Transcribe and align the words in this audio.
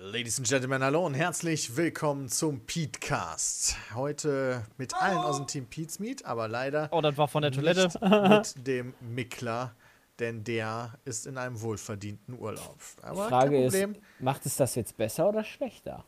Ladies 0.00 0.38
and 0.38 0.46
Gentlemen, 0.46 0.82
hallo 0.82 1.04
und 1.04 1.14
herzlich 1.14 1.76
willkommen 1.76 2.28
zum 2.28 2.60
Petecast. 2.60 3.76
Heute 3.94 4.64
mit 4.76 4.94
allen 4.94 5.18
aus 5.18 5.38
dem 5.38 5.46
Team 5.48 5.66
Pete's 5.66 5.98
Meet, 5.98 6.24
aber 6.24 6.46
leider 6.46 6.88
Oh, 6.92 7.00
das 7.00 7.16
war 7.16 7.26
von 7.26 7.42
der 7.42 7.50
Toilette. 7.50 7.88
mit 8.28 8.54
dem 8.66 8.94
Mickler, 9.00 9.74
denn 10.20 10.44
der 10.44 10.94
ist 11.04 11.26
in 11.26 11.36
einem 11.36 11.60
wohlverdienten 11.60 12.38
Urlaub. 12.38 12.78
Aber 13.02 13.28
Frage 13.28 13.50
kein 13.50 13.62
ist, 13.64 13.72
Problem, 13.74 13.96
macht 14.20 14.46
es 14.46 14.56
das 14.56 14.74
jetzt 14.76 14.96
besser 14.96 15.28
oder 15.28 15.42
schlechter? 15.44 16.04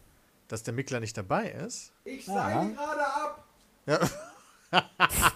dass 0.49 0.65
der 0.65 0.75
Mickler 0.75 0.99
nicht 0.99 1.17
dabei 1.17 1.49
ist. 1.51 1.93
Ich 2.05 2.27
Ja. 2.27 2.35
sage 2.35 2.75
gerade 2.75 3.07
ab. 3.07 3.45
Ja, 3.87 4.81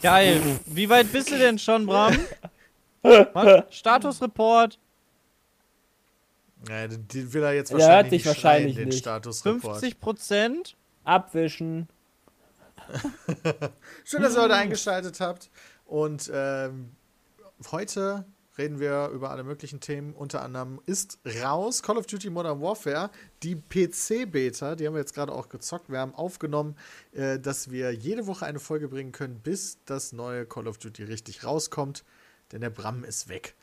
Geil. 0.02 0.60
Wie 0.66 0.88
weit 0.88 1.10
bist 1.12 1.30
du 1.30 1.38
denn 1.38 1.56
schon, 1.58 1.86
Bram? 1.86 2.16
Was? 3.02 3.64
Statusreport. 3.76 4.78
Ja, 6.68 6.86
den- 6.88 7.06
den 7.08 7.32
will 7.32 7.42
er 7.42 7.52
jetzt 7.54 7.70
Der 7.70 7.78
wahrscheinlich 7.78 7.96
hört 7.96 8.04
dich 8.06 8.12
nicht 8.12 8.26
wahrscheinlich 8.26 8.74
schreien, 8.74 8.76
den 8.84 8.88
nicht. 8.88 8.98
Statusreport. 9.00 9.80
50 9.80 10.00
Prozent. 10.00 10.76
Abwischen. 11.04 11.88
Schön, 14.04 14.22
dass 14.22 14.34
ihr 14.36 14.42
heute 14.42 14.54
eingeschaltet 14.54 15.20
habt. 15.20 15.50
Und 15.86 16.30
ähm, 16.32 16.90
heute 17.70 18.24
reden 18.56 18.78
wir 18.78 19.08
über 19.08 19.30
alle 19.30 19.42
möglichen 19.42 19.80
Themen. 19.80 20.14
Unter 20.14 20.42
anderem 20.42 20.80
ist 20.86 21.18
raus 21.42 21.82
Call 21.82 21.96
of 21.98 22.06
Duty 22.06 22.30
Modern 22.30 22.60
Warfare, 22.60 23.10
die 23.42 23.56
PC-Beta, 23.56 24.76
die 24.76 24.86
haben 24.86 24.94
wir 24.94 25.00
jetzt 25.00 25.14
gerade 25.14 25.32
auch 25.32 25.48
gezockt. 25.48 25.90
Wir 25.90 25.98
haben 25.98 26.14
aufgenommen, 26.14 26.76
äh, 27.12 27.38
dass 27.38 27.70
wir 27.70 27.92
jede 27.92 28.26
Woche 28.26 28.46
eine 28.46 28.60
Folge 28.60 28.88
bringen 28.88 29.12
können, 29.12 29.40
bis 29.40 29.78
das 29.86 30.12
neue 30.12 30.46
Call 30.46 30.68
of 30.68 30.78
Duty 30.78 31.04
richtig 31.04 31.44
rauskommt. 31.44 32.04
Denn 32.52 32.60
der 32.60 32.70
Bram 32.70 33.04
ist 33.04 33.28
weg. 33.28 33.54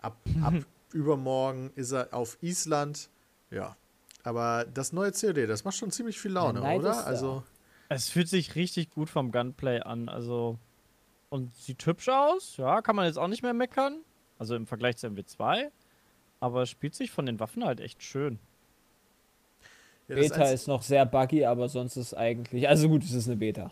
Ab, 0.00 0.16
ab 0.42 0.54
übermorgen 0.92 1.72
ist 1.74 1.92
er 1.92 2.12
auf 2.12 2.38
Island. 2.42 3.08
Ja. 3.50 3.76
Aber 4.22 4.66
das 4.72 4.92
neue 4.92 5.12
COD, 5.12 5.48
das 5.48 5.64
macht 5.64 5.76
schon 5.76 5.90
ziemlich 5.90 6.20
viel 6.20 6.32
Laune, 6.32 6.60
ist 6.60 6.78
oder? 6.78 7.06
Also. 7.06 7.42
Es 7.88 8.08
fühlt 8.08 8.28
sich 8.28 8.54
richtig 8.54 8.90
gut 8.90 9.10
vom 9.10 9.32
Gunplay 9.32 9.80
an. 9.80 10.08
Also. 10.08 10.58
Und 11.28 11.54
sieht 11.54 11.84
hübsch 11.86 12.08
aus. 12.08 12.56
Ja, 12.56 12.82
kann 12.82 12.96
man 12.96 13.06
jetzt 13.06 13.18
auch 13.18 13.28
nicht 13.28 13.42
mehr 13.42 13.54
meckern. 13.54 14.00
Also 14.38 14.56
im 14.56 14.66
Vergleich 14.66 14.96
zu 14.96 15.06
MW2. 15.06 15.70
Aber 16.40 16.62
es 16.62 16.70
spielt 16.70 16.94
sich 16.94 17.10
von 17.10 17.26
den 17.26 17.38
Waffen 17.38 17.64
halt 17.64 17.80
echt 17.80 18.02
schön. 18.02 18.38
ja, 20.08 20.16
Beta 20.16 20.44
ist 20.44 20.66
noch 20.66 20.82
sehr 20.82 21.06
buggy, 21.06 21.44
aber 21.44 21.68
sonst 21.68 21.96
ist 21.96 22.14
eigentlich. 22.14 22.68
Also 22.68 22.88
gut, 22.88 23.04
es 23.04 23.12
ist 23.12 23.28
eine 23.28 23.36
Beta. 23.36 23.70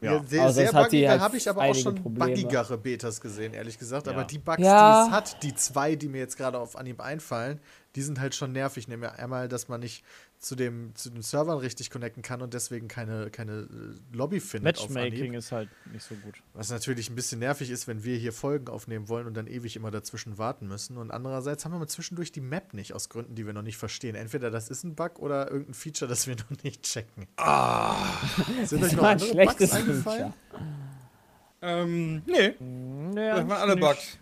Ja, 0.00 0.12
Ja. 0.16 0.22
sehr, 0.26 0.42
Aber 0.42 0.52
sehr 0.52 0.72
da 0.72 0.78
halt 1.10 1.20
habe 1.22 1.36
ich 1.38 1.48
aber 1.48 1.62
auch 1.62 1.74
schon 1.74 1.94
Probleme. 1.94 2.30
buggigere 2.34 2.76
Betas 2.76 3.20
gesehen, 3.20 3.54
ehrlich 3.54 3.78
gesagt. 3.78 4.08
Aber 4.08 4.18
Ja. 4.20 4.24
die 4.24 4.38
Bugs, 4.38 4.58
Ja. 4.62 5.02
die 5.04 5.08
es 5.08 5.14
hat, 5.14 5.42
die 5.42 5.54
zwei, 5.54 5.96
die 5.96 6.08
mir 6.08 6.18
jetzt 6.18 6.36
gerade 6.36 6.58
auf 6.58 6.76
Anhieb 6.76 7.00
einfallen, 7.00 7.60
die 7.96 8.02
sind 8.02 8.20
halt 8.20 8.34
schon 8.34 8.52
nervig. 8.52 8.88
Nämlich 8.88 9.10
einmal, 9.12 9.48
dass 9.48 9.68
man 9.68 9.80
nicht 9.80 10.04
zu, 10.38 10.54
dem, 10.54 10.94
zu 10.94 11.10
den 11.10 11.22
Servern 11.22 11.58
richtig 11.58 11.90
connecten 11.90 12.22
kann 12.22 12.42
und 12.42 12.54
deswegen 12.54 12.88
keine, 12.88 13.30
keine 13.30 13.52
äh, 13.52 14.16
Lobby 14.16 14.38
findet 14.40 14.76
Matchmaking 14.78 15.32
ist 15.32 15.50
halt 15.50 15.70
nicht 15.92 16.04
so 16.04 16.14
gut. 16.16 16.34
Was 16.52 16.70
natürlich 16.70 17.08
ein 17.08 17.14
bisschen 17.14 17.40
nervig 17.40 17.70
ist, 17.70 17.88
wenn 17.88 18.04
wir 18.04 18.16
hier 18.16 18.32
Folgen 18.32 18.68
aufnehmen 18.68 19.08
wollen 19.08 19.26
und 19.26 19.34
dann 19.34 19.46
ewig 19.46 19.76
immer 19.76 19.90
dazwischen 19.90 20.36
warten 20.36 20.68
müssen. 20.68 20.98
Und 20.98 21.10
andererseits 21.10 21.64
haben 21.64 21.72
wir 21.72 21.78
mal 21.78 21.88
zwischendurch 21.88 22.32
die 22.32 22.42
Map 22.42 22.74
nicht, 22.74 22.92
aus 22.92 23.08
Gründen, 23.08 23.34
die 23.34 23.46
wir 23.46 23.54
noch 23.54 23.62
nicht 23.62 23.78
verstehen. 23.78 24.14
Entweder 24.14 24.50
das 24.50 24.68
ist 24.68 24.84
ein 24.84 24.94
Bug 24.94 25.18
oder 25.18 25.50
irgendein 25.50 25.74
Feature, 25.74 26.08
das 26.08 26.26
wir 26.26 26.36
noch 26.50 26.62
nicht 26.62 26.82
checken. 26.82 27.26
Ah. 27.36 27.96
Sind 28.64 28.82
euch 28.84 28.90
Das 28.90 28.92
noch 28.92 29.04
andere 29.04 29.30
schlechtes 29.30 29.70
Bugs 29.70 29.72
eingefallen? 29.72 30.32
Feature. 30.50 30.66
Ähm, 31.62 32.22
nee, 32.26 32.54
Nee, 32.60 33.28
das 33.30 33.48
waren 33.48 33.52
alle 33.52 33.74
nicht. 33.74 33.80
Bugs. 33.80 34.18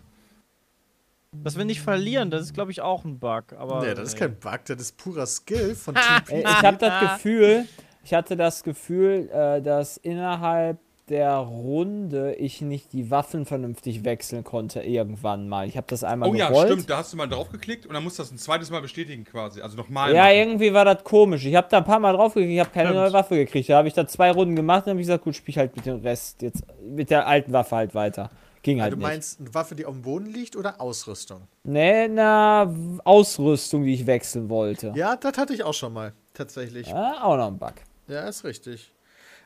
Dass 1.43 1.57
wir 1.59 1.65
nicht 1.65 1.81
verlieren, 1.81 2.31
das 2.31 2.43
ist, 2.43 2.55
glaube 2.55 2.71
ich, 2.71 2.81
auch 2.81 3.05
ein 3.05 3.19
Bug. 3.19 3.45
Aber 3.59 3.81
Nee, 3.85 3.95
das 3.95 4.11
ist 4.11 4.17
kein 4.19 4.35
Bug, 4.39 4.61
das 4.67 4.81
ist 4.81 4.97
purer 4.97 5.27
Skill 5.27 5.75
von 5.75 5.95
Team 6.27 6.37
Ey, 6.39 6.43
P. 6.43 6.49
Ich 6.49 6.63
habe 6.65 6.77
das 6.79 7.01
Gefühl, 7.01 7.65
ich 8.05 8.15
hatte 8.15 8.37
das 8.37 8.63
Gefühl, 8.63 9.29
äh, 9.33 9.61
dass 9.63 9.97
innerhalb 9.97 10.79
der 11.11 11.35
Runde 11.37 12.35
ich 12.37 12.63
nicht 12.63 12.95
die 12.95 13.11
Waffen 13.11 13.45
vernünftig 13.45 14.05
wechseln 14.05 14.43
konnte 14.43 14.81
irgendwann 14.81 15.51
mal. 15.51 15.67
Ich 15.69 15.77
habe 15.77 15.87
das 15.87 16.03
einmal 16.03 16.31
Oh 16.31 16.35
ja, 16.35 16.49
gerollt. 16.49 16.69
stimmt, 16.73 16.89
da 16.89 16.97
hast 16.97 17.13
du 17.13 17.19
mal 17.19 17.27
draufgeklickt 17.27 17.85
und 17.85 17.93
dann 17.93 18.03
musst 18.03 18.19
du 18.19 18.23
das 18.23 18.33
ein 18.33 18.39
zweites 18.39 18.71
Mal 18.71 18.81
bestätigen 18.81 19.25
quasi. 19.25 19.61
Also 19.61 19.77
nochmal. 19.77 20.15
Ja, 20.15 20.23
machen. 20.23 20.37
irgendwie 20.37 20.73
war 20.73 20.87
das 20.87 21.05
komisch. 21.05 21.45
Ich 21.45 21.55
habe 21.57 21.67
da 21.71 21.77
ein 21.79 21.85
paar 21.85 22.01
Mal 22.01 22.15
draufgeklickt, 22.15 22.55
ich 22.55 22.61
habe 22.61 22.71
keine 22.71 22.89
Stimmt. 22.89 23.01
neue 23.03 23.13
Waffe 23.13 23.37
gekriegt. 23.37 23.69
Da 23.69 23.77
habe 23.77 23.89
ich 23.89 23.93
da 23.93 24.07
zwei 24.07 24.31
Runden 24.31 24.57
gemacht 24.57 24.87
und 24.87 24.91
habe 24.93 25.01
ich 25.01 25.07
gesagt, 25.07 25.25
gut, 25.25 25.37
spiel 25.37 25.51
ich 25.53 25.59
halt 25.59 25.77
mit 25.77 25.85
dem 25.85 26.01
Rest 26.01 26.41
jetzt 26.41 26.63
mit 26.83 27.11
der 27.11 27.27
alten 27.27 27.53
Waffe 27.53 27.77
halt 27.77 27.95
weiter. 27.95 28.31
Ging 28.65 28.81
halt 28.83 28.93
Du 28.93 28.97
nicht. 28.97 29.07
meinst 29.07 29.39
eine 29.41 29.55
Waffe, 29.55 29.77
die 29.77 29.87
auf 29.87 29.95
dem 29.95 30.03
Boden 30.03 30.27
liegt 30.27 30.57
oder 30.57 30.81
Ausrüstung? 30.81 31.47
Nee, 31.63 32.09
na, 32.09 32.75
Ausrüstung, 33.05 33.85
die 33.85 33.95
ich 33.95 34.07
wechseln 34.07 34.49
wollte. 34.49 34.93
Ja, 34.97 35.15
das 35.17 35.37
hatte 35.39 35.55
ich 35.55 35.63
auch 35.63 35.75
schon 35.75 35.93
mal, 35.93 36.13
tatsächlich. 36.33 36.93
Ah, 36.93 37.23
auch 37.23 37.37
noch 37.37 37.47
ein 37.49 37.59
Bug. 37.59 37.75
Ja, 38.09 38.27
ist 38.27 38.43
richtig. 38.43 38.91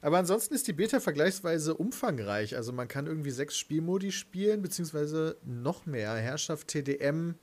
Aber 0.01 0.19
ansonsten 0.19 0.55
ist 0.55 0.69
die 0.69 0.73
Beta 0.73 1.01
vergleichsweise 1.01 1.75
umfangreich. 1.75 2.55
Also 2.57 2.73
man 2.73 2.87
kann 2.87 3.07
irgendwie 3.07 3.33
sechs 3.33 3.57
Spielmodi 3.57 4.13
spielen, 4.13 4.63
beziehungsweise 4.63 5.37
noch 5.45 5.85
mehr. 5.87 6.15
Herrschaft 6.15 6.69
TDM, 6.69 7.35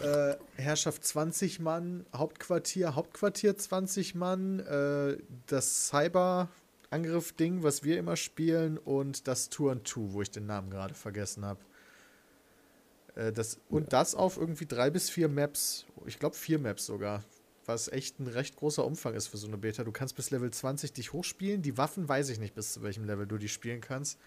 äh, 0.00 0.34
Herrschaft 0.56 1.04
20 1.04 1.60
Mann, 1.60 2.06
Hauptquartier, 2.16 2.94
Hauptquartier 2.94 3.56
20 3.58 4.14
Mann, 4.14 4.60
äh, 4.60 5.18
das 5.46 5.86
Cyber-Angriff-Ding, 6.90 7.62
was 7.62 7.84
wir 7.84 7.98
immer 7.98 8.16
spielen, 8.16 8.78
und 8.78 9.28
das 9.28 9.48
Turn 9.48 9.84
2, 9.84 10.12
wo 10.12 10.22
ich 10.22 10.30
den 10.30 10.46
Namen 10.46 10.70
gerade 10.70 10.94
vergessen 10.94 11.44
habe. 11.44 11.60
Äh, 13.14 13.32
das, 13.32 13.58
und 13.68 13.92
das 13.92 14.14
auf 14.14 14.36
irgendwie 14.36 14.66
drei 14.66 14.90
bis 14.90 15.10
vier 15.10 15.28
Maps. 15.28 15.86
Ich 16.06 16.18
glaube 16.18 16.36
vier 16.36 16.58
Maps 16.58 16.86
sogar 16.86 17.22
was 17.68 17.88
echt 17.88 18.18
ein 18.18 18.26
recht 18.26 18.56
großer 18.56 18.84
Umfang 18.84 19.14
ist 19.14 19.28
für 19.28 19.36
so 19.36 19.46
eine 19.46 19.58
Beta. 19.58 19.84
Du 19.84 19.92
kannst 19.92 20.16
bis 20.16 20.30
Level 20.30 20.50
20 20.50 20.94
dich 20.94 21.12
hochspielen. 21.12 21.60
Die 21.60 21.76
Waffen 21.76 22.08
weiß 22.08 22.30
ich 22.30 22.38
nicht, 22.38 22.54
bis 22.54 22.72
zu 22.72 22.82
welchem 22.82 23.04
Level 23.04 23.26
du 23.26 23.36
die 23.36 23.50
spielen 23.50 23.82
kannst. 23.82 24.18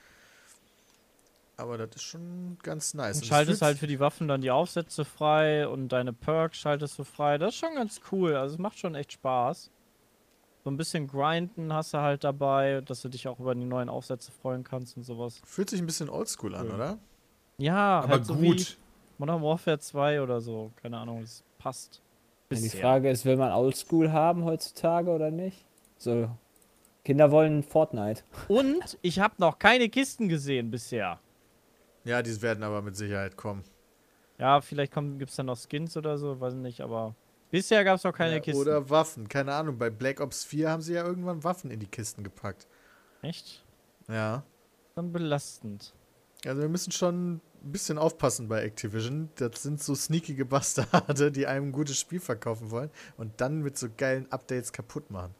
Aber 1.57 1.77
das 1.77 1.95
ist 1.95 2.03
schon 2.03 2.57
ganz 2.61 2.93
nice. 2.93 3.17
Du 3.17 3.23
Und 3.23 3.27
schaltest 3.27 3.61
halt 3.61 3.79
für 3.79 3.87
die 3.87 3.99
Waffen 3.99 4.27
dann 4.27 4.41
die 4.41 4.51
Aufsätze 4.51 5.05
frei 5.05 5.67
und 5.67 5.89
deine 5.89 6.13
Perks 6.13 6.59
schaltest 6.59 6.97
du 6.97 7.03
frei. 7.03 7.37
Das 7.37 7.55
ist 7.55 7.59
schon 7.59 7.75
ganz 7.75 7.99
cool. 8.11 8.35
Also 8.35 8.55
es 8.55 8.59
macht 8.59 8.77
schon 8.77 8.95
echt 8.95 9.13
Spaß. 9.13 9.71
So 10.63 10.69
ein 10.69 10.77
bisschen 10.77 11.07
grinden 11.07 11.73
hast 11.73 11.93
du 11.93 11.97
halt 11.99 12.23
dabei, 12.23 12.81
dass 12.85 13.01
du 13.01 13.09
dich 13.09 13.27
auch 13.27 13.39
über 13.39 13.55
die 13.55 13.65
neuen 13.65 13.89
Aufsätze 13.89 14.31
freuen 14.31 14.63
kannst 14.63 14.95
und 14.95 15.03
sowas. 15.03 15.41
fühlt 15.43 15.69
sich 15.69 15.79
ein 15.81 15.85
bisschen 15.87 16.09
oldschool 16.09 16.53
an, 16.55 16.67
Ja. 16.67 16.75
oder? 16.75 16.97
Ja, 17.57 17.99
Aber 18.01 18.07
halt 18.09 18.25
so 18.25 18.39
wie 18.41 18.47
gut. 18.49 18.77
Modern 19.17 19.41
Warfare 19.41 19.79
2 19.79 20.21
oder 20.21 20.39
so. 20.41 20.71
Keine 20.81 20.97
Ahnung, 20.97 21.21
es 21.21 21.43
passt. 21.57 22.01
Ja, 22.51 22.57
die. 22.57 22.69
Frage 22.69 23.09
ist, 23.09 23.23
will 23.25 23.37
man 23.37 23.51
Oldschool 23.51 24.11
haben 24.11 24.43
heutzutage 24.45 25.09
oder 25.11 25.31
nicht? 25.31 25.65
So, 25.97 26.29
Kinder 27.05 27.31
wollen 27.31 27.63
Fortnite. 27.63 28.23
Und 28.47 28.97
ich 29.01 29.19
habe 29.19 29.35
noch 29.37 29.57
keine 29.59 29.89
Kisten 29.89 30.27
gesehen 30.27 30.69
bisher. 30.71 31.19
Ja, 32.03 32.21
die 32.21 32.41
werden 32.41 32.63
aber 32.63 32.81
mit 32.81 32.95
Sicherheit 32.95 33.37
kommen. 33.37 33.63
Ja, 34.37 34.59
vielleicht 34.61 34.93
gibt 34.93 35.29
es 35.29 35.35
dann 35.35 35.45
noch 35.45 35.57
Skins 35.57 35.95
oder 35.97 36.17
so, 36.17 36.39
weiß 36.39 36.55
nicht, 36.55 36.81
aber 36.81 37.15
bisher 37.51 37.83
gab 37.83 37.97
es 37.97 38.03
noch 38.03 38.13
keine 38.13 38.35
ja, 38.35 38.39
Kisten. 38.39 38.61
Oder 38.61 38.89
Waffen. 38.89 39.27
Keine 39.27 39.53
Ahnung. 39.53 39.77
Bei 39.77 39.89
Black 39.89 40.19
Ops 40.19 40.43
4 40.45 40.69
haben 40.69 40.81
sie 40.81 40.93
ja 40.93 41.05
irgendwann 41.05 41.43
Waffen 41.43 41.69
in 41.69 41.79
die 41.79 41.87
Kisten 41.87 42.23
gepackt. 42.23 42.67
Echt? 43.21 43.63
Ja. 44.07 44.43
Dann 44.95 45.11
belastend. 45.11 45.93
Also 46.45 46.61
wir 46.61 46.69
müssen 46.69 46.91
schon 46.91 47.35
ein 47.35 47.41
bisschen 47.71 47.97
aufpassen 47.97 48.47
bei 48.47 48.63
Activision. 48.63 49.29
Das 49.35 49.61
sind 49.61 49.81
so 49.81 49.93
sneakige 49.93 50.45
Bastarde, 50.45 51.31
die 51.31 51.45
einem 51.45 51.67
ein 51.67 51.71
gutes 51.71 51.99
Spiel 51.99 52.19
verkaufen 52.19 52.71
wollen 52.71 52.89
und 53.17 53.39
dann 53.39 53.61
mit 53.61 53.77
so 53.77 53.87
geilen 53.95 54.31
Updates 54.31 54.71
kaputt 54.71 55.11
machen. 55.11 55.35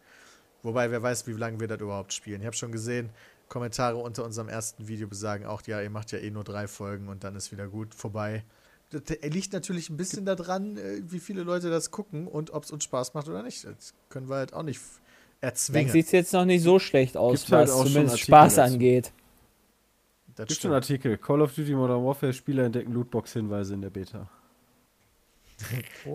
Wobei, 0.64 0.92
wer 0.92 1.02
weiß, 1.02 1.26
wie 1.26 1.34
lange 1.34 1.60
wir 1.60 1.68
das 1.68 1.80
überhaupt 1.80 2.14
spielen. 2.14 2.42
Ich 2.42 2.46
habe 2.46 2.56
schon 2.56 2.72
gesehen, 2.72 3.10
Kommentare 3.50 3.98
unter 3.98 4.24
unserem 4.24 4.48
ersten 4.48 4.88
Video 4.88 5.08
besagen 5.08 5.46
auch, 5.46 5.62
ja, 5.64 5.82
ihr 5.82 5.90
macht 5.90 6.12
ja 6.12 6.20
eh 6.20 6.30
nur 6.30 6.44
drei 6.44 6.68
Folgen 6.68 7.10
und 7.10 7.24
dann 7.24 7.36
ist 7.36 7.52
wieder 7.52 7.68
gut 7.68 7.96
vorbei. 7.96 8.46
Das 8.92 9.02
liegt 9.24 9.54
natürlich 9.54 9.90
ein 9.90 9.98
bisschen 9.98 10.26
daran, 10.26 10.78
äh, 10.78 11.02
wie 11.08 11.20
viele 11.20 11.44
Leute 11.44 11.70
das 11.70 11.92
gucken 11.92 12.28
und 12.28 12.52
ob 12.52 12.64
es 12.66 12.72
uns 12.72 12.84
Spaß 12.84 13.14
macht 13.14 13.28
oder 13.30 13.42
nicht. 13.42 13.64
Das 13.66 13.94
können 14.10 14.28
wir 14.30 14.36
halt 14.36 14.54
auch 14.54 14.64
nicht 14.64 14.78
f- 14.78 15.00
Dann 15.40 15.50
erzwingen. 15.50 15.92
sieht 15.92 16.06
es 16.08 16.12
jetzt 16.12 16.34
noch 16.34 16.46
nicht 16.46 16.62
so 16.62 16.78
schlecht 16.78 17.16
aus, 17.18 17.40
Gibt's 17.40 17.52
halt 17.52 17.70
was 17.70 17.78
schon 17.78 17.88
zumindest 17.88 18.20
Spaß 18.20 18.56
dazu. 18.56 18.74
angeht. 18.74 19.14
Das 20.36 20.48
Gibt 20.48 20.62
schon. 20.62 20.74
Artikel. 20.74 21.18
Call 21.18 21.42
of 21.42 21.54
Duty 21.56 21.74
Modern 21.74 22.04
Warfare 22.06 22.34
Spieler 22.34 22.64
entdecken 22.66 22.94
Lootbox-Hinweise 22.94 23.74
in 23.74 23.82
der 23.82 23.90
Beta. 23.90 24.30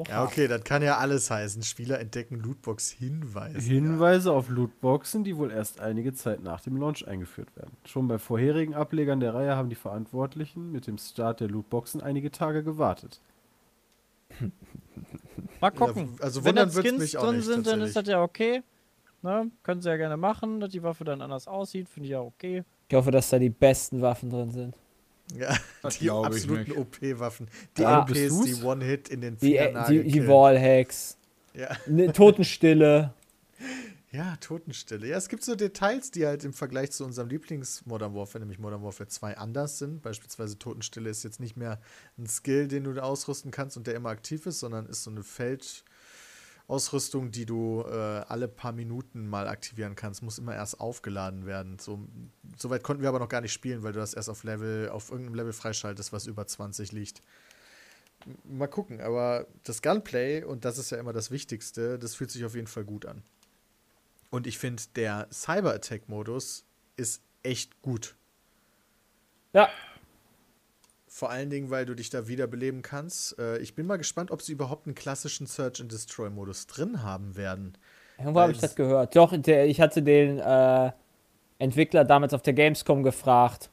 Ja, 0.08 0.24
okay, 0.24 0.48
das 0.48 0.64
kann 0.64 0.82
ja 0.82 0.98
alles 0.98 1.30
heißen. 1.30 1.62
Spieler 1.62 2.00
entdecken 2.00 2.36
Lootbox-Hinweise. 2.36 3.58
Hinweise 3.58 4.32
auf 4.32 4.48
Lootboxen, 4.48 5.24
die 5.24 5.36
wohl 5.36 5.50
erst 5.50 5.80
einige 5.80 6.12
Zeit 6.14 6.42
nach 6.42 6.60
dem 6.60 6.76
Launch 6.76 7.06
eingeführt 7.06 7.54
werden. 7.56 7.76
Schon 7.84 8.08
bei 8.08 8.18
vorherigen 8.18 8.74
Ablegern 8.74 9.20
der 9.20 9.34
Reihe 9.34 9.56
haben 9.56 9.68
die 9.68 9.76
Verantwortlichen 9.76 10.72
mit 10.72 10.86
dem 10.86 10.98
Start 10.98 11.40
der 11.40 11.48
Lootboxen 11.48 12.00
einige 12.00 12.30
Tage 12.30 12.62
gewartet. 12.62 13.20
Mal 15.60 15.70
gucken. 15.70 16.14
Ja, 16.18 16.24
also 16.24 16.44
Wenn 16.44 16.56
da 16.56 16.68
Skins 16.68 17.12
drin 17.12 17.36
nicht, 17.36 17.44
sind, 17.44 17.66
dann 17.66 17.80
ist 17.80 17.96
das 17.96 18.06
ja 18.06 18.22
okay. 18.22 18.62
Ne? 19.22 19.50
Können 19.62 19.80
sie 19.80 19.88
ja 19.88 19.96
gerne 19.96 20.16
machen, 20.16 20.60
dass 20.60 20.70
die 20.70 20.82
Waffe 20.82 21.04
dann 21.04 21.20
anders 21.20 21.48
aussieht, 21.48 21.88
finde 21.88 22.06
ich 22.06 22.12
ja 22.12 22.20
okay. 22.20 22.64
Ich 22.88 22.94
hoffe, 22.94 23.10
dass 23.10 23.30
da 23.30 23.38
die 23.38 23.50
besten 23.50 24.00
Waffen 24.00 24.30
drin 24.30 24.50
sind. 24.52 24.76
Ja, 25.34 25.56
Das 25.82 25.98
die 25.98 26.10
absoluten. 26.10 26.72
OP-Waffen. 26.72 27.48
Die 27.76 27.82
Ja. 27.82 28.02
OPs, 28.02 28.44
die 28.44 28.62
One-Hit 28.62 29.08
in 29.08 29.20
den 29.20 29.36
Die, 29.38 29.56
äh, 29.56 29.72
die, 29.88 30.02
die. 30.04 30.26
Wallhacks. 30.28 31.16
Ja. 31.54 31.76
Ne, 31.86 32.12
Totenstille. 32.12 33.12
ja, 34.12 34.36
Totenstille. 34.40 35.08
Ja, 35.08 35.16
es 35.16 35.28
gibt 35.28 35.42
so 35.42 35.54
Details, 35.56 36.10
die 36.10 36.26
halt 36.26 36.44
im 36.44 36.52
Vergleich 36.52 36.92
zu 36.92 37.04
unserem 37.04 37.28
Lieblings-Modern 37.28 38.14
Warfare, 38.14 38.40
nämlich 38.40 38.58
Modern 38.58 38.82
Warfare 38.82 39.08
2, 39.08 39.36
anders 39.36 39.78
sind. 39.78 40.02
Beispielsweise 40.02 40.58
Totenstille 40.58 41.10
ist 41.10 41.24
jetzt 41.24 41.40
nicht 41.40 41.56
mehr 41.56 41.80
ein 42.18 42.26
Skill, 42.26 42.68
den 42.68 42.84
du 42.84 43.02
ausrüsten 43.02 43.50
kannst 43.50 43.76
und 43.76 43.86
der 43.86 43.94
immer 43.94 44.10
aktiv 44.10 44.46
ist, 44.46 44.60
sondern 44.60 44.86
ist 44.86 45.02
so 45.02 45.10
eine 45.10 45.22
Feldausrüstung, 46.66 47.30
die 47.30 47.46
du 47.46 47.84
äh, 47.86 47.92
alle 48.28 48.48
paar 48.48 48.72
Minuten 48.72 49.28
mal 49.28 49.46
aktivieren 49.46 49.94
kannst. 49.94 50.22
Muss 50.22 50.38
immer 50.38 50.54
erst 50.54 50.80
aufgeladen 50.80 51.46
werden. 51.46 51.78
So, 51.78 52.00
Soweit 52.56 52.82
konnten 52.82 53.02
wir 53.02 53.08
aber 53.08 53.20
noch 53.20 53.28
gar 53.28 53.40
nicht 53.40 53.52
spielen, 53.52 53.82
weil 53.82 53.92
du 53.92 54.00
das 54.00 54.14
erst 54.14 54.28
auf 54.28 54.42
Level, 54.42 54.88
auf 54.88 55.10
irgendeinem 55.10 55.36
Level 55.36 55.52
freischaltest, 55.52 56.12
was 56.12 56.26
über 56.26 56.46
20 56.46 56.92
liegt. 56.92 57.22
Mal 58.44 58.66
gucken, 58.66 59.00
aber 59.00 59.46
das 59.62 59.82
Gunplay, 59.82 60.42
und 60.42 60.64
das 60.64 60.78
ist 60.78 60.90
ja 60.90 60.98
immer 60.98 61.12
das 61.12 61.30
Wichtigste, 61.30 61.98
das 61.98 62.14
fühlt 62.14 62.30
sich 62.30 62.44
auf 62.44 62.54
jeden 62.54 62.66
Fall 62.66 62.84
gut 62.84 63.06
an. 63.06 63.22
Und 64.30 64.46
ich 64.48 64.58
finde, 64.58 64.82
der 64.96 65.28
Cyber-Attack-Modus 65.30 66.64
ist 66.96 67.22
echt 67.44 67.80
gut. 67.82 68.16
Ja, 69.52 69.70
Vor 71.16 71.30
allen 71.30 71.48
Dingen, 71.48 71.70
weil 71.70 71.86
du 71.86 71.94
dich 71.94 72.10
da 72.10 72.28
wiederbeleben 72.28 72.82
kannst. 72.82 73.38
Äh, 73.38 73.56
ich 73.60 73.74
bin 73.74 73.86
mal 73.86 73.96
gespannt, 73.96 74.30
ob 74.30 74.42
sie 74.42 74.52
überhaupt 74.52 74.84
einen 74.86 74.94
klassischen 74.94 75.46
Search-and-Destroy-Modus 75.46 76.66
drin 76.66 77.02
haben 77.02 77.36
werden. 77.36 77.72
irgendwo 78.18 78.40
habe 78.40 78.52
ich 78.52 78.58
das 78.58 78.76
gehört. 78.76 79.16
Doch, 79.16 79.34
der, 79.34 79.66
ich 79.66 79.80
hatte 79.80 80.02
den 80.02 80.38
äh, 80.38 80.92
Entwickler 81.58 82.04
damals 82.04 82.34
auf 82.34 82.42
der 82.42 82.52
Gamescom 82.52 83.02
gefragt, 83.02 83.70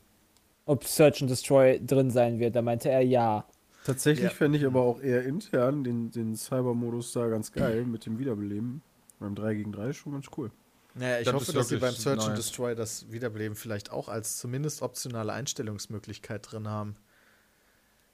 ob 0.66 0.86
Search 0.86 1.22
and 1.22 1.30
Destroy 1.30 1.86
drin 1.86 2.12
sein 2.12 2.40
wird. 2.40 2.56
Da 2.56 2.62
meinte 2.62 2.88
er 2.90 3.02
ja. 3.02 3.46
Tatsächlich 3.84 4.24
Ja. 4.24 4.30
fände 4.30 4.58
ich 4.58 4.66
aber 4.66 4.80
auch 4.82 5.02
eher 5.02 5.24
intern 5.26 5.84
den, 5.84 6.12
den 6.12 6.38
Cyber-Modus 6.38 7.12
da 7.12 7.28
ganz 7.28 7.52
geil 7.52 7.84
mit 7.84 8.06
dem 8.06 8.20
Wiederbeleben. 8.20 8.82
Beim 9.20 9.36
3 9.36 9.56
gegen 9.56 9.74
3 9.74 9.90
ist 9.90 9.98
schon 9.98 10.14
ganz 10.14 10.28
cool. 10.38 10.50
Naja, 10.96 11.20
ich 11.20 11.26
Das 11.26 11.34
hoffe, 11.34 11.52
dass 11.52 11.68
sie 11.68 11.76
beim 11.76 11.94
Search 11.94 12.20
and 12.20 12.30
nice. 12.30 12.38
Destroy 12.38 12.74
das 12.74 13.12
Wiederbeleben 13.12 13.58
vielleicht 13.58 13.92
auch 13.92 14.08
als 14.08 14.38
zumindest 14.38 14.82
optionale 14.82 15.34
Einstellungsmöglichkeit 15.34 16.50
drin 16.50 16.70
haben. 16.70 16.96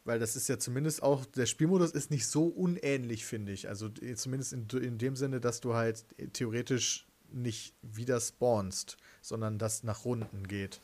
Weil 0.09 0.17
das 0.17 0.35
ist 0.35 0.49
ja 0.49 0.57
zumindest 0.57 1.03
auch, 1.03 1.23
der 1.23 1.45
Spielmodus 1.45 1.91
ist 1.91 2.09
nicht 2.09 2.25
so 2.25 2.47
unähnlich, 2.47 3.27
finde 3.27 3.51
ich. 3.51 3.69
Also 3.69 3.89
zumindest 3.89 4.53
in, 4.53 4.67
in 4.81 4.97
dem 4.97 5.15
Sinne, 5.15 5.39
dass 5.39 5.61
du 5.61 5.75
halt 5.75 6.03
eh, 6.17 6.25
theoretisch 6.29 7.05
nicht 7.31 7.75
wieder 7.83 8.19
spawnst, 8.19 8.97
sondern 9.21 9.59
das 9.59 9.83
nach 9.83 10.05
Runden 10.05 10.47
geht. 10.47 10.81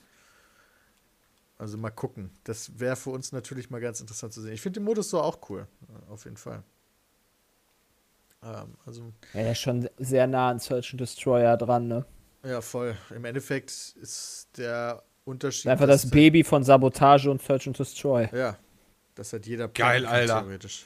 Also 1.58 1.76
mal 1.80 1.90
gucken. 1.90 2.30
Das 2.44 2.80
wäre 2.80 2.96
für 2.96 3.10
uns 3.10 3.32
natürlich 3.32 3.72
mal 3.72 3.82
ganz 3.82 4.00
interessant 4.00 4.32
zu 4.32 4.44
sehen. 4.44 4.54
Ich 4.54 4.62
finde 4.62 4.80
den 4.80 4.84
Modus 4.84 5.10
so 5.10 5.20
auch 5.20 5.40
cool. 5.50 5.68
äh, 5.90 6.12
Auf 6.12 6.26
jeden 6.26 6.38
Fall. 6.38 6.62
Ähm, 8.44 8.76
also 8.86 9.12
Ja, 9.34 9.42
der 9.42 9.54
ist 9.54 9.60
schon 9.60 9.90
sehr 9.98 10.28
nah 10.28 10.52
an 10.52 10.60
Search 10.60 10.92
and 10.94 11.02
Destroyer 11.02 11.58
dran, 11.58 11.88
ne? 11.88 12.06
Ja, 12.44 12.62
voll. 12.62 12.96
Im 13.10 13.26
Endeffekt 13.26 13.72
ist 14.00 14.50
der 14.56 15.02
Unterschied. 15.24 15.72
Einfach 15.72 15.88
das 15.88 16.08
Baby 16.12 16.44
von 16.44 16.64
Sabotage 16.64 17.32
und 17.32 17.42
Search 17.42 17.66
and 17.66 17.80
Destroy. 17.80 18.30
Ja. 18.32 18.60
Das 19.16 19.32
hat 19.34 19.46
jeder 19.46 19.68
Geil, 19.70 20.04
kann, 20.04 20.12
Alter. 20.14 20.42
Theoretisch. 20.42 20.86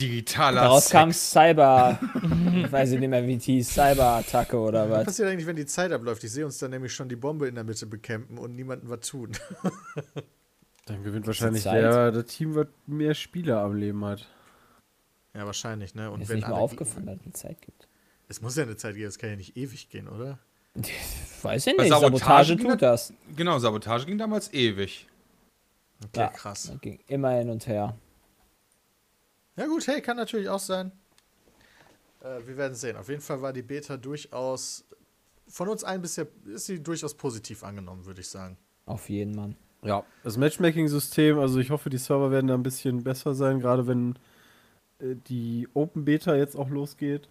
Digitaler 0.00 0.60
Daraus 0.62 0.82
Sex. 0.84 0.92
kam 0.92 1.10
Cyber, 1.12 1.98
ich 2.54 2.70
weiß 2.70 2.90
nicht 2.90 3.08
mehr, 3.08 3.26
wie 3.26 3.38
die 3.38 3.62
Cyber-Attacke 3.62 4.58
oder 4.58 4.90
Was 4.90 4.98
was. 4.98 5.04
passiert 5.06 5.28
eigentlich, 5.30 5.46
wenn 5.46 5.56
die 5.56 5.64
Zeit 5.64 5.90
abläuft? 5.90 6.22
Ich 6.22 6.32
sehe 6.32 6.44
uns 6.44 6.58
dann 6.58 6.70
nämlich 6.72 6.92
schon 6.92 7.08
die 7.08 7.16
Bombe 7.16 7.48
in 7.48 7.54
der 7.54 7.64
Mitte 7.64 7.86
bekämpfen 7.86 8.36
und 8.36 8.54
niemanden 8.54 8.90
was 8.90 9.00
tun. 9.08 9.32
Dann 10.86 11.02
gewinnt 11.02 11.26
wahrscheinlich 11.26 11.64
der, 11.64 12.12
der 12.12 12.26
Team, 12.26 12.54
was 12.54 12.66
mehr 12.86 13.14
Spieler 13.14 13.60
am 13.62 13.74
Leben 13.74 14.04
hat. 14.04 14.26
Ja, 15.34 15.44
wahrscheinlich, 15.46 15.94
ne? 15.94 16.10
Und 16.10 16.20
ist 16.20 16.28
wenn 16.28 16.36
nicht 16.36 16.46
mal 16.46 16.54
alle- 16.54 16.62
aufgefallen, 16.62 17.06
dass 17.06 17.16
es 17.16 17.22
eine 17.24 17.32
Zeit 17.32 17.62
gibt. 17.62 17.88
Es 18.28 18.40
muss 18.42 18.54
ja 18.56 18.62
eine 18.64 18.76
Zeit 18.76 18.94
gehen, 18.96 19.06
es 19.08 19.18
kann 19.18 19.30
ja 19.30 19.36
nicht 19.36 19.56
ewig 19.56 19.88
gehen, 19.88 20.08
oder? 20.08 20.38
Weiß 21.42 21.66
ich 21.66 21.76
Bei 21.76 21.84
nicht, 21.84 21.92
Sabotage 21.92 22.48
Sabotage 22.52 22.56
tut 22.56 22.82
das. 22.82 23.12
Genau, 23.34 23.58
Sabotage 23.58 24.04
ging 24.06 24.18
damals 24.18 24.52
ewig. 24.52 25.06
Okay, 26.04 26.20
Ja. 26.20 26.28
krass. 26.28 26.72
Ging 26.80 27.00
immer 27.08 27.30
hin 27.32 27.50
und 27.50 27.66
her. 27.66 27.96
Ja 29.56 29.66
gut, 29.66 29.86
hey, 29.86 30.00
kann 30.02 30.16
natürlich 30.16 30.48
auch 30.48 30.60
sein. 30.60 30.92
Äh, 32.20 32.46
wir 32.46 32.56
werden 32.56 32.74
sehen. 32.74 32.96
Auf 32.96 33.08
jeden 33.08 33.22
Fall 33.22 33.40
war 33.40 33.52
die 33.52 33.62
Beta 33.62 33.96
durchaus 33.96 34.84
von 35.48 35.68
uns 35.68 35.84
allen 35.84 36.02
bisher 36.02 36.26
ist 36.46 36.66
sie 36.66 36.82
durchaus 36.82 37.14
positiv 37.14 37.62
angenommen, 37.62 38.04
würde 38.04 38.20
ich 38.20 38.28
sagen. 38.28 38.56
Auf 38.84 39.08
jeden 39.08 39.34
Mann. 39.34 39.56
Ja, 39.82 40.04
das 40.24 40.36
Matchmaking-System, 40.36 41.38
also 41.38 41.60
ich 41.60 41.70
hoffe, 41.70 41.90
die 41.90 41.98
Server 41.98 42.30
werden 42.30 42.48
da 42.48 42.54
ein 42.54 42.62
bisschen 42.62 43.04
besser 43.04 43.34
sein, 43.34 43.60
gerade 43.60 43.86
wenn 43.86 44.18
äh, 44.98 45.14
die 45.28 45.68
Open 45.74 46.04
Beta 46.04 46.34
jetzt 46.34 46.56
auch 46.56 46.68
losgeht. 46.68 47.28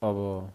Aber 0.00 0.52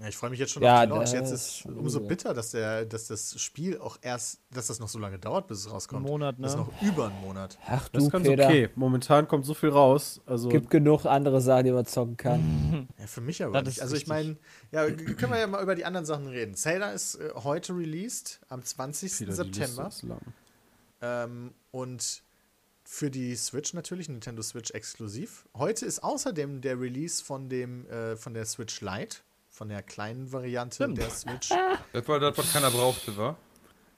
Ja, 0.00 0.06
ich 0.06 0.16
freue 0.16 0.30
mich 0.30 0.38
jetzt 0.38 0.52
schon 0.52 0.62
Ja, 0.62 0.76
auf 0.76 0.82
die 0.84 0.88
Launch. 0.90 1.00
das 1.10 1.12
Jetzt 1.12 1.30
ist 1.32 1.56
schon 1.58 1.76
umso 1.76 1.98
bitter, 2.00 2.32
dass, 2.32 2.52
der, 2.52 2.84
dass 2.84 3.08
das 3.08 3.40
Spiel 3.40 3.78
auch 3.78 3.98
erst, 4.00 4.40
dass 4.50 4.68
das 4.68 4.78
noch 4.78 4.88
so 4.88 4.98
lange 5.00 5.18
dauert, 5.18 5.48
bis 5.48 5.58
es 5.58 5.70
rauskommt. 5.72 6.06
Ein 6.06 6.10
Monat, 6.10 6.36
Das 6.38 6.52
ist 6.52 6.58
ne? 6.58 6.64
noch 6.64 6.82
über 6.82 7.08
einen 7.08 7.20
Monat. 7.20 7.58
Ach 7.66 7.88
das 7.88 8.02
du, 8.02 8.06
ist 8.06 8.12
ganz 8.12 8.26
Peter. 8.28 8.44
okay. 8.46 8.68
Momentan 8.76 9.26
kommt 9.26 9.44
so 9.44 9.54
viel 9.54 9.70
raus. 9.70 10.20
Also 10.24 10.48
Gibt 10.50 10.70
genug 10.70 11.04
andere 11.04 11.40
Sachen, 11.40 11.64
die 11.64 11.72
man 11.72 11.84
zocken 11.84 12.16
kann. 12.16 12.88
Ja, 12.98 13.06
für 13.08 13.20
mich 13.20 13.42
aber 13.42 13.54
Das 13.60 13.64
nicht. 13.74 13.82
Also 13.82 13.96
ich 13.96 14.06
meine, 14.06 14.36
ja, 14.70 14.88
können 14.88 15.32
wir 15.32 15.38
ja 15.40 15.46
mal 15.48 15.62
über 15.62 15.74
die 15.74 15.84
anderen 15.84 16.06
Sachen 16.06 16.28
reden. 16.28 16.54
Zelda 16.54 16.90
ist 16.90 17.16
äh, 17.16 17.30
heute 17.34 17.72
released, 17.76 18.40
am 18.48 18.62
20. 18.62 19.20
wieder 19.20 19.32
die 19.32 19.48
Liste 19.48 19.66
September. 19.66 19.90
Ähm, 21.00 21.54
und 21.70 22.22
für 22.84 23.10
die 23.10 23.34
Switch 23.36 23.74
natürlich, 23.74 24.08
Nintendo 24.08 24.42
Switch 24.42 24.70
exklusiv. 24.70 25.46
Heute 25.56 25.84
ist 25.86 26.02
außerdem 26.02 26.60
der 26.60 26.80
Release 26.80 27.22
von 27.22 27.48
dem 27.48 27.86
äh, 27.88 28.16
von 28.16 28.32
der 28.34 28.46
Switch 28.46 28.80
Lite, 28.80 29.18
von 29.58 29.68
der 29.68 29.82
kleinen 29.82 30.32
Variante 30.32 30.76
Stimmt. 30.76 30.98
der 30.98 31.10
Switch. 31.10 31.50
Das 31.92 32.06
war 32.06 32.20
das, 32.20 32.38
was 32.38 32.52
keiner 32.52 32.70
brauchte, 32.70 33.16
wa? 33.16 33.36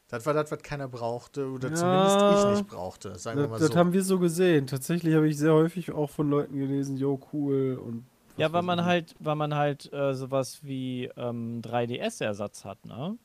das 0.08 0.24
war 0.24 0.32
das, 0.32 0.50
was 0.50 0.62
keiner 0.62 0.88
brauchte 0.88 1.46
oder 1.50 1.68
Ja. 1.68 1.74
zumindest 1.74 2.22
ich 2.22 2.44
nicht 2.46 2.66
brauchte, 2.66 3.16
sagen 3.18 3.38
wir 3.38 3.42
Das, 3.42 3.50
mal 3.50 3.58
das 3.60 3.68
so. 3.68 3.76
haben 3.76 3.92
wir 3.92 4.02
so 4.02 4.18
gesehen. 4.18 4.66
Tatsächlich 4.66 5.14
habe 5.14 5.28
ich 5.28 5.36
sehr 5.36 5.52
häufig 5.52 5.92
auch 5.92 6.08
von 6.08 6.30
Leuten 6.30 6.58
gelesen, 6.58 6.96
jo, 6.96 7.20
cool 7.34 7.78
und 7.84 8.06
Ja, 8.38 8.50
weil 8.54 8.62
man 8.62 8.84
halt, 8.86 9.14
weil 9.20 9.36
man 9.36 9.54
halt 9.54 9.92
äh, 9.92 10.14
sowas 10.14 10.60
wie 10.62 11.10
ähm, 11.18 11.60
3DS-Ersatz 11.62 12.64
hat, 12.64 12.86
ne? 12.86 13.18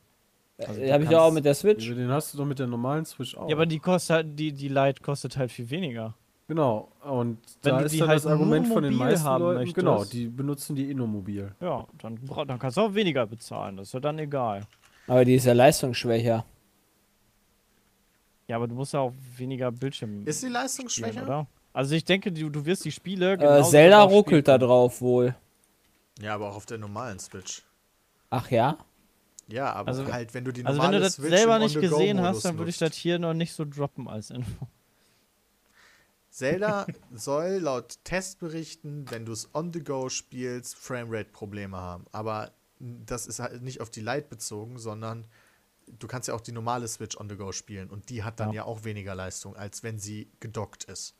Also 0.59 0.81
Äh, 0.81 0.87
du 0.87 0.93
Habe 0.93 1.03
ich 1.05 1.09
ja 1.09 1.21
auch 1.21 1.31
mit 1.31 1.45
der 1.45 1.55
Switch. 1.55 1.87
Den 1.87 2.11
hast 2.11 2.33
du 2.33 2.37
doch 2.37 2.45
mit 2.45 2.59
der 2.59 2.67
normalen 2.67 3.05
Switch 3.05 3.35
auch. 3.37 3.47
Ja, 3.49 3.55
aber 3.55 3.65
die 3.65 3.79
kostet 3.79 4.13
halt, 4.13 4.37
die, 4.39 4.51
die 4.51 4.67
Lite 4.67 5.01
kostet 5.01 5.37
halt 5.37 5.51
viel 5.51 5.69
weniger. 5.69 6.13
Genau, 6.47 6.91
und 7.01 7.39
Wenn 7.63 7.73
da 7.73 7.79
du 7.79 7.85
ist 7.85 7.91
die 7.93 7.97
dann 7.99 8.09
halt 8.09 8.17
das 8.17 8.27
Argument 8.27 8.67
nur 8.67 8.73
von 8.75 8.83
den 8.83 8.93
mobil 8.93 9.07
meisten 9.07 9.25
haben 9.25 9.43
Leuten, 9.43 9.59
möchtest. 9.61 9.75
genau, 9.75 10.05
die 10.05 10.27
benutzen 10.27 10.75
die 10.75 10.91
eh 10.91 10.93
nur 10.93 11.07
mobil. 11.07 11.55
Ja, 11.59 11.87
dann, 11.97 12.19
dann 12.47 12.59
kannst 12.59 12.77
du 12.77 12.81
auch 12.81 12.93
weniger 12.93 13.25
bezahlen, 13.25 13.77
das 13.77 13.87
ist 13.87 13.93
ja 13.93 13.99
dann 13.99 14.19
egal. 14.19 14.61
Aber 15.07 15.25
die 15.25 15.33
ist 15.35 15.45
ja 15.45 15.53
leistungsschwächer. 15.53 16.45
Ja, 18.47 18.55
aber 18.57 18.67
du 18.67 18.75
musst 18.75 18.93
ja 18.93 18.99
auch 18.99 19.13
weniger 19.37 19.71
Bildschirm 19.71 20.25
Ist 20.27 20.35
sie 20.41 20.47
spielen, 20.47 20.53
leistungsschwächer? 20.53 21.23
oder? 21.23 21.47
Also 21.73 21.95
ich 21.95 22.05
denke, 22.05 22.31
du, 22.31 22.49
du 22.49 22.63
wirst 22.65 22.85
die 22.85 22.91
Spiele 22.91 23.33
Äh, 23.33 23.63
Zelda 23.63 24.03
ruckelt 24.03 24.47
da 24.47 24.55
spielen 24.55 24.67
drauf 24.69 25.01
wohl. 25.01 25.35
Ja, 26.21 26.35
aber 26.35 26.51
auch 26.51 26.55
auf 26.57 26.65
der 26.67 26.77
normalen 26.77 27.17
Switch. 27.19 27.63
Ach 28.29 28.49
ja? 28.51 28.77
Ja, 29.47 29.73
aber 29.73 29.87
Also- 29.89 30.11
halt, 30.11 30.33
wenn 30.35 30.45
du 30.45 30.51
die 30.53 30.63
Also 30.63 30.77
normale 30.77 30.93
wenn 30.97 30.99
du 31.01 31.05
das 31.05 31.15
Switch 31.15 31.29
selber 31.35 31.57
nicht 31.59 31.79
gesehen 31.81 32.21
hast, 32.21 32.45
dann 32.45 32.57
würde 32.59 32.69
ich 32.69 32.77
das 32.77 32.95
hier 32.95 33.17
noch 33.19 33.33
nicht 33.33 33.53
so 33.53 33.65
droppen 33.65 34.07
als 34.07 34.29
Info. 34.29 34.67
Zelda 36.35 36.85
soll 37.13 37.59
laut 37.59 37.97
Testberichten, 38.03 39.09
wenn 39.09 39.25
du 39.25 39.31
es 39.31 39.49
on 39.53 39.71
the 39.71 39.81
go 39.81 40.09
spielst, 40.09 40.75
Framerate-Probleme 40.75 41.77
haben. 41.77 42.05
Aber 42.11 42.51
das 42.79 43.25
ist 43.25 43.39
halt 43.39 43.61
nicht 43.61 43.79
auf 43.79 43.89
die 43.89 44.01
Lite 44.01 44.27
bezogen, 44.29 44.77
sondern 44.77 45.25
du 45.87 46.07
kannst 46.07 46.27
ja 46.27 46.33
auch 46.33 46.41
die 46.41 46.51
normale 46.51 46.89
Switch 46.89 47.17
on 47.17 47.29
the 47.29 47.37
go 47.37 47.53
spielen 47.53 47.89
und 47.89 48.09
die 48.09 48.23
hat 48.23 48.41
dann 48.41 48.49
ja, 48.49 48.55
Ja. 48.55 48.63
auch 48.65 48.83
weniger 48.83 49.15
Leistung, 49.15 49.55
als 49.55 49.81
wenn 49.81 49.97
sie 49.97 50.29
gedockt 50.41 50.83
ist. 50.85 51.15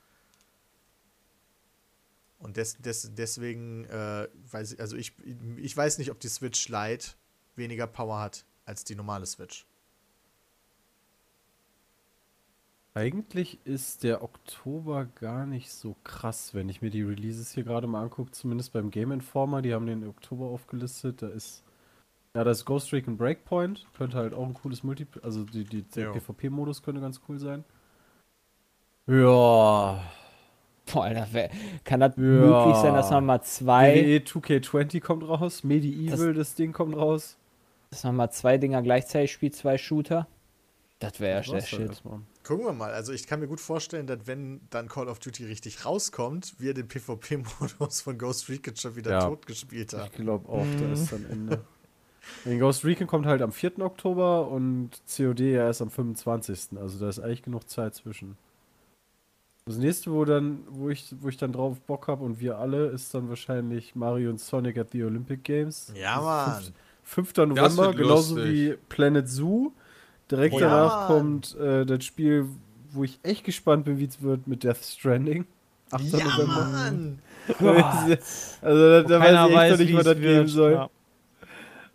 Und 2.38 2.57
des, 2.57 2.77
des, 2.77 3.15
deswegen 3.15 3.86
äh, 3.86 4.27
weiß 4.51 4.74
ich, 4.74 4.79
also 4.81 4.98
ich, 4.98 5.13
ich 5.55 5.75
weiß 5.77 5.98
nicht, 5.98 6.12
ob 6.12 6.19
die 6.19 6.27
Switch 6.27 6.67
Lite 6.67 7.12
weniger 7.55 7.88
Power 7.88 8.19
hat 8.19 8.45
als 8.65 8.84
die 8.84 8.95
normale 8.95 9.25
Switch. 9.25 9.65
Eigentlich 12.98 13.60
ist 13.66 14.04
der 14.04 14.24
Oktober 14.24 15.06
gar 15.06 15.46
nicht 15.46 15.70
so 15.70 15.98
krass, 16.06 16.54
wenn 16.54 16.70
ich 16.70 16.82
mir 16.82 16.90
die 16.90 17.02
Releases 17.04 17.52
hier 17.52 17.66
gerade 17.66 17.88
mal 17.88 18.02
angucke, 18.04 18.32
zumindest 18.32 18.72
beim 18.72 18.90
Game 18.90 19.12
Informer, 19.12 19.62
die 19.62 19.74
haben 19.74 19.86
den 19.86 20.08
Oktober 20.08 20.46
aufgelistet, 20.46 21.22
da 21.22 21.28
ist 21.28 21.62
ja, 22.36 22.44
da 22.46 22.52
ist 22.52 22.64
Ghost 22.66 22.94
Recon 22.94 23.18
Breakpoint, 23.18 23.86
könnte 23.98 24.18
halt 24.18 24.34
auch 24.34 24.46
ein 24.46 24.54
cooles 24.54 24.84
Multi, 24.84 25.08
also 25.24 25.44
die, 25.44 25.66
die, 25.66 25.82
der. 25.84 26.12
PvP-Modus 26.12 26.84
könnte 26.84 27.02
ganz 27.02 27.20
cool 27.28 27.38
sein. 27.38 27.66
Ja, 29.08 30.02
Boah, 30.94 31.04
Alter, 31.04 31.28
kann 31.84 32.00
das 32.00 32.16
Ja. 32.16 32.22
möglich 32.22 32.75
sein, 32.78 32.94
dass 32.94 33.10
man 33.12 33.25
mal 33.25 33.42
zwei, 33.42 34.06
WWE 34.06 34.18
2K20 34.24 35.02
kommt 35.02 35.28
raus, 35.28 35.64
Medieval, 35.64 36.34
das, 36.34 36.56
Ding 36.56 36.72
kommt 36.72 36.96
raus. 36.96 37.38
dass 37.90 38.04
man 38.06 38.16
mal 38.16 38.30
zwei 38.32 38.58
Dinger 38.58 38.82
gleichzeitig 38.82 39.32
spielt, 39.34 39.56
zwei 39.56 39.78
Shooter? 39.78 40.28
Das 41.00 41.20
wäre 41.20 41.32
ja 41.32 41.38
Das 41.40 41.46
der 41.48 41.54
halt 41.56 41.68
Shit. 41.68 41.88
erstmal. 41.90 42.20
Gucken 42.46 42.66
wir 42.66 42.74
mal. 42.74 42.92
Also 42.92 43.12
ich 43.12 43.25
kann 43.25 43.40
mir 43.40 43.48
gut 43.48 43.60
vorstellen, 43.60 44.06
dass 44.06 44.20
wenn 44.25 44.62
dann 44.70 44.88
Call 44.88 45.08
of 45.08 45.20
Duty 45.20 45.46
richtig 45.46 45.84
rauskommt, 45.84 46.54
wir 46.60 46.75
den 46.75 46.88
PvP-Modus 46.88 48.02
von 48.02 48.18
Ghost 48.18 48.50
Recon 48.50 48.75
schon 48.75 48.96
wieder 48.96 49.12
Ja. 49.12 49.28
tot 49.28 49.48
gespielt 49.48 49.94
haben. 49.94 50.06
Ich 50.06 50.12
glaube 50.12 50.48
auch, 50.48 50.66
da 50.80 50.92
ist 50.94 51.12
dann 51.12 51.25
Ende. 51.30 51.62
Den 52.46 52.60
Ghost 52.60 52.86
Recon 52.86 53.08
kommt 53.08 53.25
halt 53.25 53.42
am 53.42 53.52
4. 53.52 53.80
Oktober 53.80 54.48
und 54.48 54.92
COD 55.08 55.40
ja 55.40 55.66
erst 55.66 55.82
am 55.82 55.90
25. 55.90 56.78
Also 56.80 57.00
da 57.00 57.10
ist 57.10 57.20
eigentlich 57.20 57.44
genug 57.44 57.68
Zeit 57.70 57.96
zwischen. 57.96 58.38
Das 59.66 59.78
nächste, 59.78 60.12
wo 60.12 60.24
dann, 60.25 60.60
wo 60.70 60.90
ich, 60.90 61.16
wo 61.22 61.30
ich 61.30 61.38
dann 61.38 61.52
drauf 61.52 61.80
Bock 61.82 62.08
habe 62.08 62.24
und 62.24 62.40
wir 62.40 62.60
alle, 62.60 62.88
ist 62.88 63.12
dann 63.16 63.30
wahrscheinlich 63.30 63.96
Mario 63.96 64.30
und 64.30 64.40
Sonic 64.40 64.78
at 64.78 64.92
the 64.92 65.04
Olympic 65.04 65.42
Games. 65.44 65.92
Ja, 65.96 66.22
Mann. 66.22 66.64
5. 67.02 67.38
November, 67.38 67.94
genauso 67.94 68.36
lustig. 68.36 68.54
wie 68.54 68.78
Planet 68.90 69.28
Zoo. 69.28 69.72
Direkt 70.32 70.55
Oh 70.55 70.60
ja, 70.60 70.70
danach 70.70 71.08
kommt 71.08 71.55
äh, 71.55 71.86
das 71.86 72.03
Spiel, 72.03 72.48
wo 72.91 73.03
ich 73.03 73.20
echt 73.24 73.44
gespannt 73.44 73.86
bin, 73.86 74.00
wie 74.00 74.05
es 74.05 74.22
wird 74.22 74.48
mit 74.48 74.63
Death 74.63 74.84
Stranding. 74.84 75.46
8. 75.91 76.03
Ja, 76.05 76.25
November. 76.25 76.65
Mann. 76.65 77.20
also 78.62 79.01
da, 79.01 79.03
da 79.03 79.20
weiß 79.20 79.50
ich 79.50 79.55
echt 79.55 79.72
noch 79.72 79.77
nicht, 79.77 79.98
was 79.98 80.03
das 80.05 80.20
geben 80.20 80.48
soll. 80.48 80.72
Ja. 80.72 80.89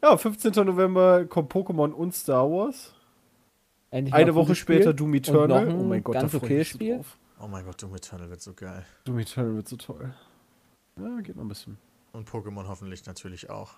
Ja, 0.03 0.17
15. 0.17 0.53
November 0.65 1.27
kommt 1.27 1.53
Pokémon 1.53 1.93
und 1.93 2.15
Star 2.15 2.51
Wars. 2.51 2.95
Endlich 3.91 4.15
Eine 4.15 4.31
ein 4.31 4.35
Woche 4.35 4.55
später. 4.55 4.95
Doom 4.95 5.15
Eternal. 5.15 5.69
Oh 5.75 5.83
mein 5.83 6.03
Gott, 6.03 6.15
ganz 6.15 6.33
da 6.33 6.39
freu 6.39 6.47
ich 6.47 6.53
okayes 6.53 6.59
mich 6.59 6.69
so 6.69 6.79
Spiel. 6.79 6.97
drauf. 6.97 7.19
Oh 7.43 7.49
mein 7.49 7.65
Gott, 7.65 7.83
Doom 7.83 7.95
Eternal 7.97 8.31
wird 8.31 8.41
so 8.41 8.55
geil. 8.55 8.87
Doom 9.05 9.19
Eternal 9.19 9.57
wird 9.57 9.69
so 9.69 9.77
toll. 9.77 10.15
Ja, 10.97 11.21
geht 11.21 11.37
noch 11.37 11.45
ein 11.45 11.49
bisschen. 11.49 11.79
Und 12.13 12.29
Pokémon 12.29 12.67
hoffentlich 12.69 13.05
natürlich 13.07 13.51
auch. 13.51 13.75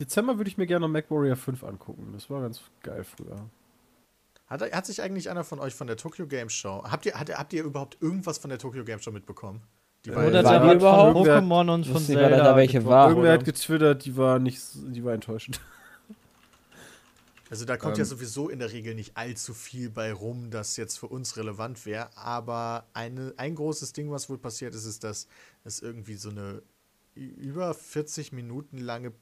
Dezember 0.00 0.38
würde 0.38 0.48
ich 0.48 0.56
mir 0.56 0.66
gerne 0.66 0.86
noch 0.86 0.92
MacWarrior 0.92 1.36
5 1.36 1.64
angucken. 1.64 2.10
Das 2.12 2.30
war 2.30 2.40
ganz 2.40 2.60
geil 2.82 3.02
früher. 3.04 3.48
Hat, 4.46 4.62
hat 4.72 4.86
sich 4.86 5.02
eigentlich 5.02 5.28
einer 5.28 5.44
von 5.44 5.58
euch 5.58 5.74
von 5.74 5.86
der 5.88 5.96
Tokyo 5.96 6.26
Game 6.26 6.48
Show. 6.48 6.82
Habt 6.84 7.04
ihr, 7.06 7.14
hat, 7.14 7.28
habt 7.36 7.52
ihr 7.52 7.64
überhaupt 7.64 7.98
irgendwas 8.00 8.38
von 8.38 8.48
der 8.48 8.58
Tokyo 8.58 8.84
Game 8.84 9.00
Show 9.00 9.10
mitbekommen? 9.10 9.60
Die 10.04 10.14
war 10.14 10.24
Äh, 10.24 10.28
Oder 10.28 10.42
ja- 10.42 10.62
war 10.64 10.72
überhaupt? 10.74 11.16
von 11.16 11.26
Pokémon 11.26 11.74
und 11.74 11.86
von 11.86 12.00
Zelda 12.02 12.28
da 12.30 12.56
welche 12.56 12.84
war. 12.84 13.08
Irgendwer 13.10 13.32
hat 13.32 13.40
wurde. 13.40 13.52
getwittert, 13.52 14.04
die 14.04 14.16
war 14.16 14.38
nicht, 14.38 14.60
die 14.74 15.04
war 15.04 15.12
enttäuschend. 15.14 15.60
Also 17.50 17.64
da 17.64 17.78
kommt 17.78 17.96
ja 17.96 18.02
Ähm. 18.04 18.08
sowieso 18.10 18.50
in 18.50 18.58
der 18.58 18.72
Regel 18.72 18.94
nicht 18.94 19.16
allzu 19.16 19.54
viel 19.54 19.88
bei 19.88 20.12
rum, 20.12 20.50
das 20.50 20.76
jetzt 20.76 20.98
für 20.98 21.06
uns 21.06 21.38
relevant 21.38 21.86
wäre. 21.86 22.14
Aber 22.14 22.84
eine, 22.92 23.32
ein 23.38 23.54
großes 23.54 23.94
Ding, 23.94 24.10
was 24.10 24.28
wohl 24.28 24.36
passiert 24.36 24.74
ist, 24.74 24.84
ist, 24.84 25.02
dass 25.02 25.28
es 25.64 25.80
irgendwie 25.80 26.16
so 26.16 26.28
eine 26.28 26.60
über 27.14 27.72
40 27.72 28.32
Minuten 28.32 28.76
lange 28.76 29.12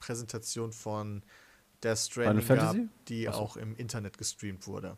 Präsentation 0.00 0.72
von 0.72 1.22
Death 1.84 1.98
Stranding 1.98 2.44
Final 2.44 2.56
gab, 2.58 2.66
Fantasy? 2.74 2.88
die 3.08 3.28
Ach 3.28 3.34
so. 3.34 3.40
auch 3.40 3.56
im 3.56 3.76
Internet 3.76 4.18
gestreamt 4.18 4.66
wurde. 4.66 4.96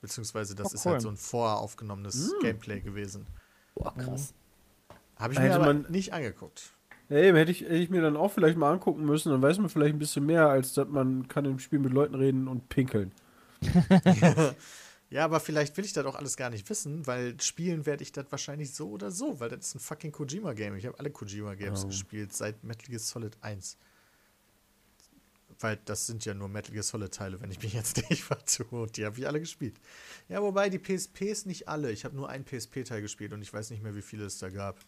Beziehungsweise 0.00 0.54
das 0.54 0.72
Oh, 0.72 0.74
ist 0.74 0.86
cool. 0.86 0.92
halt 0.92 1.02
so 1.02 1.08
ein 1.10 1.16
voraufgenommenes 1.16 2.34
Gameplay 2.40 2.80
gewesen. 2.80 3.26
Boah, 3.74 3.94
krass. 3.96 4.34
Habe 5.16 5.34
ich 5.34 5.38
Hätte 5.38 5.48
mir 5.50 5.54
aber 5.64 5.74
man- 5.74 5.90
nicht 5.90 6.12
angeguckt. 6.12 6.72
Hey, 7.08 7.32
hätte 7.32 7.50
ich, 7.50 7.62
hätte 7.62 7.74
ich 7.74 7.90
mir 7.90 8.02
dann 8.02 8.16
auch 8.16 8.30
vielleicht 8.32 8.56
mal 8.56 8.72
angucken 8.72 9.04
müssen, 9.04 9.30
dann 9.30 9.42
weiß 9.42 9.58
man 9.58 9.68
vielleicht 9.68 9.94
ein 9.94 9.98
bisschen 9.98 10.24
mehr, 10.26 10.48
als 10.48 10.74
dass 10.74 10.88
man 10.88 11.26
kann 11.28 11.44
im 11.44 11.58
Spiel 11.58 11.78
mit 11.80 11.92
Leuten 11.92 12.14
reden 12.14 12.48
und 12.48 12.68
pinkeln. 12.68 13.12
Ja, 15.12 15.24
aber 15.24 15.40
vielleicht 15.40 15.76
will 15.76 15.84
ich 15.84 15.92
das 15.92 16.06
auch 16.06 16.14
alles 16.14 16.36
gar 16.36 16.50
nicht 16.50 16.70
wissen, 16.70 17.04
weil 17.04 17.34
spielen 17.40 17.84
werde 17.84 18.04
ich 18.04 18.12
das 18.12 18.26
wahrscheinlich 18.30 18.72
so 18.72 18.90
oder 18.90 19.10
so, 19.10 19.40
weil 19.40 19.48
das 19.48 19.66
ist 19.66 19.74
ein 19.74 19.80
fucking 19.80 20.12
Kojima-Game. 20.12 20.76
Ich 20.76 20.86
habe 20.86 20.96
alle 21.00 21.10
Kojima-Games 21.10 21.82
Oh. 21.84 21.88
gespielt 21.88 22.32
seit 22.32 22.62
Metal 22.62 22.86
Gear 22.86 23.00
Solid 23.00 23.36
1. 23.40 23.76
Weil 25.60 25.78
das 25.84 26.06
sind 26.06 26.24
ja 26.24 26.32
nur 26.32 26.48
Metal 26.48 26.72
Gear 26.72 26.82
Solid-Teile, 26.82 27.40
wenn 27.40 27.50
ich 27.50 27.62
mich 27.62 27.74
jetzt 27.74 27.96
nicht 28.10 28.24
vertue. 28.24 28.82
Und 28.82 28.96
die 28.96 29.04
habe 29.04 29.18
ich 29.18 29.26
alle 29.26 29.40
gespielt. 29.40 29.78
Ja, 30.28 30.42
wobei 30.42 30.70
die 30.70 30.78
PSPs 30.78 31.44
nicht 31.44 31.68
alle. 31.68 31.92
Ich 31.92 32.04
habe 32.04 32.16
nur 32.16 32.28
einen 32.28 32.44
PSP-Teil 32.44 33.02
gespielt 33.02 33.32
und 33.32 33.42
ich 33.42 33.52
weiß 33.52 33.70
nicht 33.70 33.82
mehr, 33.82 33.94
wie 33.94 34.02
viele 34.02 34.24
es 34.24 34.38
da 34.38 34.48
gab. 34.48 34.78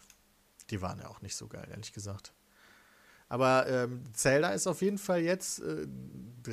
Die 0.71 0.81
waren 0.81 0.99
ja 0.99 1.09
auch 1.09 1.21
nicht 1.21 1.37
so 1.37 1.47
geil, 1.47 1.67
ehrlich 1.71 1.93
gesagt. 1.93 2.33
Aber 3.29 3.67
ähm, 3.69 4.03
Zelda 4.13 4.51
ist 4.51 4.67
auf 4.67 4.83
jeden 4.83 4.99
Fall 4.99 5.21
jetzt 5.21 5.61
äh, 5.61 5.87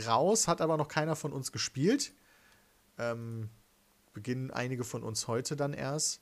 raus, 0.06 0.48
hat 0.48 0.62
aber 0.62 0.78
noch 0.78 0.88
keiner 0.88 1.16
von 1.16 1.34
uns 1.34 1.52
gespielt. 1.52 2.14
Ähm, 2.98 3.50
beginnen 4.14 4.52
einige 4.52 4.84
von 4.84 5.04
uns 5.04 5.28
heute 5.28 5.56
dann 5.56 5.74
erst. 5.74 6.22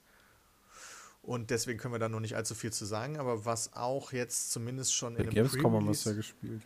Und 1.21 1.49
deswegen 1.49 1.79
können 1.79 1.93
wir 1.93 1.99
da 1.99 2.09
noch 2.09 2.19
nicht 2.19 2.35
allzu 2.35 2.55
viel 2.55 2.71
zu 2.71 2.85
sagen. 2.85 3.17
Aber 3.17 3.45
was 3.45 3.73
auch 3.73 4.13
jetzt 4.13 4.51
zumindest 4.51 4.93
schon 4.93 5.15
Bei 5.15 5.21
in 5.21 5.25
einem 5.27 5.35
Gamescom 5.35 5.73
haben 5.73 5.85
wir 5.85 5.91
es 5.91 6.05
ja 6.05 6.13
gespielt. 6.13 6.61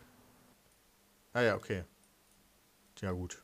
Ah 1.34 1.42
ja, 1.42 1.56
okay. 1.56 1.84
Ja, 3.02 3.12
gut. 3.12 3.44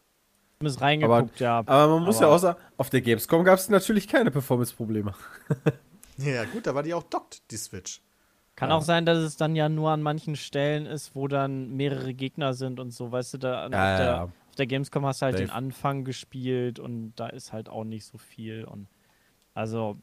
Zumindest 0.59 0.81
reingeguckt, 0.81 1.39
ja. 1.39 1.59
Aber 1.59 1.87
man 1.87 2.03
muss 2.03 2.17
Aber- 2.17 2.25
ja 2.27 2.33
auch 2.35 2.37
sagen, 2.39 2.59
auf 2.77 2.89
der 2.89 3.01
Gamescom 3.01 3.43
gab 3.43 3.59
es 3.59 3.69
natürlich 3.69 4.07
keine 4.07 4.31
Performance-Probleme. 4.31 5.13
Ja, 6.19 6.45
gut, 6.45 6.65
da 6.65 6.73
war 6.73 6.81
die 6.81 6.95
auch 6.95 7.03
dockt, 7.03 7.51
die 7.51 7.57
Switch. 7.57 8.01
Kann 8.55 8.71
auch 8.71 8.81
sein, 8.81 9.05
dass 9.05 9.19
es 9.19 9.37
dann 9.37 9.55
ja 9.55 9.69
nur 9.69 9.91
an 9.91 10.01
manchen 10.01 10.35
Stellen 10.35 10.87
ist, 10.87 11.13
wo 11.13 11.27
dann 11.27 11.75
mehrere 11.75 12.15
Gegner 12.15 12.55
sind 12.55 12.79
und 12.79 12.89
so, 12.89 13.11
weißt 13.11 13.35
du, 13.35 13.37
da 13.37 13.51
Ja, 13.51 13.65
auf, 13.65 13.69
der, 13.69 14.05
ja. 14.07 14.23
auf 14.23 14.55
der 14.57 14.65
Gamescom 14.65 15.05
hast 15.05 15.21
du 15.21 15.25
halt 15.25 15.35
Safe. 15.37 15.45
den 15.45 15.51
Anfang 15.51 16.05
gespielt 16.05 16.79
und 16.79 17.13
da 17.17 17.27
ist 17.27 17.53
halt 17.53 17.69
auch 17.69 17.83
nicht 17.83 18.03
so 18.05 18.17
viel 18.17 18.63
und 18.65 18.87
also 19.53 19.99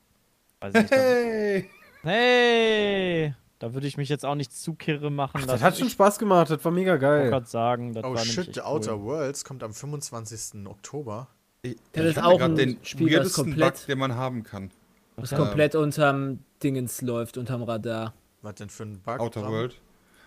weiß 0.61 0.73
ich 0.77 0.83
nicht. 0.83 0.93
Hey! 0.93 1.71
hey! 2.05 3.35
Da 3.65 3.73
würde 3.73 3.87
ich 3.87 3.97
mich 3.97 4.11
jetzt 4.11 4.27
auch 4.27 4.35
nicht 4.35 4.53
zu 4.53 4.75
kirre 4.75 5.11
machen. 5.11 5.41
Ach, 5.43 5.47
das 5.47 5.63
hat 5.63 5.79
schon 5.79 5.89
Spaß 5.89 6.19
gemacht, 6.19 6.51
das 6.51 6.63
war 6.67 6.71
mega 6.71 6.97
Ich 6.97 7.01
geil. 7.01 7.31
gerade 7.31 7.47
sagen, 7.47 7.95
das 7.95 8.05
Oh 8.05 8.13
war 8.13 8.19
shit, 8.23 8.55
The 8.55 8.61
Outer 8.61 8.97
cool. 8.99 9.05
Worlds 9.05 9.43
kommt 9.43 9.63
am 9.63 9.73
25. 9.73 10.67
Oktober. 10.67 11.29
Ich, 11.63 11.77
Das 11.93 12.05
ich 12.05 12.11
ist 12.11 12.17
hatte 12.19 12.27
auch 12.27 12.43
ein 12.43 12.57
den 12.57 12.77
Spiel, 12.83 13.09
das 13.09 13.33
komplett- 13.33 13.77
Bug, 13.77 13.87
den 13.87 13.99
man 14.01 14.17
haben 14.17 14.43
kann. 14.43 14.71
Was 15.17 15.31
Ja. 15.31 15.39
komplett 15.39 15.77
unterm 15.77 16.41
Dingens 16.63 17.01
läuft, 17.01 17.39
unterm 17.39 17.63
Radar. 17.63 18.13
Was 18.43 18.57
denn 18.57 18.69
für 18.69 18.83
ein 18.83 19.01
Bug? 19.01 19.19
Outer? 19.19 19.49
World. 19.49 19.81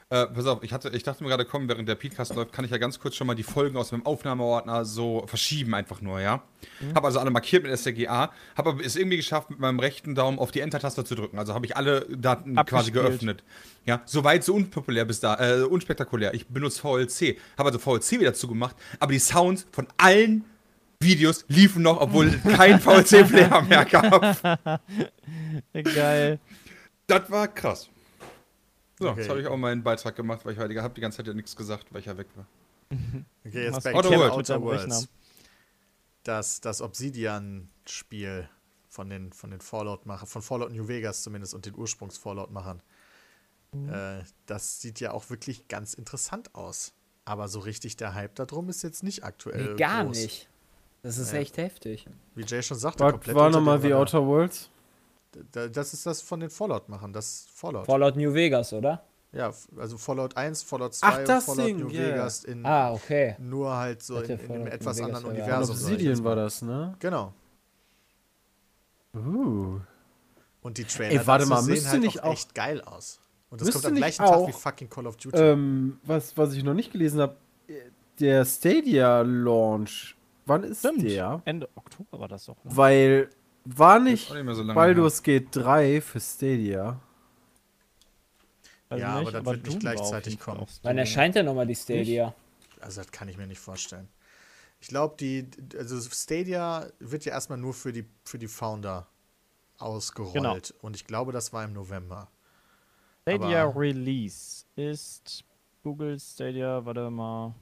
Äh, 0.09 0.27
pass 0.27 0.45
auf, 0.45 0.63
ich, 0.63 0.71
hatte, 0.71 0.89
ich 0.89 1.03
dachte 1.03 1.21
mir 1.21 1.29
gerade, 1.29 1.43
komm, 1.43 1.67
während 1.67 1.89
der 1.89 1.95
Podcast 1.95 2.33
läuft, 2.33 2.53
kann 2.53 2.63
ich 2.63 2.71
ja 2.71 2.77
ganz 2.77 2.97
kurz 2.97 3.15
schon 3.15 3.27
mal 3.27 3.35
die 3.35 3.43
Folgen 3.43 3.75
aus 3.75 3.91
meinem 3.91 4.05
Aufnahmeordner 4.05 4.85
so 4.85 5.25
verschieben, 5.27 5.75
einfach 5.75 5.99
nur, 5.99 6.21
ja. 6.21 6.43
Hab 6.95 7.03
also 7.03 7.19
alle 7.19 7.29
markiert 7.29 7.63
mit 7.63 7.77
STGA, 7.77 8.31
hab 8.55 8.67
aber 8.67 8.85
es 8.85 8.95
irgendwie 8.95 9.17
geschafft, 9.17 9.49
mit 9.49 9.59
meinem 9.59 9.79
rechten 9.79 10.15
Daumen 10.15 10.39
auf 10.39 10.51
die 10.51 10.61
Enter-Taste 10.61 11.03
zu 11.03 11.15
drücken. 11.15 11.37
Also 11.37 11.53
habe 11.53 11.65
ich 11.65 11.75
alle 11.75 12.05
Daten 12.09 12.55
quasi 12.55 12.91
geöffnet. 12.91 13.43
Ja, 13.85 14.01
soweit 14.05 14.45
so 14.45 14.53
unpopulär 14.53 15.03
bis 15.03 15.19
da, 15.19 15.35
äh, 15.39 15.63
unspektakulär. 15.63 16.33
Ich 16.33 16.47
benutze 16.47 16.79
VLC, 16.79 17.37
habe 17.57 17.71
also 17.71 17.79
VLC 17.79 18.21
wieder 18.21 18.33
zugemacht, 18.33 18.77
aber 19.01 19.11
die 19.11 19.19
Sounds 19.19 19.67
von 19.73 19.87
allen 19.97 20.45
Videos 21.01 21.43
liefen 21.49 21.83
noch, 21.83 21.99
obwohl 21.99 22.31
kein 22.55 22.79
VLC-Player 22.79 23.61
mehr 23.63 23.83
gab. 23.83 24.81
Geil. 25.73 26.39
Das 27.07 27.29
war 27.29 27.49
krass. 27.49 27.89
So, 28.99 29.09
Okay. 29.09 29.19
jetzt 29.21 29.29
habe 29.29 29.41
ich 29.41 29.47
auch 29.47 29.57
meinen 29.57 29.83
Beitrag 29.83 30.15
gemacht, 30.15 30.45
weil 30.45 30.53
ich 30.53 30.59
heute 30.59 30.81
habe 30.81 30.93
die 30.93 31.01
ganze 31.01 31.17
Zeit 31.17 31.27
ja 31.27 31.33
nichts 31.33 31.55
gesagt, 31.55 31.93
weil 31.93 31.99
ich 31.99 32.05
ja 32.07 32.17
weg 32.17 32.27
war. 32.35 32.45
Okay, 33.45 33.63
jetzt 33.65 33.83
back 33.83 33.95
Outer. 33.95 34.31
Outer 34.33 34.61
Worlds. 34.61 35.07
Das, 36.23 36.59
das 36.61 36.81
Obsidian-Spiel 36.81 38.49
von 38.89 39.09
den, 39.09 39.31
von 39.31 39.51
den 39.51 39.61
Fallout-Machern, 39.61 40.27
von 40.27 40.41
Fallout 40.41 40.71
New 40.71 40.87
Vegas 40.87 41.23
zumindest 41.23 41.53
und 41.53 41.65
den 41.65 41.75
Ursprungs-Fallout-Machern. 41.75 42.81
Äh, 43.89 44.23
das 44.45 44.81
sieht 44.81 44.99
ja 44.99 45.11
auch 45.11 45.29
wirklich 45.29 45.67
ganz 45.67 45.93
interessant 45.93 46.53
aus. 46.55 46.93
Aber 47.25 47.47
so 47.47 47.59
richtig 47.59 47.97
der 47.97 48.13
Hype 48.13 48.35
darum 48.35 48.69
ist 48.69 48.81
jetzt 48.83 49.03
nicht 49.03 49.23
aktuell. 49.23 49.71
Nee, 49.73 49.75
gar 49.77 50.05
groß. 50.05 50.17
nicht. 50.17 50.49
Das 51.03 51.17
ist 51.17 51.31
Ja. 51.33 51.39
echt 51.39 51.57
heftig. 51.57 52.07
Wie 52.35 52.43
Jay 52.45 52.63
schon 52.63 52.77
sagte, 52.77 53.03
Was 53.03 53.11
komplett 53.11 53.35
war 53.35 53.49
nochmal 53.49 53.79
The. 53.81 53.93
Outer 53.93 54.25
Worlds? 54.25 54.69
Da- 55.51 55.67
Das 55.67 55.93
ist 55.93 56.05
das 56.05 56.21
von 56.21 56.39
den 56.39 56.49
Fallout-Machern, 56.49 57.13
das 57.13 57.47
Fallout. 57.53 57.85
Fallout 57.85 58.15
New 58.15 58.33
Vegas, 58.33 58.73
oder? 58.73 59.03
ja, 59.33 59.51
also 59.77 59.97
Fallout 59.97 60.35
1, 60.37 60.63
Fallout 60.63 60.95
2 60.95 61.07
Ach, 61.07 61.19
und 61.19 61.27
das 61.29 61.45
Fallout 61.45 61.67
Ding, 61.67 61.77
New 61.79 61.89
yeah. 61.89 62.07
Vegas 62.13 62.43
in 62.45 62.65
Ah, 62.65 62.91
okay. 62.93 63.35
nur 63.39 63.75
halt 63.75 64.01
so 64.01 64.17
in, 64.19 64.23
in 64.23 64.31
einem 64.39 64.47
Fallout 64.47 64.67
etwas 64.73 64.97
Vegas 64.97 65.05
anderen 65.07 65.25
Von 65.25 65.35
Universum. 65.35 65.75
Obsidian 65.75 66.23
war 66.23 66.35
das, 66.35 66.61
ne? 66.61 66.95
Genau. 66.99 67.33
Uh. 69.15 69.79
Und 70.61 70.77
die 70.77 70.83
Trailer 70.85 71.21
Ey, 71.21 71.27
warte 71.27 71.45
mal, 71.45 71.61
sehen 71.61 71.87
halt 71.87 72.01
nicht 72.01 72.21
auch 72.23 72.29
auch- 72.29 72.33
echt 72.33 72.53
geil 72.55 72.81
aus. 72.81 73.19
Und 73.49 73.61
das 73.61 73.71
kommt 73.71 73.85
am 73.85 73.93
nicht 73.93 74.01
gleichen 74.01 74.17
Tag 74.25 74.47
wie 74.47 74.53
auch, 74.53 74.59
fucking 74.59 74.89
Call 74.89 75.07
of 75.07 75.15
Duty. 75.17 75.37
Ähm, 75.37 75.99
was, 76.03 76.35
was 76.37 76.53
ich 76.53 76.63
noch 76.63 76.73
nicht 76.73 76.91
gelesen 76.91 77.21
habe, 77.21 77.35
der 78.19 78.43
Stadia-Launch 78.45 80.15
Wann 80.45 80.63
ist 80.63 80.79
Stimmt. 80.79 81.03
der? 81.03 81.41
Ende 81.45 81.67
Oktober 81.75 82.19
war 82.21 82.27
das 82.29 82.45
doch. 82.45 82.55
Ne? 82.63 82.71
Weil 82.75 83.29
war 83.75 83.99
nicht 83.99 84.31
nicht 84.33 84.55
so 84.55 84.65
Baldur's 84.73 85.21
Gate 85.23 85.47
3 85.51 86.01
für 86.01 86.19
Stadia. 86.19 86.99
Weiß 88.89 88.99
Ja, 88.99 89.19
nicht, 89.19 89.35
aber 89.35 89.41
das 89.41 89.45
wird 89.45 89.55
nicht 89.55 89.67
Doom 89.67 89.75
auf 89.75 89.79
gleichzeitig 89.79 90.39
kommen. 90.39 90.65
Wann 90.83 90.97
erscheint 90.97 91.35
denn 91.35 91.45
nochmal 91.45 91.67
die 91.67 91.75
Stadia? 91.75 92.33
Also 92.79 93.01
das 93.01 93.11
kann 93.11 93.27
ich 93.27 93.37
mir 93.37 93.47
nicht 93.47 93.59
vorstellen. 93.59 94.07
Ich 94.79 94.87
glaube, 94.87 95.15
die, 95.19 95.49
also 95.77 95.99
Stadia 95.99 96.87
wird 96.99 97.25
ja 97.25 97.33
erstmal 97.33 97.57
nur 97.57 97.73
für 97.73 97.91
die, 97.91 98.05
für 98.23 98.37
die 98.37 98.47
Founder 98.47 99.07
ausgerollt. 99.79 100.33
Genau. 100.33 100.57
Und 100.81 100.95
ich 100.95 101.05
glaube, 101.05 101.31
das 101.31 101.51
war 101.51 101.65
im 101.65 101.73
November. 101.73 102.29
Stadia 103.23 103.63
aber- 103.65 103.79
Release 103.81 104.65
ist 104.75 105.43
Google 105.83 106.19
Stadia, 106.19 106.85
warte 106.85 107.09
mal. 107.09 107.55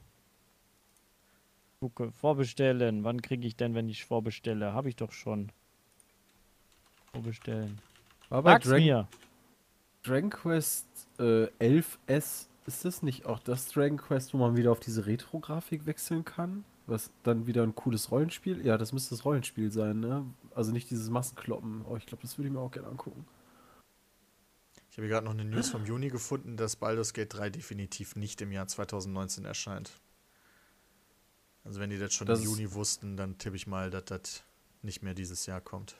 Gucke, 1.80 2.12
vorbestellen. 2.12 3.04
Wann 3.04 3.20
kriege 3.20 3.46
ich 3.46 3.56
denn, 3.56 3.74
wenn 3.74 3.88
ich 3.88 4.04
vorbestelle? 4.04 4.72
Habe 4.72 4.88
ich 4.88 4.96
doch 4.96 5.12
schon. 5.12 5.50
Vorbestellen. 7.16 7.78
War 8.28 8.42
bei 8.42 8.52
Sag's 8.52 8.68
Dragon, 8.68 8.84
mir. 8.84 9.08
Dragon 10.02 10.30
Quest 10.30 10.86
äh, 11.18 11.46
11S, 11.60 12.46
ist 12.66 12.84
das 12.84 13.02
nicht 13.02 13.26
auch 13.26 13.38
das 13.38 13.68
Dragon 13.68 13.96
Quest, 13.96 14.34
wo 14.34 14.38
man 14.38 14.56
wieder 14.56 14.72
auf 14.72 14.80
diese 14.80 15.06
Retro-Grafik 15.06 15.86
wechseln 15.86 16.24
kann? 16.24 16.64
Was 16.86 17.10
dann 17.22 17.46
wieder 17.46 17.62
ein 17.62 17.74
cooles 17.74 18.10
Rollenspiel? 18.10 18.64
Ja, 18.64 18.78
das 18.78 18.92
müsste 18.92 19.14
das 19.14 19.24
Rollenspiel 19.24 19.72
sein, 19.72 20.00
ne? 20.00 20.24
Also 20.54 20.72
nicht 20.72 20.90
dieses 20.90 21.10
Massenkloppen. 21.10 21.84
Oh, 21.84 21.96
ich 21.96 22.06
glaube, 22.06 22.22
das 22.22 22.38
würde 22.38 22.48
ich 22.48 22.54
mir 22.54 22.60
auch 22.60 22.70
gerne 22.70 22.88
angucken. 22.88 23.26
Ich 24.90 24.96
habe 24.96 25.06
hier 25.06 25.14
gerade 25.14 25.26
noch 25.26 25.34
eine 25.34 25.44
News 25.44 25.68
vom 25.68 25.84
Juni 25.84 26.08
gefunden, 26.08 26.56
dass 26.56 26.76
Baldur's 26.76 27.12
Gate 27.12 27.34
3 27.34 27.50
definitiv 27.50 28.16
nicht 28.16 28.40
im 28.40 28.52
Jahr 28.52 28.66
2019 28.66 29.44
erscheint. 29.44 29.90
Also 31.64 31.80
wenn 31.80 31.90
die 31.90 31.98
das 31.98 32.14
schon 32.14 32.26
Das 32.26 32.38
im 32.40 32.46
Juni 32.46 32.72
wussten, 32.72 33.16
dann 33.16 33.36
tippe 33.38 33.56
ich 33.56 33.66
mal, 33.66 33.90
dass 33.90 34.04
das 34.04 34.44
nicht 34.82 35.02
mehr 35.02 35.14
dieses 35.14 35.46
Jahr 35.46 35.60
kommt. 35.60 35.96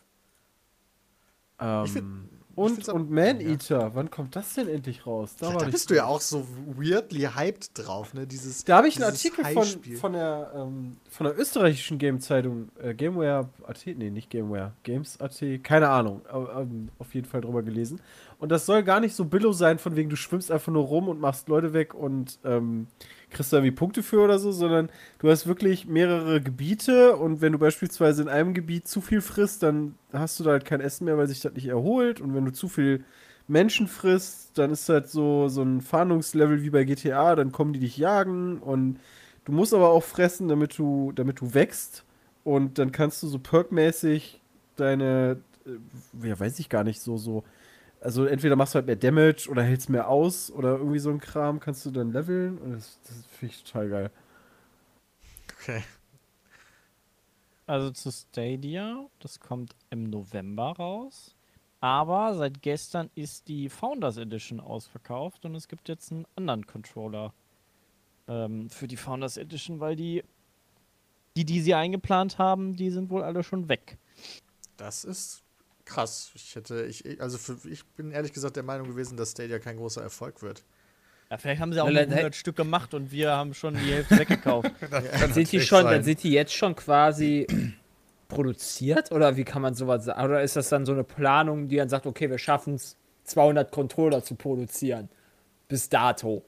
Ähm, 1.60 1.86
find- 1.86 2.26
und, 2.56 2.88
und 2.88 3.10
Man-Eater, 3.10 3.94
wann 3.94 4.10
kommt 4.10 4.34
das 4.34 4.54
denn 4.54 4.66
endlich 4.66 5.06
raus? 5.06 5.36
Da, 5.38 5.48
war 5.48 5.58
da 5.58 5.66
bist 5.66 5.90
du 5.90 5.94
ja 5.94 6.06
auch 6.06 6.22
so 6.22 6.46
weirdly 6.75 7.28
hyped 7.34 7.72
drauf, 7.75 8.14
ne? 8.14 8.26
Dieses, 8.26 8.64
Da 8.64 8.78
habe 8.78 8.88
ich 8.88 8.96
einen 8.96 9.04
Artikel 9.04 9.44
von, 9.44 9.66
von, 9.96 10.12
der, 10.14 10.52
ähm, 10.56 10.96
von 11.10 11.26
der 11.26 11.38
österreichischen 11.38 11.98
Game-Zeitung, 11.98 12.70
äh, 12.82 12.94
Gameware.at, 12.94 13.86
nee, 13.86 14.08
nicht 14.08 14.30
Gameware, 14.30 14.72
Games.at, 14.84 15.62
keine 15.62 15.90
Ahnung, 15.90 16.22
ähm, 16.32 16.88
auf 16.98 17.14
jeden 17.14 17.26
Fall 17.28 17.42
drüber 17.42 17.62
gelesen. 17.62 18.00
Und 18.38 18.50
das 18.50 18.64
soll 18.64 18.82
gar 18.82 19.00
nicht 19.00 19.14
so 19.14 19.26
billow 19.26 19.52
sein, 19.52 19.78
von 19.78 19.94
wegen 19.94 20.08
du 20.08 20.16
schwimmst 20.16 20.50
einfach 20.50 20.72
nur 20.72 20.84
rum 20.84 21.08
und 21.08 21.20
machst 21.20 21.48
Leute 21.48 21.75
weg 21.75 21.92
und 21.92 22.38
ähm, 22.42 22.86
kriegst 23.30 23.52
da 23.52 23.59
irgendwie 23.59 23.75
Punkte 23.75 24.02
für 24.02 24.21
oder 24.21 24.38
so, 24.38 24.52
sondern 24.52 24.88
du 25.18 25.28
hast 25.28 25.47
wirklich 25.47 25.87
mehrere 25.87 26.40
Gebiete 26.40 27.16
und 27.16 27.40
wenn 27.40 27.52
du 27.52 27.59
beispielsweise 27.59 28.23
in 28.23 28.28
einem 28.28 28.54
Gebiet 28.54 28.88
zu 28.88 29.00
viel 29.00 29.21
frisst, 29.21 29.62
dann 29.62 29.97
hast 30.12 30.38
du 30.38 30.45
da 30.45 30.52
halt 30.52 30.64
kein 30.64 30.80
Essen 30.80 31.04
mehr, 31.04 31.18
weil 31.18 31.26
sich 31.26 31.40
das 31.40 31.54
nicht 31.54 31.66
erholt. 31.66 32.21
Und 32.21 32.35
wenn 32.35 32.45
du 32.45 32.52
zu 32.52 32.68
viel 32.68 33.04
Menschen 33.49 33.88
frisst, 33.88 34.59
dann 34.59 34.71
ist 34.71 34.88
das 34.88 35.12
so, 35.12 35.49
so 35.49 35.62
ein 35.62 35.80
Fahndungslevel 35.80 36.62
wie 36.62 36.71
bei 36.71 36.85
GTA, 36.85 37.37
dann 37.37 37.52
kommen 37.52 37.73
die 37.73 37.80
dich 37.80 37.97
jagen. 37.97 38.59
Und 38.59 38.99
du 39.45 39.52
musst 39.52 39.75
aber 39.75 39.90
auch 39.90 40.02
fressen, 40.02 40.49
damit 40.49 40.78
du, 40.78 41.12
damit 41.14 41.40
du 41.40 41.54
wächst. 41.54 42.04
Und 42.45 42.78
dann 42.78 42.92
kannst 42.92 43.23
du 43.23 43.28
so 43.28 43.38
perkmäßig 43.38 44.40
deine, 44.76 45.38
äh, 45.66 46.28
ja, 46.28 46.38
weiß 46.38 46.59
ich 46.59 46.68
gar 46.68 46.85
nicht, 46.85 47.00
so, 47.00 47.16
so, 47.16 47.45
also 48.06 48.25
entweder 48.25 48.54
machst 48.54 48.72
du 48.72 48.76
halt 48.76 48.86
mehr 48.86 48.94
Damage 48.94 49.48
oder 49.50 49.64
hältst 49.64 49.90
mehr 49.90 50.08
aus 50.08 50.52
oder 50.52 50.76
irgendwie 50.76 51.00
so 51.00 51.10
ein 51.10 51.18
Kram, 51.18 51.58
kannst 51.58 51.84
du 51.84 51.90
dann 51.90 52.12
leveln 52.12 52.56
und 52.58 52.70
das, 52.75 53.00
das 53.02 53.26
finde 53.26 53.52
ich 53.52 53.64
total 53.64 53.88
geil. 53.88 54.10
Okay. 55.58 55.82
Also 57.66 57.90
zu 57.90 58.12
Stadia, 58.12 59.06
das 59.18 59.40
kommt 59.40 59.75
im 59.90 60.04
November 60.04 60.76
raus. 60.78 61.34
Aber 61.80 62.36
seit 62.36 62.62
gestern 62.62 63.10
ist 63.16 63.48
die 63.48 63.68
Founders 63.68 64.18
Edition 64.18 64.60
ausverkauft 64.60 65.44
und 65.44 65.56
es 65.56 65.66
gibt 65.66 65.88
jetzt 65.88 66.12
einen 66.12 66.26
anderen 66.36 66.64
Controller 66.64 67.34
ähm, 68.28 68.70
für 68.70 68.86
die 68.86 68.96
Founders 68.96 69.36
Edition, 69.36 69.80
weil 69.80 69.96
die, 69.96 70.22
die, 71.34 71.45
die 71.45 71.60
sie 71.60 71.75
eingeplant 71.75 72.38
haben, 72.38 72.76
die 72.76 72.90
sind 72.90 73.10
wohl 73.10 73.25
alle 73.25 73.42
schon 73.42 73.69
weg. 73.69 73.99
Das 74.76 75.02
ist 75.02 75.42
krass. 75.86 76.30
Ich 76.34 76.54
hätte, 76.54 76.84
ich, 76.84 77.20
also 77.20 77.38
für, 77.38 77.56
ich 77.68 77.84
bin 77.86 78.10
ehrlich 78.10 78.32
gesagt 78.34 78.56
der 78.56 78.62
Meinung 78.62 78.88
gewesen, 78.88 79.16
dass 79.16 79.30
Stadia 79.30 79.58
kein 79.58 79.78
großer 79.78 80.02
Erfolg 80.02 80.42
wird. 80.42 80.62
Ja, 81.30 81.38
vielleicht 81.38 81.60
haben 81.60 81.72
sie 81.72 81.80
auch 81.80 81.86
Ja, 81.86 81.92
nur 81.92 82.02
dann- 82.02 82.12
100 82.12 82.34
Stück 82.36 82.56
gemacht 82.56 82.92
und 82.94 83.10
wir 83.10 83.32
haben 83.32 83.54
schon 83.54 83.75
die 83.75 83.92
Hälfte 83.92 84.18
weggekauft. 84.18 84.70
Dann 84.90 85.32
sind 85.32 85.50
die 85.50 85.60
schon, 85.60 85.82
sein. 85.84 85.94
dann 85.94 86.04
sind 86.04 86.22
die 86.22 86.30
jetzt 86.30 86.52
schon 86.52 86.76
quasi 86.76 87.46
produziert 88.28 89.10
oder 89.12 89.36
wie 89.36 89.44
kann 89.44 89.62
man 89.62 89.75
sowas 89.75 90.04
sagen? 90.04 90.25
Oder 90.25 90.42
ist 90.42 90.56
das 90.56 90.68
dann 90.68 90.84
so 90.86 90.92
eine 90.92 91.04
Planung, 91.04 91.68
die 91.68 91.76
dann 91.76 91.88
sagt, 91.88 92.06
okay, 92.06 92.28
wir 92.30 92.38
schaffen 92.38 92.75
es 92.75 92.96
200 93.25 93.70
Controller 93.72 94.22
zu 94.22 94.34
produzieren 94.34 95.08
bis 95.68 95.88
dato? 95.88 96.44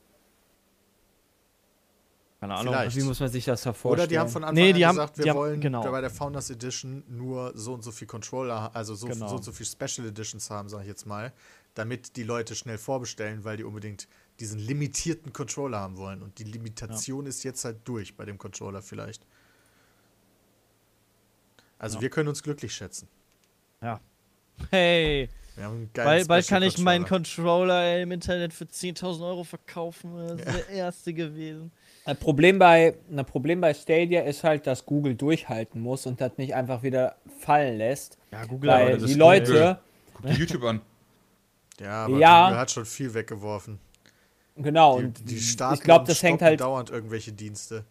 Keine 2.40 2.54
Ahnung. 2.54 2.72
Vielleicht. 2.72 2.96
Wie 2.96 3.02
muss 3.02 3.18
man 3.18 3.28
sich 3.30 3.44
das 3.44 3.62
da 3.62 3.72
vorstellen? 3.72 4.00
Oder 4.00 4.06
die 4.06 4.18
haben 4.18 4.28
von 4.28 4.44
Anfang 4.44 4.54
Nee, 4.54 4.70
an 4.70 4.76
die 4.76 4.86
haben- 4.86 4.96
gesagt, 4.96 5.18
wir 5.18 5.30
haben- 5.30 5.38
wollen 5.38 5.60
genau. 5.60 5.82
bei 5.90 6.00
der 6.00 6.10
Founders 6.10 6.50
Edition 6.50 7.02
nur 7.08 7.52
so 7.56 7.74
und 7.74 7.82
so 7.82 7.90
viel 7.90 8.06
Controller, 8.06 8.70
also 8.74 8.94
so, 8.94 9.08
Genau. 9.08 9.26
so 9.28 9.36
und 9.36 9.44
so 9.44 9.50
viel 9.52 9.66
Special 9.66 10.06
Editions 10.06 10.48
haben, 10.48 10.68
sag 10.68 10.82
ich 10.82 10.86
jetzt 10.86 11.04
mal, 11.04 11.32
damit 11.74 12.14
die 12.16 12.22
Leute 12.22 12.54
schnell 12.54 12.78
vorbestellen, 12.78 13.42
weil 13.44 13.56
die 13.56 13.64
unbedingt 13.64 14.06
diesen 14.38 14.60
limitierten 14.60 15.32
Controller 15.32 15.80
haben 15.80 15.96
wollen. 15.96 16.22
Und 16.22 16.38
die 16.38 16.44
Limitation 16.44 17.26
ist 17.26 17.42
jetzt 17.42 17.64
halt 17.64 17.78
durch 17.84 18.16
bei 18.16 18.24
dem 18.24 18.38
Controller 18.38 18.82
vielleicht. 18.82 19.26
Also 21.78 21.96
Ja. 21.96 22.02
wir 22.02 22.10
können 22.10 22.28
uns 22.28 22.42
glücklich 22.42 22.72
schätzen. 22.72 23.08
Hey, 24.70 25.28
Wir 25.54 25.64
haben 25.64 25.74
einen 25.76 25.92
geilen 25.92 26.06
bald, 26.08 26.28
bald 26.28 26.46
kann 26.48 26.62
ich 26.64 26.78
meinen 26.78 27.04
Controller. 27.04 27.80
Ey, 27.82 28.02
im 28.02 28.10
Internet 28.12 28.52
für 28.52 28.64
10.000 28.66 29.24
Euro 29.24 29.44
verkaufen. 29.44 30.16
Das 30.16 30.40
ist 30.40 30.44
der 30.68 30.68
erste 30.68 31.12
gewesen. 31.14 31.70
Ein 32.04 32.16
Problem 32.16 32.58
bei, 32.58 32.94
ein 33.10 33.24
Problem 33.26 33.60
bei 33.60 33.74
Stadia 33.74 34.22
ist 34.22 34.42
halt, 34.42 34.66
dass 34.66 34.86
Google 34.86 35.14
durchhalten 35.14 35.80
muss 35.80 36.06
und 36.06 36.20
das 36.20 36.32
nicht 36.38 36.54
einfach 36.54 36.82
wieder 36.82 37.16
fallen 37.38 37.76
lässt. 37.78 38.16
Ja, 38.32 38.44
Google 38.46 38.70
Weil 38.70 38.98
das 38.98 39.04
die 39.04 39.12
ist 39.12 39.16
Leute, 39.16 39.52
Google. 39.52 39.78
Guck 40.14 40.26
dir 40.26 40.32
YouTube 40.34 40.64
an. 40.64 40.80
Ja, 41.80 42.04
aber 42.06 42.18
Ja. 42.18 42.46
Google 42.46 42.58
hat 42.60 42.70
schon 42.70 42.86
viel 42.86 43.12
weggeworfen. 43.14 43.78
genau, 44.56 44.98
Die, 44.98 45.04
und 45.04 45.30
die 45.30 45.38
starten 45.40 45.74
ich 45.74 45.80
glaube, 45.82 46.00
und 46.00 46.08
das 46.08 46.22
hängt 46.22 46.42
halt, 46.42 46.60
dauernd 46.60 46.90
irgendwelche 46.90 47.32
Dienste. 47.32 47.84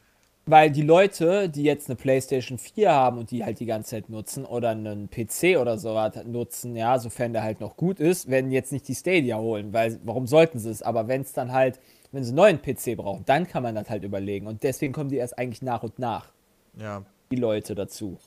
weil 0.46 0.72
die 0.72 0.82
Leute, 0.82 1.50
die 1.50 1.64
jetzt 1.64 1.90
eine 1.90 1.96
PlayStation 1.98 2.58
4 2.58 2.92
haben 2.92 3.18
und 3.18 3.32
die 3.32 3.44
halt 3.44 3.60
die 3.60 3.66
ganze 3.66 3.92
Zeit 3.92 4.10
nutzen 4.10 4.46
oder 4.46 4.70
einen 4.70 5.10
PC 5.10 5.58
oder 5.60 5.78
sowas 5.78 6.14
nutzen, 6.26 6.76
ja, 6.76 6.98
sofern 7.00 7.34
der 7.34 7.44
halt 7.44 7.60
noch 7.60 7.76
gut 7.76 8.00
ist, 8.00 8.30
werden 8.30 8.52
jetzt 8.52 8.72
nicht 8.72 8.88
die 8.88 8.96
Stadia 8.96 9.38
holen, 9.38 9.74
weil 9.74 10.00
warum 10.06 10.26
sollten 10.28 10.60
sie 10.60 10.70
es? 10.70 10.82
Aber 10.82 11.08
wenn 11.10 11.22
es 11.22 11.34
dann 11.34 11.52
halt, 11.52 11.80
wenn 12.12 12.24
sie 12.24 12.30
einen 12.30 12.38
neuen 12.38 12.62
PC 12.62 12.98
brauchen, 12.98 13.26
dann 13.26 13.48
kann 13.48 13.64
man 13.64 13.76
das 13.76 13.90
halt 13.90 14.04
überlegen 14.04 14.48
und 14.48 14.64
deswegen 14.64 14.94
kommen 14.94 15.10
die 15.10 15.18
erst 15.18 15.38
eigentlich 15.38 15.62
nach 15.62 15.84
und 15.84 16.00
nach, 16.00 16.32
Ja, 16.78 17.04
die 17.32 17.36
Leute 17.36 17.76
dazu. 17.76 18.18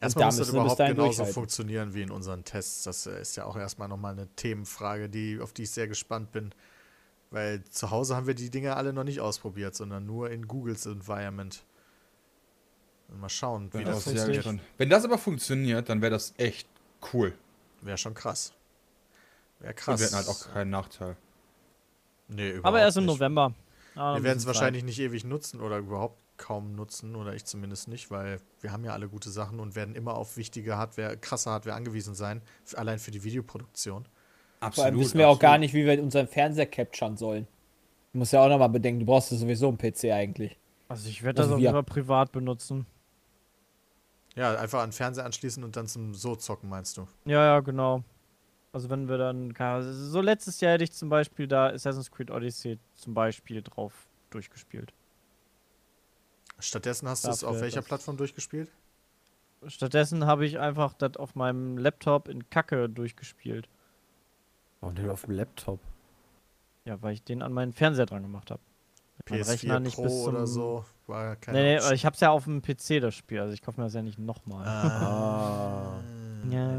Erstmal 0.00 0.26
muss 0.26 0.36
das 0.36 0.48
überhaupt 0.50 0.78
genauso 0.78 1.24
funktionieren 1.24 1.94
wie 1.94 2.02
in 2.02 2.10
unseren 2.10 2.44
Tests. 2.44 2.82
Das 2.82 3.06
äh, 3.06 3.20
ist 3.20 3.36
ja 3.36 3.44
auch 3.46 3.56
erstmal 3.56 3.88
nochmal 3.88 4.12
eine 4.12 4.26
Themenfrage, 4.36 5.08
die, 5.08 5.40
auf 5.40 5.52
die 5.52 5.62
ich 5.62 5.70
sehr 5.70 5.88
gespannt 5.88 6.32
bin. 6.32 6.52
Weil 7.30 7.64
zu 7.64 7.90
Hause 7.90 8.14
haben 8.14 8.26
wir 8.26 8.34
die 8.34 8.50
Dinge 8.50 8.76
alle 8.76 8.92
noch 8.92 9.04
nicht 9.04 9.20
ausprobiert, 9.20 9.74
sondern 9.74 10.04
nur 10.04 10.30
in 10.30 10.46
Googles 10.46 10.86
Environment. 10.86 11.64
Und 13.08 13.20
mal 13.20 13.28
schauen, 13.28 13.72
wie 13.72 13.78
Bin 13.78 13.86
das 13.86 14.04
funktioniert. 14.04 14.46
Wenn 14.78 14.90
das 14.90 15.04
aber 15.04 15.18
funktioniert, 15.18 15.88
dann 15.88 16.02
wäre 16.02 16.10
das 16.10 16.34
echt 16.36 16.68
cool. 17.12 17.34
Wäre 17.80 17.98
schon 17.98 18.14
krass. 18.14 18.52
Wäre 19.60 19.70
Und 19.70 19.76
krass. 19.76 20.00
wir 20.00 20.06
hätten 20.06 20.16
halt 20.16 20.28
auch 20.28 20.52
keinen 20.52 20.70
Nachteil. 20.70 21.16
Nee, 22.28 22.48
überhaupt 22.50 22.66
Aber 22.66 22.80
erst 22.80 22.96
im 22.96 23.06
nicht. 23.06 23.14
November. 23.14 23.54
Ah, 23.96 24.12
ein 24.14 24.16
Wir 24.22 24.24
werden 24.24 24.38
es 24.38 24.46
wahrscheinlich 24.46 24.82
nicht 24.84 24.98
ewig 24.98 25.24
nutzen 25.24 25.60
oder 25.60 25.78
überhaupt 25.78 26.18
kaum 26.36 26.74
nutzen 26.74 27.14
oder 27.14 27.34
ich 27.34 27.44
zumindest 27.44 27.86
nicht, 27.86 28.10
weil 28.10 28.40
wir 28.60 28.72
haben 28.72 28.84
ja 28.84 28.92
alle 28.92 29.08
gute 29.08 29.30
Sachen 29.30 29.60
und 29.60 29.76
werden 29.76 29.94
immer 29.94 30.14
auf 30.16 30.36
wichtige 30.36 30.76
Hardware, 30.76 31.16
krasse 31.16 31.50
Hardware 31.50 31.76
angewiesen 31.76 32.14
sein, 32.16 32.42
allein 32.74 32.98
für 32.98 33.12
die 33.12 33.22
Videoproduktion. 33.22 34.04
Absolut. 34.58 34.74
Vor 34.74 34.84
allem 34.86 34.98
wissen 34.98 35.18
wir 35.18 35.28
auch 35.28 35.38
gar 35.38 35.58
nicht, 35.58 35.74
wie 35.74 35.84
wir 35.86 36.02
unseren 36.02 36.26
Fernseher 36.26 36.66
capturen 36.66 37.16
sollen. 37.16 37.46
Du 38.12 38.18
musst 38.18 38.32
ja 38.32 38.44
auch 38.44 38.48
nochmal 38.48 38.68
bedenken, 38.68 39.00
du 39.00 39.06
brauchst 39.06 39.30
ja 39.30 39.36
sowieso 39.36 39.68
einen 39.68 39.78
PC 39.78 40.12
eigentlich. 40.12 40.58
Also 40.88 41.08
ich 41.08 41.22
werde 41.22 41.36
das 41.36 41.44
Also 41.46 41.56
auch 41.56 41.60
wir- 41.60 41.70
immer 41.70 41.82
privat 41.82 42.32
benutzen. 42.32 42.86
Ja, 44.36 44.56
einfach 44.58 44.80
an 44.82 44.88
den 44.88 44.92
Fernseher 44.92 45.24
anschließen 45.26 45.62
und 45.62 45.76
dann 45.76 45.86
zum 45.86 46.14
so 46.14 46.34
zocken, 46.34 46.68
meinst 46.68 46.96
du? 46.96 47.06
Ja, 47.24 47.44
ja, 47.44 47.60
genau. 47.60 48.02
Also 48.74 48.90
wenn 48.90 49.08
wir 49.08 49.18
dann, 49.18 49.54
Ahnung, 49.56 49.82
so 49.92 50.20
letztes 50.20 50.60
Jahr 50.60 50.72
hätte 50.72 50.82
ich 50.82 50.90
zum 50.92 51.08
Beispiel 51.08 51.46
da 51.46 51.68
Assassin's 51.68 52.10
Creed 52.10 52.32
Odyssey 52.32 52.80
zum 52.94 53.14
Beispiel 53.14 53.62
drauf 53.62 54.08
durchgespielt. 54.30 54.92
Stattdessen 56.58 57.08
hast 57.08 57.24
du 57.24 57.30
es 57.30 57.44
auf 57.44 57.60
welcher 57.60 57.82
Plattform 57.82 58.16
durchgespielt? 58.16 58.72
Stattdessen 59.68 60.26
habe 60.26 60.44
ich 60.44 60.58
einfach 60.58 60.92
das 60.94 61.16
auf 61.18 61.36
meinem 61.36 61.78
Laptop 61.78 62.26
in 62.28 62.50
Kacke 62.50 62.88
durchgespielt. 62.88 63.68
Und 64.80 64.98
denn 64.98 65.08
auf 65.08 65.22
dem 65.24 65.34
Laptop? 65.34 65.78
Ja, 66.84 67.00
weil 67.00 67.14
ich 67.14 67.22
den 67.22 67.42
an 67.42 67.52
meinen 67.52 67.72
Fernseher 67.72 68.06
dran 68.06 68.22
gemacht 68.22 68.50
habe. 68.50 68.60
Mein 69.30 69.40
PS4 69.40 69.48
Rechner 69.52 69.80
nicht 69.80 69.94
Pro 69.94 70.02
bis 70.02 70.24
zum- 70.24 70.34
oder 70.34 70.46
so. 70.48 70.84
War 71.06 71.36
keine 71.36 71.58
Nee, 71.58 71.78
nee, 71.78 71.94
ich 71.94 72.04
hab's 72.04 72.18
ja 72.18 72.30
auf 72.30 72.44
dem 72.44 72.60
PC, 72.60 72.98
das 73.00 73.14
Spiel. 73.14 73.38
Also 73.38 73.54
ich 73.54 73.62
kaufe 73.62 73.80
mir 73.80 73.86
das 73.86 73.94
ja 73.94 74.02
nicht 74.02 74.18
nochmal. 74.18 74.66
Ah, 74.66 76.00
Ja. 76.50 76.78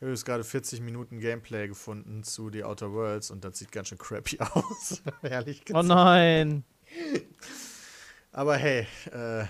Ich 0.00 0.02
habe 0.02 0.12
jetzt 0.12 0.24
gerade 0.24 0.44
40 0.44 0.80
Minuten 0.80 1.20
Gameplay 1.20 1.68
gefunden 1.68 2.22
zu 2.24 2.48
The 2.50 2.64
Outer 2.64 2.90
Worlds 2.90 3.30
und 3.30 3.44
das 3.44 3.58
sieht 3.58 3.70
ganz 3.70 3.88
schön 3.88 3.98
crappy 3.98 4.38
aus, 4.54 5.02
ehrlich 5.22 5.60
Oh 5.60 5.64
gesagt. 5.74 5.88
nein. 5.88 6.64
Aber 8.32 8.56
hey, 8.56 8.86
äh, 9.12 9.44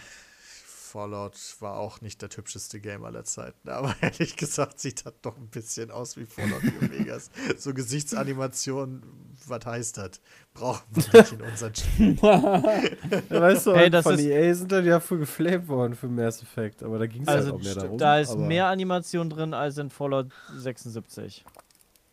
Fallout 0.91 1.37
war 1.61 1.79
auch 1.79 2.01
nicht 2.01 2.23
das 2.23 2.37
hübscheste 2.37 2.81
Game 2.81 3.05
aller 3.05 3.25
Zeiten. 3.25 3.69
Aber 3.69 3.95
ehrlich 4.01 4.37
gesagt 4.37 4.81
sieht 4.81 5.07
das 5.07 5.15
doch 5.23 5.37
ein 5.37 5.47
bisschen 5.49 5.91
aus 5.91 6.17
wie 6.17 6.27
Fallout 6.27 6.63
New 6.65 6.91
Vegas. 6.91 7.31
So 7.59 7.73
Gesichtsanimationen, 7.75 9.03
was 9.47 9.65
heißt 9.67 9.99
das? 9.99 10.21
Brauchen 10.55 10.83
wir 10.91 11.21
nicht 11.21 11.33
in 11.33 11.43
unseren 11.43 11.75
Spielen. 11.75 12.19
Ja, 12.23 13.41
weißt 13.41 13.67
du, 13.67 13.75
Hey, 13.75 13.91
das 13.91 14.03
von 14.03 14.15
ist- 14.15 14.21
EA 14.25 14.55
sind 14.55 14.73
dann 14.73 14.85
ja 14.85 15.01
voll 15.01 15.19
geflamed 15.19 15.69
worden 15.69 15.95
für 15.95 16.09
Mass 16.09 16.43
Effect, 16.43 16.83
aber 16.83 16.99
da 16.99 17.07
ging 17.07 17.23
es 17.23 17.29
Also 17.29 17.53
halt 17.53 17.55
auch 17.61 17.65
mehr 17.65 17.75
darum. 17.75 17.99
da 17.99 18.19
ist 18.19 18.37
mehr 18.37 18.67
Animation 18.67 19.31
drin 19.31 19.55
als 19.55 19.79
in 19.79 19.91
Fallout 19.91 20.29
76. 20.57 21.45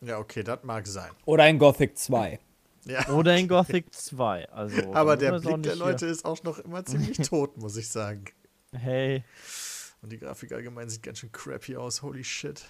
Ja, 0.02 0.20
okay, 0.20 0.44
das 0.44 0.60
mag 0.64 0.86
sein. 0.88 1.10
Oder 1.26 1.48
in 1.50 1.58
Gothic 1.58 1.98
2. 1.98 2.40
Ja. 2.86 3.06
Oder 3.10 3.36
in 3.36 3.48
Gothic 3.50 3.94
2. 3.94 4.50
Also, 4.50 4.94
Aber 4.94 5.18
der 5.18 5.40
Blick 5.40 5.62
der 5.64 5.76
Leute 5.76 6.06
ist 6.06 6.24
auch 6.24 6.42
noch 6.44 6.60
immer 6.60 6.86
ziemlich 6.86 7.18
tot, 7.18 7.58
muss 7.58 7.76
ich 7.76 7.90
sagen. 7.90 8.24
Hey. 8.78 9.24
Und 10.02 10.12
die 10.12 10.20
Grafik 10.20 10.52
allgemein 10.52 10.90
sieht 10.90 11.04
ganz 11.04 11.20
schön 11.20 11.32
crappy 11.32 11.76
aus. 11.76 12.02
Holy 12.02 12.24
shit. 12.24 12.64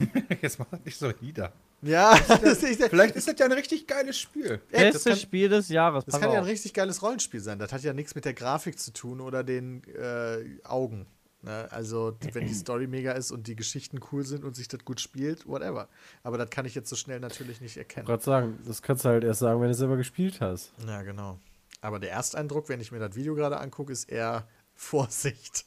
Jetzt 0.42 0.58
mach 0.58 0.66
das 0.70 0.84
nicht 0.84 0.98
so 0.98 1.12
nieder. 1.20 1.52
Ja, 1.82 2.18
das, 2.42 2.62
ist, 2.62 2.82
Vielleicht 2.82 3.14
ist 3.16 3.28
das 3.28 3.38
ja 3.38 3.46
ein 3.46 3.52
richtig 3.52 3.86
geiles 3.86 4.18
Spiel. 4.18 4.60
Ey, 4.70 4.86
das 4.86 4.94
Bestes 4.94 5.04
kann, 5.04 5.16
Spiel 5.16 5.48
des 5.48 5.68
Jahres. 5.68 6.04
das 6.04 6.14
kann 6.20 6.30
ja 6.30 6.38
ein 6.38 6.42
auf. 6.42 6.48
richtig 6.48 6.74
geiles 6.74 7.02
Rollenspiel 7.02 7.40
sein. 7.40 7.58
Das 7.58 7.72
hat 7.72 7.82
ja 7.82 7.92
nichts 7.92 8.14
mit 8.14 8.24
der 8.24 8.34
Grafik 8.34 8.78
zu 8.78 8.92
tun 8.92 9.20
oder 9.20 9.44
den 9.44 9.82
äh, 9.94 10.64
Augen. 10.64 11.06
Ne? 11.42 11.68
Also, 11.70 12.16
wenn 12.32 12.46
die 12.46 12.54
Story 12.54 12.88
mega 12.88 13.12
ist 13.12 13.30
und 13.30 13.46
die 13.46 13.54
Geschichten 13.54 14.00
cool 14.10 14.24
sind 14.24 14.44
und 14.44 14.56
sich 14.56 14.66
das 14.66 14.84
gut 14.84 15.00
spielt, 15.00 15.46
whatever. 15.46 15.88
Aber 16.24 16.36
das 16.36 16.50
kann 16.50 16.66
ich 16.66 16.74
jetzt 16.74 16.88
so 16.88 16.96
schnell 16.96 17.20
natürlich 17.20 17.60
nicht 17.60 17.72
Ich 17.72 17.78
erkennen. 17.78 18.06
gerade 18.06 18.24
sagen, 18.24 18.58
das 18.66 18.82
kannst 18.82 19.04
du 19.04 19.10
halt 19.10 19.22
erst 19.22 19.40
sagen, 19.40 19.60
wenn 19.60 19.68
du 19.68 19.74
selber 19.74 19.96
gespielt 19.96 20.40
hast. 20.40 20.72
Ja, 20.84 21.02
genau. 21.02 21.38
Aber 21.80 22.00
der 22.00 22.10
Ersteindruck, 22.10 22.68
wenn 22.68 22.80
ich 22.80 22.90
mir 22.90 22.98
das 22.98 23.14
Video 23.14 23.36
gerade 23.36 23.58
angucke, 23.60 23.92
ist 23.92 24.10
eher 24.10 24.48
Vorsicht. 24.78 25.66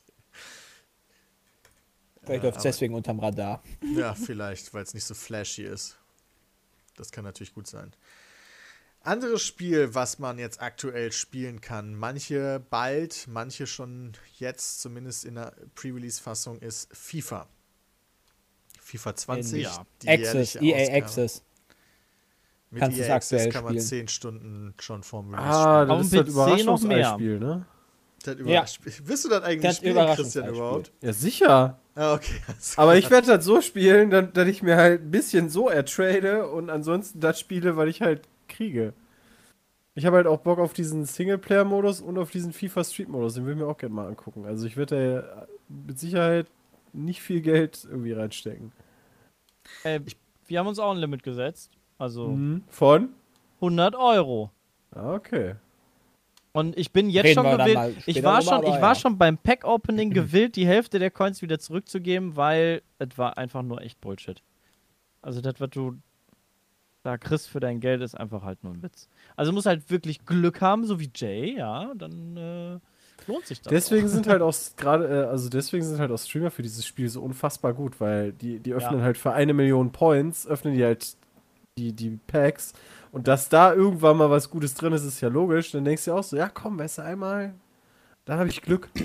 Vielleicht 2.23 2.43
läuft 2.43 2.57
es 2.57 2.63
deswegen 2.63 2.93
unterm 2.95 3.19
Radar. 3.19 3.61
Ja, 3.95 4.13
vielleicht, 4.15 4.73
weil 4.73 4.83
es 4.83 4.93
nicht 4.93 5.03
so 5.03 5.13
flashy 5.13 5.63
ist. 5.63 5.97
Das 6.95 7.11
kann 7.11 7.25
natürlich 7.25 7.53
gut 7.53 7.67
sein. 7.67 7.91
Anderes 9.01 9.41
Spiel, 9.41 9.93
was 9.95 10.17
man 10.19 10.37
jetzt 10.39 10.61
aktuell 10.61 11.11
spielen 11.11 11.59
kann, 11.59 11.93
manche 11.93 12.63
bald, 12.69 13.27
manche 13.27 13.67
schon 13.67 14.13
jetzt, 14.37 14.79
zumindest 14.81 15.25
in 15.25 15.35
der 15.35 15.53
Pre-Release-Fassung, 15.75 16.59
ist 16.59 16.95
FIFA. 16.95 17.47
FIFA 18.79 19.15
20. 19.15 19.63
ja. 19.63 19.85
die 20.03 20.09
Access, 20.09 20.55
EA 20.55 20.75
Ausgabe. 20.77 20.97
Access. 21.03 21.43
Mit 22.69 22.79
Kannst 22.79 22.97
EA 22.99 23.15
Access 23.15 23.49
kann 23.49 23.63
man 23.65 23.73
spielen. 23.73 23.85
10 23.87 24.07
Stunden 24.07 24.73
schon 24.79 25.03
vorm 25.03 25.33
Release 25.33 25.47
Ah, 25.49 25.83
spielen. 25.83 25.87
das 25.89 25.97
Auf 25.97 26.03
ist 26.05 26.13
das 26.13 26.21
PC 26.21 26.65
noch 26.65 26.81
mehr. 26.83 26.97
Überraschungseispiel, 26.97 27.39
ne? 27.39 27.65
Das 28.23 28.35
Ja. 28.35 28.41
überrascht 28.41 28.85
mich. 28.85 29.07
Willst 29.07 29.25
du 29.25 29.29
das 29.29 29.43
eigentlich 29.43 29.61
Das 29.61 29.77
spielen. 29.77 29.95
Christian, 30.15 30.49
überhaupt? 30.49 30.91
Ja, 31.01 31.13
sicher. 31.13 31.79
Ah, 31.95 32.13
okay. 32.13 32.33
alles 32.47 32.77
Aber 32.77 32.91
klar. 32.91 32.97
ich 32.97 33.09
werde 33.09 33.27
das 33.27 33.45
so 33.45 33.61
spielen, 33.61 34.09
dass, 34.09 34.31
dass 34.33 34.47
ich 34.47 34.61
mir 34.63 34.75
halt 34.77 35.01
ein 35.01 35.11
bisschen 35.11 35.49
so 35.49 35.69
ertrade 35.69 36.47
und 36.49 36.69
ansonsten 36.69 37.19
das 37.19 37.39
spiele, 37.39 37.77
weil 37.77 37.87
ich 37.89 38.01
halt 38.01 38.21
kriege. 38.47 38.93
Ich 39.93 40.05
habe 40.05 40.15
halt 40.17 40.27
auch 40.27 40.39
Bock 40.39 40.59
auf 40.59 40.71
diesen 40.73 41.05
Singleplayer-Modus 41.05 41.99
und 42.01 42.17
auf 42.17 42.31
diesen 42.31 42.53
FIFA 42.53 42.83
Street-Modus. 42.85 43.33
Den 43.33 43.45
will 43.45 43.53
ich 43.53 43.59
mir 43.59 43.67
auch 43.67 43.77
gerne 43.77 43.93
mal 43.93 44.07
angucken. 44.07 44.45
Also 44.45 44.65
ich 44.65 44.77
werde 44.77 45.23
da 45.37 45.47
mit 45.67 45.99
Sicherheit 45.99 46.47
nicht 46.93 47.21
viel 47.21 47.41
Geld 47.41 47.85
irgendwie 47.89 48.13
reinstecken. 48.13 48.71
Äh, 49.83 49.99
wir 50.47 50.59
haben 50.59 50.67
uns 50.67 50.79
auch 50.79 50.91
ein 50.91 50.97
Limit 50.97 51.23
gesetzt. 51.23 51.71
Also 51.97 52.27
Mhm. 52.29 52.63
Von? 52.69 53.09
100 53.59 53.95
Euro. 53.95 54.49
Ah, 54.95 55.13
okay. 55.13 55.55
Und 56.53 56.77
ich 56.77 56.91
bin 56.91 57.09
jetzt 57.09 57.25
Reden 57.25 57.43
schon 57.43 57.57
gewillt. 57.57 58.03
Ich 58.05 58.23
war 58.23 58.41
schon, 58.41 58.63
ich 58.63 58.69
war 58.69 58.93
ja. 58.93 58.95
schon 58.95 59.17
beim 59.17 59.37
Pack-Opening 59.37 60.09
gewillt, 60.13 60.55
die 60.55 60.67
Hälfte 60.67 60.99
der 60.99 61.11
Coins 61.11 61.41
wieder 61.41 61.59
zurückzugeben, 61.59 62.35
weil 62.35 62.81
es 62.99 63.17
war 63.17 63.37
einfach 63.37 63.61
nur 63.61 63.81
echt 63.81 64.01
Bullshit. 64.01 64.41
Also 65.21 65.39
das, 65.41 65.55
was 65.59 65.69
du 65.69 65.97
da 67.03 67.17
kriegst 67.17 67.49
für 67.49 67.59
dein 67.59 67.79
Geld, 67.79 68.01
ist 68.01 68.15
einfach 68.15 68.43
halt 68.43 68.63
nur 68.63 68.73
ein 68.73 68.83
Witz. 68.83 69.07
Also 69.35 69.51
du 69.51 69.55
musst 69.55 69.65
halt 69.65 69.89
wirklich 69.89 70.25
Glück 70.25 70.61
haben, 70.61 70.85
so 70.85 70.99
wie 70.99 71.09
Jay, 71.15 71.57
ja, 71.57 71.93
dann 71.95 72.37
äh, 72.37 72.79
lohnt 73.27 73.45
sich 73.45 73.61
das. 73.61 73.71
Deswegen 73.71 74.07
sind 74.07 74.27
halt 74.27 74.41
auch 74.43 74.53
gerade, 74.77 75.07
äh, 75.07 75.25
also 75.25 75.49
deswegen 75.49 75.83
sind 75.83 75.99
halt 75.99 76.11
auch 76.11 76.19
Streamer 76.19 76.51
für 76.51 76.61
dieses 76.61 76.85
Spiel 76.85 77.09
so 77.09 77.21
unfassbar 77.21 77.73
gut, 77.73 77.99
weil 77.99 78.33
die, 78.33 78.59
die 78.59 78.73
öffnen 78.73 78.99
Ja. 78.99 79.05
halt 79.05 79.17
für 79.17 79.31
eine 79.33 79.53
Million 79.53 79.91
Points, 79.91 80.45
öffnen 80.45 80.75
die 80.75 80.83
halt 80.83 81.15
die, 81.77 81.93
die 81.93 82.19
Packs 82.27 82.73
und 83.11 83.27
dass 83.27 83.49
da 83.49 83.73
irgendwann 83.73 84.17
mal 84.17 84.29
was 84.29 84.49
Gutes 84.49 84.73
drin 84.73 84.93
ist, 84.93 85.03
ist 85.03 85.21
ja 85.21 85.29
logisch. 85.29 85.71
Dann 85.71 85.85
denkst 85.85 86.05
du 86.05 86.13
auch 86.13 86.23
so, 86.23 86.37
ja 86.37 86.49
komm, 86.49 86.79
weißt 86.79 86.99
du, 86.99 87.03
einmal, 87.03 87.53
dann 88.25 88.39
habe 88.39 88.49
ich 88.49 88.61
Glück. 88.61 88.89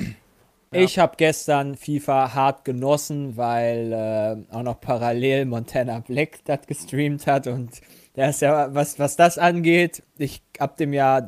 Ich 0.73 0.99
habe 0.99 1.15
gestern 1.17 1.77
FIFA 1.77 2.35
hart 2.35 2.65
genossen, 2.65 3.37
weil 3.37 3.93
äh, 3.93 4.55
auch 4.55 4.65
noch 4.65 4.81
parallel 4.81 5.47
Montana 5.47 6.01
Black 6.01 6.41
das 6.45 6.67
gestreamt 6.67 7.27
hat 7.27 7.47
und 7.47 7.81
der 8.17 8.31
ist 8.31 8.43
ja, 8.43 8.75
was, 8.75 8.99
was 8.99 9.17
das 9.17 9.39
angeht, 9.39 10.03
ich 10.19 10.43
hab 10.59 10.77
dem 10.77 10.93
ja, 10.93 11.27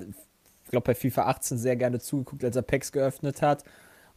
ich 0.65 0.71
glaube 0.71 0.87
bei 0.87 0.95
FIFA 0.95 1.29
18 1.29 1.57
sehr 1.57 1.77
gerne 1.77 1.99
zugeguckt, 2.01 2.45
als 2.45 2.57
er 2.57 2.63
Packs 2.63 2.93
geöffnet 2.93 3.41
hat. 3.41 3.63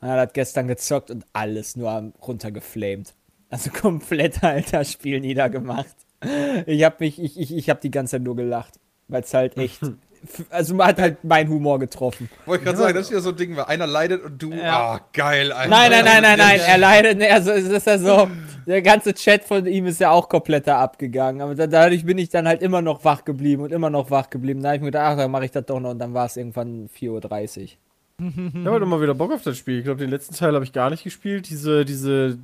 Und 0.02 0.10
er 0.10 0.20
hat 0.20 0.34
gestern 0.34 0.68
gezockt 0.68 1.12
und 1.12 1.24
alles 1.34 1.78
nur 1.78 1.92
am- 1.92 2.14
runtergeflamed. 2.28 3.14
Also 3.50 3.70
komplett 3.80 4.44
alter 4.44 4.84
Spiel 4.84 5.22
niedergemacht. 5.22 5.96
Ich 6.66 6.84
habe 6.84 6.96
mich, 7.00 7.22
ich, 7.22 7.40
ich, 7.40 7.56
ich 7.56 7.70
habe 7.70 7.80
die 7.82 7.92
ganze 7.92 8.12
Zeit 8.12 8.22
nur 8.22 8.36
gelacht, 8.36 8.76
weil 9.08 9.24
es 9.24 9.34
halt 9.34 9.58
echt, 9.58 9.82
also 10.50 10.76
man 10.76 10.88
hat 10.88 11.00
halt 11.00 11.24
meinen 11.24 11.50
Humor 11.50 11.80
getroffen. 11.80 12.30
Wollte 12.46 12.62
ich 12.62 12.66
gerade 12.66 12.78
sagen, 12.78 12.94
das 12.96 13.08
ist 13.08 13.14
ja 13.14 13.20
so 13.22 13.30
ein 13.30 13.36
Ding, 13.36 13.56
weil 13.56 13.66
einer 13.66 13.88
leidet 13.88 14.24
und 14.24 14.42
du, 14.42 14.52
Ja. 14.52 14.94
ah, 14.96 15.02
geil, 15.14 15.52
Alter. 15.52 15.70
Nein, 15.70 15.92
nein, 15.92 16.06
nein, 16.06 16.22
nein, 16.22 16.38
nein, 16.38 16.60
er 16.60 16.78
leidet, 16.78 17.18
nee, 17.18 17.30
also 17.30 17.52
es 17.52 17.66
ist 17.66 17.88
ja 17.88 17.98
so, 17.98 18.30
der 18.68 18.84
ganze 18.84 19.14
Chat 19.16 19.44
von 19.44 19.66
ihm 19.66 19.88
ist 19.88 20.00
ja 20.00 20.12
auch 20.12 20.30
komplett 20.30 20.68
da 20.68 20.80
abgegangen, 20.80 21.42
aber 21.42 21.56
da, 21.56 21.66
dadurch 21.66 22.06
bin 22.06 22.20
ich 22.20 22.30
dann 22.30 22.48
halt 22.48 22.62
immer 22.62 22.84
noch 22.84 23.04
wach 23.04 23.26
geblieben 23.26 23.64
und 23.64 23.72
immer 23.72 23.90
noch 23.90 24.12
wach 24.12 24.30
geblieben. 24.30 24.62
Da 24.62 24.70
habe 24.70 24.76
ich 24.76 24.82
mir 24.82 24.88
gedacht, 24.90 25.14
ach, 25.14 25.18
dann 25.18 25.32
mache 25.32 25.46
ich 25.46 25.52
das 25.52 25.66
doch 25.66 25.80
noch 25.80 25.90
und 25.90 26.00
dann 26.00 26.14
war 26.14 26.28
es 26.28 26.38
irgendwann 26.38 26.88
4.30 26.90 27.10
Uhr. 27.10 27.64
Ich 27.64 27.78
habe 28.28 28.72
halt 28.74 28.84
immer 28.84 29.02
wieder 29.02 29.16
Bock 29.16 29.32
auf 29.34 29.42
das 29.42 29.58
Spiel. 29.58 29.80
Ich 29.80 29.86
glaube, 29.86 30.00
den 30.00 30.12
letzten 30.12 30.36
Teil 30.36 30.54
habe 30.54 30.64
ich 30.64 30.72
gar 30.72 30.92
nicht 30.92 31.04
gespielt. 31.04 31.50
Diese, 31.50 31.84
diese 31.86 32.38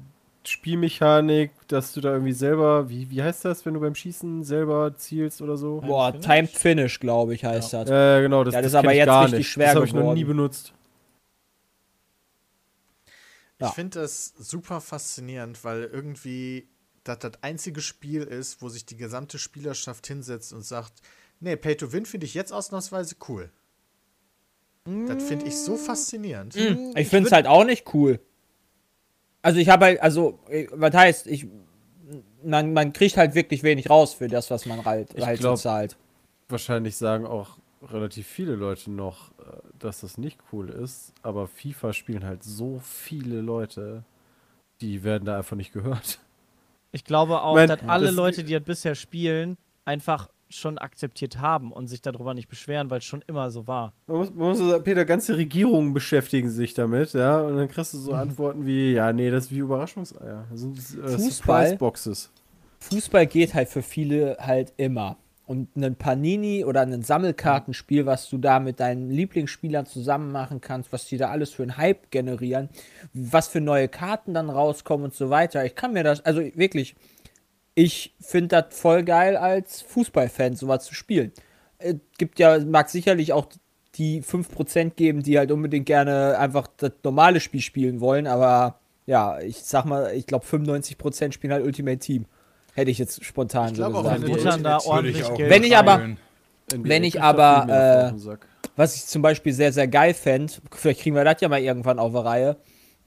Spielmechanik, 0.50 1.52
dass 1.68 1.94
du 1.94 2.02
da 2.02 2.12
irgendwie 2.14 2.34
selber, 2.34 2.90
wie, 2.90 3.10
wie 3.10 3.22
heißt 3.22 3.46
das, 3.46 3.66
wenn 3.66 3.74
du 3.74 3.80
beim 3.80 3.96
Schießen 3.96 4.44
selber 4.44 4.96
zielst 4.98 5.42
oder 5.42 5.58
so? 5.58 5.82
Boah, 5.82 6.12
Finish? 6.12 6.26
Timed 6.26 6.50
Finish, 6.52 7.00
glaube 7.00 7.34
ich, 7.36 7.44
heißt 7.44 7.74
das. 7.74 7.90
Ja, 7.90 8.20
genau, 8.22 8.44
das, 8.44 8.54
Ja, 8.54 8.62
das 8.62 8.72
das 8.72 8.80
ist 8.80 8.86
aber 8.86 8.94
jetzt 8.94 9.06
gar 9.08 9.24
richtig 9.24 9.40
nicht. 9.40 9.50
schwer 9.50 9.68
Das 9.68 9.76
habe 9.76 9.86
ich 9.86 9.94
noch 9.94 10.02
geworden. 10.02 10.18
nie 10.18 10.24
benutzt. 10.24 10.74
Ja. 13.60 13.68
Ich 13.70 13.74
finde 13.74 14.00
das 14.02 14.34
super 14.38 14.82
faszinierend, 14.82 15.64
weil 15.64 15.84
irgendwie 15.86 16.68
das 17.04 17.20
das 17.20 17.32
einzige 17.42 17.82
Spiel 17.82 18.22
ist, 18.24 18.62
wo 18.62 18.70
sich 18.70 18.86
die 18.86 18.98
gesamte 18.98 19.40
Spielerschaft 19.40 20.06
hinsetzt 20.08 20.54
und 20.54 20.64
sagt, 20.64 20.94
nee, 21.40 21.56
Pay 21.56 21.76
to 21.78 21.92
Win 21.92 22.06
finde 22.06 22.26
ich 22.26 22.34
jetzt 22.34 22.52
ausnahmsweise 22.54 23.16
cool. 23.28 23.50
Das 24.86 25.22
finde 25.24 25.48
ich 25.48 25.58
so 25.58 25.76
faszinierend. 25.76 26.56
Ich 26.96 27.10
finde 27.10 27.28
es 27.28 27.34
halt 27.34 27.46
auch 27.48 27.66
nicht 27.66 27.94
cool. 27.94 28.20
Also 29.48 29.60
ich 29.62 29.70
habe 29.70 29.86
halt, 29.86 30.02
also, 30.02 30.40
äh, 30.50 30.68
was 30.74 30.94
heißt, 30.94 31.28
ich, 31.28 31.48
man, 32.44 32.74
man 32.74 32.92
kriegt 32.92 33.16
halt 33.16 33.34
wirklich 33.34 33.64
wenig 33.64 33.90
raus 33.90 34.14
für 34.14 34.28
das, 34.28 34.52
was 34.52 34.66
man 34.66 34.84
halt, 34.84 35.14
Ich 35.16 35.26
halt 35.26 35.40
glaub- 35.40 35.56
so 35.56 35.62
zahlt. 35.64 35.96
Wahrscheinlich 36.50 36.98
sagen 36.98 37.26
auch 37.26 37.58
relativ 37.82 38.28
viele 38.28 38.56
Leute 38.56 38.92
noch, 38.92 39.30
äh, 39.40 39.44
dass 39.80 40.02
das 40.02 40.18
nicht 40.18 40.38
cool 40.52 40.70
ist, 40.70 41.14
aber 41.22 41.48
FIFA 41.48 41.94
spielen 41.94 42.26
halt 42.26 42.44
so 42.44 42.82
viele 42.84 43.40
Leute, 43.40 44.04
die 44.82 45.06
werden 45.06 45.24
da 45.24 45.38
einfach 45.38 45.56
nicht 45.56 45.72
gehört. 45.72 46.20
Ich 46.92 47.06
glaube 47.06 47.42
auch, 47.42 47.56
Mein- 47.56 47.70
dass 47.70 47.84
alle 47.88 48.08
das- 48.08 48.16
Leute, 48.16 48.44
die 48.44 48.52
das 48.52 48.64
bisher 48.64 48.96
spielen, 48.96 49.58
einfach 49.86 50.28
schon 50.50 50.78
akzeptiert 50.78 51.40
haben 51.40 51.72
und 51.72 51.88
sich 51.88 52.02
darüber 52.02 52.34
nicht 52.34 52.48
beschweren, 52.48 52.90
weil 52.90 53.00
es 53.00 53.06
schon 53.06 53.24
immer 53.28 53.52
so 53.52 53.68
war. 53.68 53.94
Man 54.08 54.18
muss, 54.18 54.34
man 54.34 54.50
muss 54.50 54.58
sagen, 54.60 54.84
Peter, 54.84 55.06
ganze 55.06 55.38
Regierungen 55.38 55.94
beschäftigen 55.94 56.50
sich 56.50 56.74
damit, 56.74 57.14
ja, 57.14 57.42
und 57.42 57.58
dann 57.58 57.68
kriegst 57.68 57.94
du 57.94 57.98
so 57.98 58.14
Antworten 58.14 58.66
wie, 58.66 58.94
ja, 58.94 59.12
nee, 59.14 59.30
das 59.30 59.46
ist 59.46 59.52
wie 59.52 59.60
Überraschungseier. 59.60 60.46
Das 60.50 60.60
sind 60.60 60.78
äh, 60.78 61.08
Fußball? 61.10 61.68
Surprise-Boxes. 61.68 62.32
Fußball 62.80 63.28
geht 63.28 63.54
halt 63.54 63.70
für 63.70 63.82
viele 63.82 64.38
halt 64.40 64.74
immer. 64.78 65.18
Und 65.46 65.78
ein 65.78 65.96
Panini 65.96 66.66
oder 66.66 66.82
ein 66.82 67.04
Sammelkartenspiel, 67.04 68.06
was 68.06 68.30
du 68.30 68.38
da 68.38 68.60
mit 68.60 68.82
deinen 68.82 69.10
Lieblingsspielern 69.10 69.86
zusammen 69.86 70.34
machen 70.34 70.60
kannst, 70.60 70.92
was 70.92 71.06
die 71.06 71.16
da 71.16 71.30
alles 71.30 71.52
für 71.52 71.64
einen 71.64 71.78
Hype 71.78 72.12
generieren, 72.12 72.68
was 73.14 73.48
für 73.48 73.62
neue 73.62 73.88
Karten 73.88 74.34
dann 74.34 74.50
rauskommen 74.50 75.06
und 75.06 75.14
so 75.14 75.30
weiter. 75.30 75.64
Ich 75.64 75.76
kann 75.76 75.94
mir 75.94 76.04
das, 76.04 76.20
also 76.26 76.42
wirklich, 76.56 76.96
ich 77.78 78.16
finde 78.20 78.60
das 78.60 78.76
voll 78.76 79.04
geil 79.04 79.38
als 79.38 79.84
Fußballfan, 79.84 80.56
sowas 80.56 80.84
zu 80.84 80.96
spielen. 80.96 81.32
Es 81.78 81.94
gibt 82.18 82.40
ja, 82.40 82.58
mag 82.58 82.90
sicherlich 82.90 83.34
auch 83.34 83.46
die 83.94 84.24
5% 84.24 84.96
geben, 84.96 85.22
die 85.22 85.38
halt 85.38 85.52
unbedingt 85.52 85.86
gerne 85.86 86.40
einfach 86.40 86.66
das 86.78 86.94
normale 87.04 87.40
Spiel 87.40 87.62
spielen 87.62 88.00
wollen, 88.00 88.26
aber 88.26 88.80
ja, 89.06 89.40
ich 89.42 89.58
sag 89.58 89.86
mal, 89.86 90.12
ich 90.16 90.26
glaube 90.26 90.44
95% 90.44 91.34
spielen 91.34 91.54
halt 91.54 91.64
Ultimate 91.64 92.00
Team. 92.00 92.26
Hätte 92.74 92.90
ich 92.90 92.98
jetzt 92.98 93.24
spontan 93.24 93.74
Ich 93.74 93.78
so 93.78 93.86
auch, 93.86 94.02
gesagt. 94.02 94.22
wenn 94.22 94.28
du 94.28 94.36
Buttern 94.36 94.64
da 94.64 94.78
ich 94.78 94.86
ordentlich 94.88 95.24
auch 95.24 95.36
Geld 95.36 95.50
Wenn 95.52 95.64
ich 95.64 95.78
aber-. 95.78 96.00
NBA 96.00 96.90
Wenn 96.90 97.04
ich 97.04 97.22
aber, 97.22 98.14
äh. 98.18 98.38
Was 98.76 98.96
ich 98.96 99.06
zum 99.06 99.22
Beispiel 99.22 99.54
sehr, 99.54 99.72
sehr 99.72 99.88
geil 99.88 100.16
fände, 100.16 100.52
vielleicht 100.72 101.02
kriegen 101.02 101.16
wir 101.16 101.24
das 101.24 101.42
ja 101.42 101.48
mal 101.48 101.62
irgendwann 101.62 102.00
auf 102.00 102.12
der 102.12 102.26
Reihe. 102.26 102.58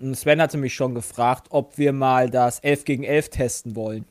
Und 0.00 0.16
Sven 0.16 0.40
hatte 0.40 0.58
mich 0.58 0.74
schon 0.74 0.94
gefragt, 0.94 1.48
ob 1.50 1.76
wir 1.76 1.92
mal 1.92 2.30
das 2.30 2.60
11 2.60 2.84
gegen 2.84 3.04
11 3.04 3.28
testen 3.30 3.76
wollen. 3.76 4.06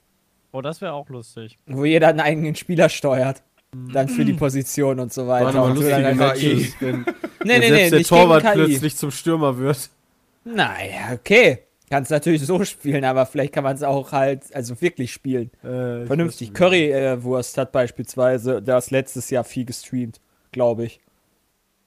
Oh, 0.51 0.62
das 0.62 0.81
wäre 0.81 0.93
auch 0.93 1.09
lustig. 1.09 1.57
Wo 1.67 1.85
jeder 1.85 2.07
einen 2.07 2.19
eigenen 2.19 2.55
Spieler 2.55 2.89
steuert. 2.89 3.43
Dann 3.93 4.09
für 4.09 4.25
die 4.25 4.33
Position 4.33 4.99
und 4.99 5.13
so 5.13 5.27
weiter. 5.27 5.63
Und 5.63 5.75
du 5.75 5.81
lustige 5.81 6.01
dann 6.01 6.17
KI. 6.17 6.53
Matches, 6.55 6.75
wenn 6.79 7.05
Nee, 7.43 7.53
wenn 7.53 7.59
nee, 7.59 7.59
nee, 7.59 7.67
selbst 7.69 7.91
der 7.91 7.99
nicht 7.99 8.09
Torwart 8.09 8.45
plötzlich 8.53 8.95
zum 8.97 9.12
Stürmer 9.12 9.57
wird. 9.57 9.89
Naja, 10.43 11.13
okay. 11.13 11.59
Kannst 11.89 12.12
natürlich 12.12 12.45
so 12.45 12.63
spielen, 12.65 13.03
aber 13.03 13.25
vielleicht 13.25 13.53
kann 13.53 13.63
man 13.63 13.75
es 13.75 13.83
auch 13.83 14.12
halt, 14.12 14.43
also 14.55 14.79
wirklich 14.81 15.12
spielen. 15.12 15.51
Äh, 15.63 16.05
Vernünftig. 16.05 16.53
Currywurst 16.53 17.57
hat 17.57 17.71
beispielsweise 17.71 18.62
das 18.62 18.91
letztes 18.91 19.29
Jahr 19.29 19.43
viel 19.43 19.65
gestreamt, 19.65 20.19
glaube 20.51 20.85
ich. 20.85 20.99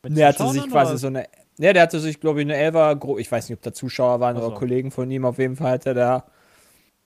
Mit 0.03 0.17
Der 0.17 0.29
hatte 0.29 0.49
sich 0.49 0.69
quasi 0.69 0.99
so 0.99 1.07
eine. 1.07 1.27
Ja, 1.59 1.73
der 1.73 1.83
hatte 1.83 2.01
sich, 2.01 2.19
glaube 2.19 2.41
ich, 2.41 2.47
eine 2.47 2.57
Elfer. 2.57 2.99
Ich 3.19 3.31
weiß 3.31 3.49
nicht, 3.49 3.59
ob 3.59 3.63
da 3.63 3.73
Zuschauer 3.73 4.19
waren 4.21 4.37
Ach 4.39 4.43
oder. 4.43 4.57
Kollegen 4.57 4.91
von 4.91 5.09
ihm. 5.11 5.25
Auf 5.25 5.39
jeden 5.39 5.57
Fall 5.57 5.73
hat 5.73 5.87
er 5.87 5.95
da 5.95 6.25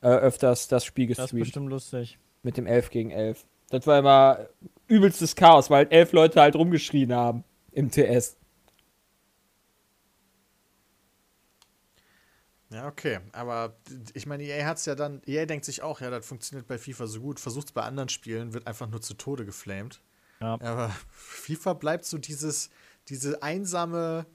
äh, 0.01 0.09
öfters 0.09 0.69
das 0.69 0.85
Spiel 0.85 1.09
Das 1.09 1.19
ist 1.19 1.23
gestreamt. 1.25 1.45
bestimmt 1.45 1.69
lustig. 1.69 2.19
Mit 2.43 2.57
dem 2.57 2.67
11 2.67 2.91
gegen 2.91 3.11
11. 3.11 3.45
Das 3.71 3.87
war 3.87 3.99
immer 3.99 4.47
übelstes 4.87 5.35
Chaos, 5.35 5.71
weil 5.71 5.87
elf 5.91 6.13
Leute 6.13 6.41
halt 6.41 6.55
rumgeschrien 6.55 7.13
haben 7.13 7.45
im 7.73 7.91
TS. 7.91 8.37
Ja, 12.71 12.89
okay. 12.89 13.21
Aber 13.33 13.77
ich 14.15 14.27
meine, 14.27 14.43
EA 14.43 14.67
hat 14.67 14.79
es 14.79 14.87
ja 14.87 14.95
dann, 14.95 15.23
EA 15.27 15.47
denkt 15.47 15.65
sich 15.65 15.83
auch, 15.83 16.01
ja, 16.01 16.11
das 16.11 16.27
funktioniert 16.27 16.67
bei 16.67 16.79
FIFA 16.79 17.07
so 17.07 17.21
gut, 17.21 17.39
versucht 17.41 17.69
es 17.69 17.73
bei 17.73 17.83
anderen 17.83 18.09
Spielen, 18.09 18.55
wird 18.55 18.67
einfach 18.67 18.89
nur 18.89 19.01
zu 19.01 19.15
Tode 19.15 19.45
geflamed. 19.45 20.01
Ja. 20.41 20.55
Aber 20.61 20.91
FIFA 21.11 21.75
bleibt 21.75 22.05
so 22.05 22.19
dieses, 22.19 22.71
diese 23.09 23.43
einsame 23.43 24.27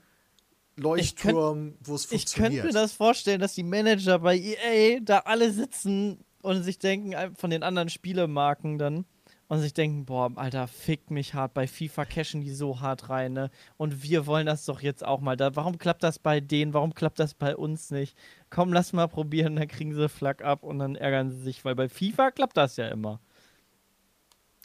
Leuchtturm, 0.82 1.76
wo 1.82 1.96
es 1.96 2.12
Ich 2.12 2.30
könnte 2.32 2.62
funktioniert. 2.62 2.64
mir 2.64 2.72
das 2.74 2.94
vorstellen, 2.94 3.40
dass 3.42 3.56
die 3.56 3.64
Manager 3.64 4.20
bei 4.20 4.38
EA 4.38 5.00
da 5.02 5.20
alle 5.20 5.52
sitzen 5.52 6.24
und 6.42 6.64
sich 6.64 6.80
denken, 6.80 7.14
von 7.36 7.50
den 7.50 7.64
anderen 7.64 7.90
Spielemarken 7.90 8.78
dann, 8.78 9.06
und 9.48 9.60
sich 9.60 9.74
denken, 9.74 10.06
boah, 10.06 10.32
Alter, 10.36 10.66
fickt 10.70 11.12
mich 11.12 11.34
hart, 11.34 11.54
bei 11.54 11.68
FIFA 11.68 12.06
cashen 12.06 12.40
die 12.40 12.52
so 12.54 12.80
hart 12.80 13.10
rein, 13.10 13.34
ne? 13.34 13.52
Und 13.76 14.02
wir 14.02 14.26
wollen 14.26 14.46
das 14.46 14.64
doch 14.64 14.82
jetzt 14.82 15.04
auch 15.06 15.20
mal. 15.20 15.36
Da, 15.36 15.56
warum 15.58 15.78
klappt 15.78 16.04
das 16.04 16.20
bei 16.20 16.40
denen? 16.40 16.74
Warum 16.74 16.94
klappt 16.94 17.20
das 17.20 17.34
bei 17.34 17.56
uns 17.58 17.92
nicht? 17.92 18.16
Komm, 18.50 18.72
lass 18.72 18.94
mal 18.94 19.08
probieren, 19.08 19.58
dann 19.58 19.68
kriegen 19.68 19.94
sie 19.94 20.08
Flag 20.08 20.42
ab 20.42 20.64
und 20.64 20.80
dann 20.80 20.96
ärgern 20.96 21.32
sie 21.32 21.42
sich, 21.42 21.66
weil 21.66 21.76
bei 21.76 21.90
FIFA 21.90 22.32
klappt 22.32 22.56
das 22.56 22.78
ja 22.78 22.88
immer. 22.88 23.20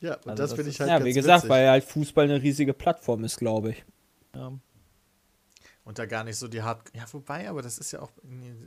ja, 0.01 0.15
und 0.25 0.29
Also 0.29 0.43
das 0.45 0.51
das 0.51 0.53
finde 0.55 0.71
ich 0.71 0.81
halt 0.81 0.91
ja, 0.91 0.99
ganz 0.99 1.05
wie 1.05 1.13
gesagt, 1.15 1.45
witzig. 1.45 1.51
weil 1.51 1.69
halt 1.69 1.85
Fußball 1.85 2.25
eine 2.25 2.41
riesige 2.43 2.73
Plattform 2.73 3.25
ist, 3.25 3.39
glaube 3.39 3.71
ich. 3.71 3.85
Ja. 4.35 4.53
Und 5.87 6.01
da 6.01 6.05
gar 6.07 6.25
nicht 6.25 6.37
so 6.37 6.49
die 6.49 6.63
hart. 6.63 6.83
Ja, 6.95 7.05
wobei, 7.13 7.49
aber 7.49 7.63
das 7.63 7.79
ist 7.79 7.93
ja 7.93 8.03
auch. 8.03 8.11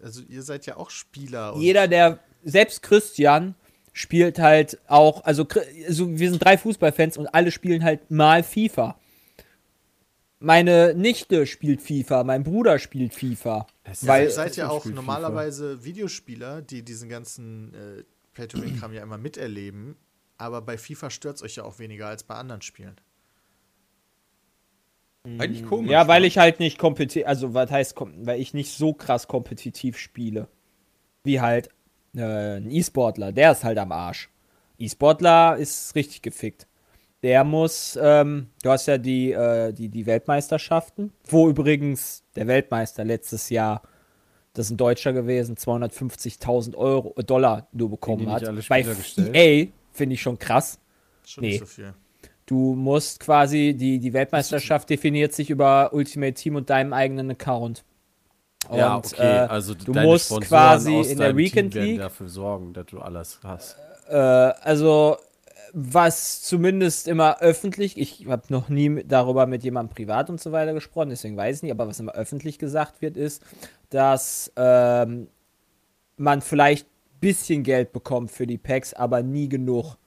Also, 0.01 0.21
ihr 0.21 0.41
seid 0.41 0.65
ja 0.65 0.77
auch 0.77 0.89
Spieler. 0.89 1.53
Und 1.53 1.61
Jeder, 1.61 1.89
der, 1.89 2.19
selbst 2.45 2.81
Christian, 2.81 3.55
spielt 3.91 4.39
halt 4.39 4.79
auch, 4.87 5.25
also, 5.25 5.45
also 5.85 6.17
wir 6.17 6.29
sind 6.29 6.41
drei 6.41 6.57
Fußballfans 6.57 7.17
und 7.17 7.27
alle 7.27 7.51
spielen 7.51 7.83
halt 7.83 8.09
mal 8.09 8.41
FIFA. 8.41 8.97
Meine 10.39 10.93
Nichte 10.93 11.45
spielt 11.45 11.81
FIFA, 11.81 12.23
mein 12.23 12.45
Bruder 12.45 12.79
spielt 12.79 13.13
FIFA. 13.13 13.67
Es 13.83 14.07
Weil- 14.07 14.23
ihr 14.23 14.31
seid 14.31 14.55
ja 14.55 14.69
auch 14.69 14.85
normalerweise 14.85 15.83
Videospieler, 15.83 16.61
die 16.61 16.83
diesen 16.83 17.09
ganzen 17.09 17.73
äh, 17.73 18.03
Play-to-Win-Kram 18.33 18.93
ja 18.93 19.03
immer 19.03 19.17
miterleben. 19.17 19.97
Aber 20.37 20.61
bei 20.61 20.77
FIFA 20.77 21.09
stört 21.09 21.35
es 21.35 21.43
euch 21.43 21.57
ja 21.57 21.65
auch 21.65 21.79
weniger 21.79 22.07
als 22.07 22.23
bei 22.23 22.35
anderen 22.35 22.61
Spielen. 22.61 22.95
Eigentlich 25.37 25.65
komisch. 25.65 25.91
Ja, 25.91 26.07
weil 26.07 26.21
ne? 26.21 26.27
ich 26.27 26.37
halt 26.37 26.59
nicht 26.59 26.77
kompetitiv, 26.77 27.27
also 27.27 27.53
was 27.53 27.69
heißt, 27.71 27.95
kom- 27.97 28.13
weil 28.25 28.39
ich 28.39 28.53
nicht 28.53 28.71
so 28.75 28.93
krass 28.93 29.27
kompetitiv 29.27 29.97
spiele. 29.97 30.47
Wie 31.23 31.41
halt 31.41 31.69
äh, 32.15 32.57
ein 32.57 32.71
E-Sportler, 32.71 33.31
der 33.31 33.51
ist 33.51 33.63
halt 33.63 33.77
am 33.77 33.91
Arsch. 33.91 34.29
E-Sportler 34.77 35.57
ist 35.57 35.93
richtig 35.95 36.21
gefickt. 36.21 36.65
Der 37.21 37.43
muss, 37.43 37.99
ähm, 38.01 38.47
du 38.63 38.69
hast 38.69 38.85
ja 38.87 38.97
die, 38.97 39.33
äh, 39.33 39.73
die, 39.73 39.89
die 39.89 40.05
Weltmeisterschaften, 40.05 41.11
wo 41.27 41.49
übrigens 41.49 42.23
der 42.37 42.47
Weltmeister 42.47 43.03
letztes 43.03 43.49
Jahr, 43.49 43.81
das 44.53 44.67
ist 44.67 44.71
ein 44.71 44.77
Deutscher 44.77 45.11
gewesen, 45.11 45.55
250.000 45.57 46.75
Euro, 46.75 47.13
Dollar 47.21 47.67
nur 47.73 47.89
bekommen 47.89 48.29
hat. 48.31 48.47
alle 48.47 48.61
Bei 48.69 48.81
gestellt? 48.83 49.35
EA 49.35 49.67
finde 49.91 50.13
ich 50.15 50.21
schon 50.21 50.39
krass. 50.39 50.79
Schon 51.25 51.41
Nee. 51.43 51.49
nicht 51.49 51.59
so 51.59 51.65
viel. 51.65 51.93
Du 52.49 52.73
musst 52.73 53.19
quasi, 53.19 53.75
die, 53.77 53.99
die 53.99 54.11
Weltmeisterschaft 54.11 54.89
definiert 54.89 55.33
sich 55.33 55.51
über 55.51 55.93
Ultimate 55.93 56.33
Team 56.33 56.55
und 56.55 56.71
deinem 56.71 56.93
eigenen 56.93 57.29
Account. 57.29 57.83
ja, 58.73 58.95
Und, 58.95 59.05
okay, 59.05 59.21
äh, 59.21 59.47
also 59.47 59.75
du 59.75 59.93
musst 59.93 60.25
Sponsoren 60.25 60.47
quasi 60.47 60.99
in 61.11 61.19
der 61.19 61.37
Weekend 61.37 61.73
Team 61.73 61.83
League- 61.83 61.99
dafür 61.99 62.27
sorgen, 62.27 62.73
dass 62.73 62.87
du 62.87 63.01
alles 63.01 63.39
hast. 63.43 63.77
äh, 64.09 64.15
also, 64.15 65.17
was 65.73 66.41
zumindest 66.41 67.07
immer 67.07 67.39
öffentlich, 67.39 67.99
ich 67.99 68.25
habe 68.27 68.41
noch 68.49 68.67
nie 68.67 69.03
darüber 69.03 69.45
mit 69.45 69.63
jemandem 69.63 69.93
privat 69.93 70.31
und 70.31 70.41
so 70.41 70.51
weiter 70.51 70.73
gesprochen, 70.73 71.09
deswegen 71.11 71.37
weiß 71.37 71.57
ich 71.57 71.61
nicht, 71.63 71.71
aber 71.71 71.87
was 71.87 71.99
immer 71.99 72.13
öffentlich 72.13 72.57
gesagt 72.57 73.03
wird, 73.03 73.15
ist, 73.15 73.43
dass 73.91 74.51
ähm, 74.55 75.27
man 76.17 76.41
vielleicht 76.41 76.87
ein 76.87 77.19
bisschen 77.19 77.61
Geld 77.61 77.93
bekommt 77.93 78.31
für 78.31 78.47
die 78.47 78.57
Packs, 78.57 78.95
aber 78.95 79.21
nie 79.21 79.47
genug. 79.49 79.97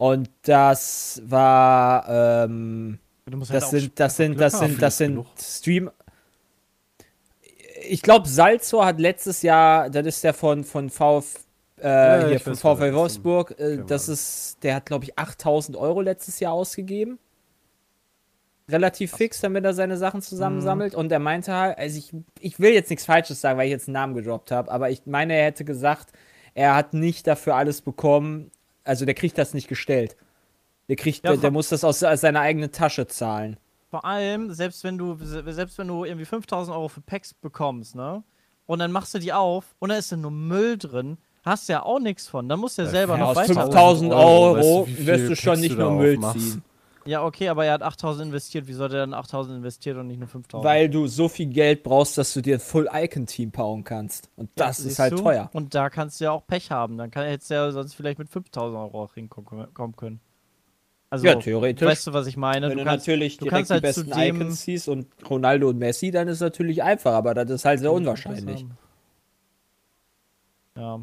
Und 0.00 0.30
das 0.44 1.20
war, 1.26 2.08
ähm, 2.08 2.98
Du 3.26 3.36
musst 3.36 3.52
Das 3.52 3.64
halt 3.64 3.82
sind, 3.82 4.00
das 4.00 4.16
sind, 4.16 4.40
das 4.40 4.58
sind, 4.58 4.80
das 4.80 4.96
sind 4.96 5.10
genug. 5.10 5.26
Stream. 5.38 5.90
Ich 7.86 8.00
glaube, 8.00 8.26
Salzor 8.26 8.86
hat 8.86 8.98
letztes 8.98 9.42
Jahr, 9.42 9.90
das 9.90 10.06
ist 10.06 10.24
der 10.24 10.32
von, 10.32 10.64
von 10.64 10.88
Vf, 10.88 11.44
äh, 11.82 11.82
ja, 11.82 12.28
hier 12.28 12.40
wer 12.46 12.56
VfL 12.56 12.86
das. 12.86 12.94
Wolfsburg. 12.94 13.60
Äh, 13.60 13.84
das 13.86 14.08
ist, 14.08 14.62
der 14.62 14.76
hat, 14.76 14.86
glaube 14.86 15.04
ich, 15.04 15.18
8000 15.18 15.76
Euro 15.76 16.00
letztes 16.00 16.40
Jahr 16.40 16.54
ausgegeben. 16.54 17.18
Relativ 18.70 19.12
fix, 19.14 19.42
damit 19.42 19.66
er 19.66 19.74
seine 19.74 19.98
Sachen 19.98 20.22
zusammensammelt. 20.22 20.94
Und 20.94 21.12
er 21.12 21.18
meinte 21.18 21.52
halt, 21.52 21.76
also 21.76 21.98
ich, 21.98 22.14
ich 22.38 22.58
will 22.58 22.72
jetzt 22.72 22.88
nichts 22.88 23.04
Falsches 23.04 23.42
sagen, 23.42 23.58
weil 23.58 23.66
ich 23.66 23.72
jetzt 23.72 23.88
einen 23.88 23.94
Namen 23.94 24.14
gedroppt 24.14 24.50
habe, 24.50 24.70
aber 24.70 24.88
ich 24.88 25.02
meine, 25.04 25.34
er 25.34 25.44
hätte 25.44 25.66
gesagt, 25.66 26.12
er 26.54 26.74
hat 26.74 26.94
nicht 26.94 27.26
dafür 27.26 27.54
alles 27.56 27.82
bekommen. 27.82 28.50
Also 28.90 29.04
der 29.04 29.14
kriegt 29.14 29.38
das 29.38 29.54
nicht 29.54 29.68
gestellt. 29.68 30.16
Der 30.88 30.96
kriegt, 30.96 31.24
Ja, 31.24 31.30
der, 31.30 31.36
der 31.42 31.50
muss 31.52 31.68
das 31.68 31.84
aus, 31.84 32.02
aus 32.02 32.20
seiner 32.22 32.40
eigenen 32.40 32.72
Tasche 32.72 33.06
zahlen. 33.06 33.56
Vor 33.88 34.04
allem, 34.04 34.52
selbst 34.52 34.82
wenn 34.82 34.98
du, 34.98 35.16
selbst 35.20 35.78
wenn 35.78 35.86
du 35.86 36.04
irgendwie 36.04 36.24
5000 36.24 36.76
Euro 36.76 36.88
für 36.88 37.00
Packs 37.00 37.32
bekommst, 37.32 37.94
ne? 37.94 38.24
Und 38.66 38.80
dann 38.80 38.90
machst 38.90 39.14
du 39.14 39.20
die 39.20 39.32
auf 39.32 39.76
und 39.78 39.90
da 39.90 39.94
ist 39.96 40.10
dann 40.10 40.22
nur 40.22 40.32
Müll 40.32 40.76
drin, 40.76 41.18
hast 41.44 41.68
du 41.68 41.74
ja 41.74 41.84
auch 41.84 42.00
nichts 42.00 42.26
von. 42.26 42.48
Dann 42.48 42.58
musst 42.58 42.78
du 42.78 42.82
ja 42.82 42.88
selber 42.88 43.14
Ja, 43.14 43.20
noch 43.20 43.28
aus 43.28 43.36
weiter. 43.36 43.54
5000 43.54 44.12
Euro, 44.12 44.54
Euro, 44.56 44.88
wirst 44.88 45.28
du 45.30 45.36
schon 45.36 45.52
Packs 45.52 45.60
nicht 45.60 45.78
nur 45.78 45.90
Müll 45.92 46.16
aufmachst? 46.16 46.40
ziehen. 46.40 46.62
Ja, 47.06 47.24
okay, 47.24 47.48
aber 47.48 47.64
er 47.64 47.72
hat 47.74 47.82
8000 47.82 48.26
investiert. 48.26 48.66
Wie 48.66 48.72
sollte 48.74 48.96
er 48.96 49.00
dann 49.00 49.14
8000 49.14 49.56
investiert 49.56 49.96
und 49.96 50.06
nicht 50.06 50.18
nur 50.18 50.28
5000? 50.28 50.64
Weil 50.64 50.88
du 50.90 51.06
so 51.06 51.28
viel 51.28 51.46
Geld 51.46 51.82
brauchst, 51.82 52.18
dass 52.18 52.32
du 52.34 52.42
dir 52.42 52.56
ein 52.56 52.60
Full-Icon-Team 52.60 53.50
bauen 53.50 53.84
kannst. 53.84 54.28
Und 54.36 54.50
das 54.56 54.78
ist 54.80 54.84
Siehst 54.84 54.98
halt 54.98 55.12
du? 55.14 55.16
teuer. 55.22 55.48
Und 55.54 55.74
da 55.74 55.88
kannst 55.88 56.20
du 56.20 56.24
ja 56.24 56.30
auch 56.32 56.46
Pech 56.46 56.70
haben. 56.70 56.98
Dann 56.98 57.10
kann, 57.10 57.24
hättest 57.26 57.50
du 57.50 57.54
ja 57.54 57.70
sonst 57.72 57.94
vielleicht 57.94 58.18
mit 58.18 58.28
5000 58.28 58.78
Euro 58.78 59.02
auch 59.04 59.14
hinkommen 59.14 59.72
kommen 59.72 59.96
können. 59.96 60.20
Also, 61.08 61.26
Ja, 61.26 61.34
theoretisch. 61.36 61.86
weißt 61.88 62.06
du, 62.06 62.12
was 62.12 62.26
ich 62.26 62.36
meine? 62.36 62.68
Wenn 62.68 62.78
du, 62.78 62.84
du 62.84 62.90
kannst, 62.90 63.06
natürlich 63.08 63.38
du 63.38 63.44
direkt 63.46 63.56
kannst 63.56 63.70
die 63.70 63.74
halt 63.74 63.82
besten 63.82 64.12
zu 64.12 64.18
dem- 64.18 64.36
Icons 64.36 64.60
ziehst 64.60 64.88
und 64.88 65.06
Ronaldo 65.28 65.68
und 65.70 65.78
Messi, 65.78 66.10
dann 66.10 66.28
ist 66.28 66.34
es 66.36 66.40
natürlich 66.40 66.82
einfach, 66.82 67.14
aber 67.14 67.34
das 67.34 67.50
ist 67.50 67.64
halt 67.64 67.80
sehr 67.80 67.90
unwahrscheinlich. 67.92 68.64
Ja. 70.76 71.00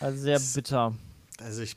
Also 0.00 0.18
sehr 0.18 0.38
bitter. 0.54 0.94
Also, 1.38 1.62
ich, 1.62 1.76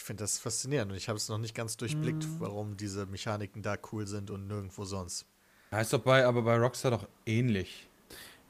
ich 0.00 0.04
finde 0.04 0.24
das 0.24 0.38
faszinierend 0.38 0.90
und 0.92 0.96
ich 0.96 1.10
habe 1.10 1.18
es 1.18 1.28
noch 1.28 1.36
nicht 1.36 1.54
ganz 1.54 1.76
durchblickt, 1.76 2.24
Mhm. 2.24 2.36
warum 2.38 2.74
diese 2.78 3.04
Mechaniken 3.04 3.60
da 3.60 3.76
cool 3.92 4.06
sind 4.06 4.30
und 4.30 4.46
nirgendwo 4.46 4.84
sonst. 4.86 5.26
Ja, 5.72 5.80
ist 5.82 5.92
doch 5.92 5.98
bei, 6.00 6.24
aber 6.24 6.40
bei 6.40 6.56
Rockstar 6.56 6.90
doch 6.90 7.06
ähnlich. 7.26 7.86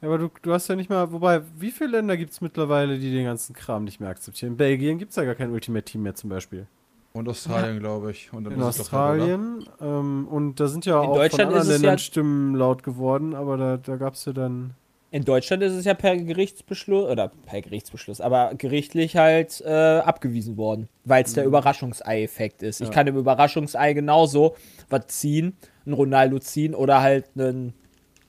Ja, 0.01 0.07
aber 0.07 0.17
du, 0.17 0.29
du 0.41 0.53
hast 0.53 0.69
ja 0.69 0.77
nicht 0.77 0.89
mal, 0.89 1.11
wobei, 1.11 1.41
wie 1.59 1.71
viele 1.71 1.91
Länder 1.97 2.15
gibt 2.15 2.31
es 2.31 2.39
mittlerweile, 2.39 2.97
die 2.97 3.11
den 3.11 3.25
ganzen 3.25 3.53
Kram 3.53 3.83
nicht 3.83 3.99
mehr 3.99 4.09
akzeptieren? 4.09 4.53
In 4.53 4.57
Belgien 4.57 4.97
gibt 4.97 5.09
es 5.11 5.17
ja 5.17 5.25
gar 5.25 5.35
kein 5.35 5.51
Ultimate 5.51 5.83
Team 5.83 6.03
mehr 6.03 6.15
zum 6.15 6.29
Beispiel. 6.29 6.67
Und 7.11 7.27
Australien, 7.27 7.79
glaube 7.79 8.11
ich. 8.11 8.31
Und 8.31 8.45
dann 8.45 8.53
In 8.53 8.63
halt? 8.63 8.79
Australien. 8.79 9.65
ähm, 9.81 10.29
und 10.29 10.57
da 10.61 10.69
sind 10.69 10.85
ja 10.85 11.03
In 11.03 11.09
auch 11.09 11.15
Deutschland 11.15 11.51
von 11.51 11.59
anderen 11.59 11.61
ist 11.63 11.67
es 11.67 11.73
Ländern 11.81 11.95
ja- 11.95 11.97
Stimmen 11.97 12.55
laut 12.55 12.81
geworden, 12.83 13.35
aber 13.35 13.57
da, 13.57 13.75
da 13.75 13.97
gab 13.97 14.13
es 14.13 14.23
ja 14.23 14.31
dann. 14.31 14.73
In 15.13 15.25
Deutschland 15.25 15.61
ist 15.61 15.73
es 15.73 15.83
ja 15.83 15.93
per 15.93 16.15
Gerichtsbeschluss, 16.15 17.05
oder 17.09 17.27
per 17.45 17.61
Gerichtsbeschluss, 17.61 18.21
aber 18.21 18.53
gerichtlich 18.55 19.17
halt 19.17 19.59
äh, 19.59 19.99
abgewiesen 19.99 20.55
worden, 20.55 20.87
weil 21.03 21.25
es 21.25 21.33
der 21.33 21.43
Überraschungsei-Effekt 21.43 22.63
ist. 22.63 22.79
Ich 22.79 22.91
kann 22.91 23.07
im 23.07 23.17
Überraschungsei 23.17 23.91
genauso 23.91 24.55
was 24.89 25.07
ziehen, 25.07 25.57
einen 25.85 25.95
Ronaldo 25.95 26.39
ziehen 26.39 26.73
oder 26.73 27.01
halt 27.01 27.25
einen 27.35 27.73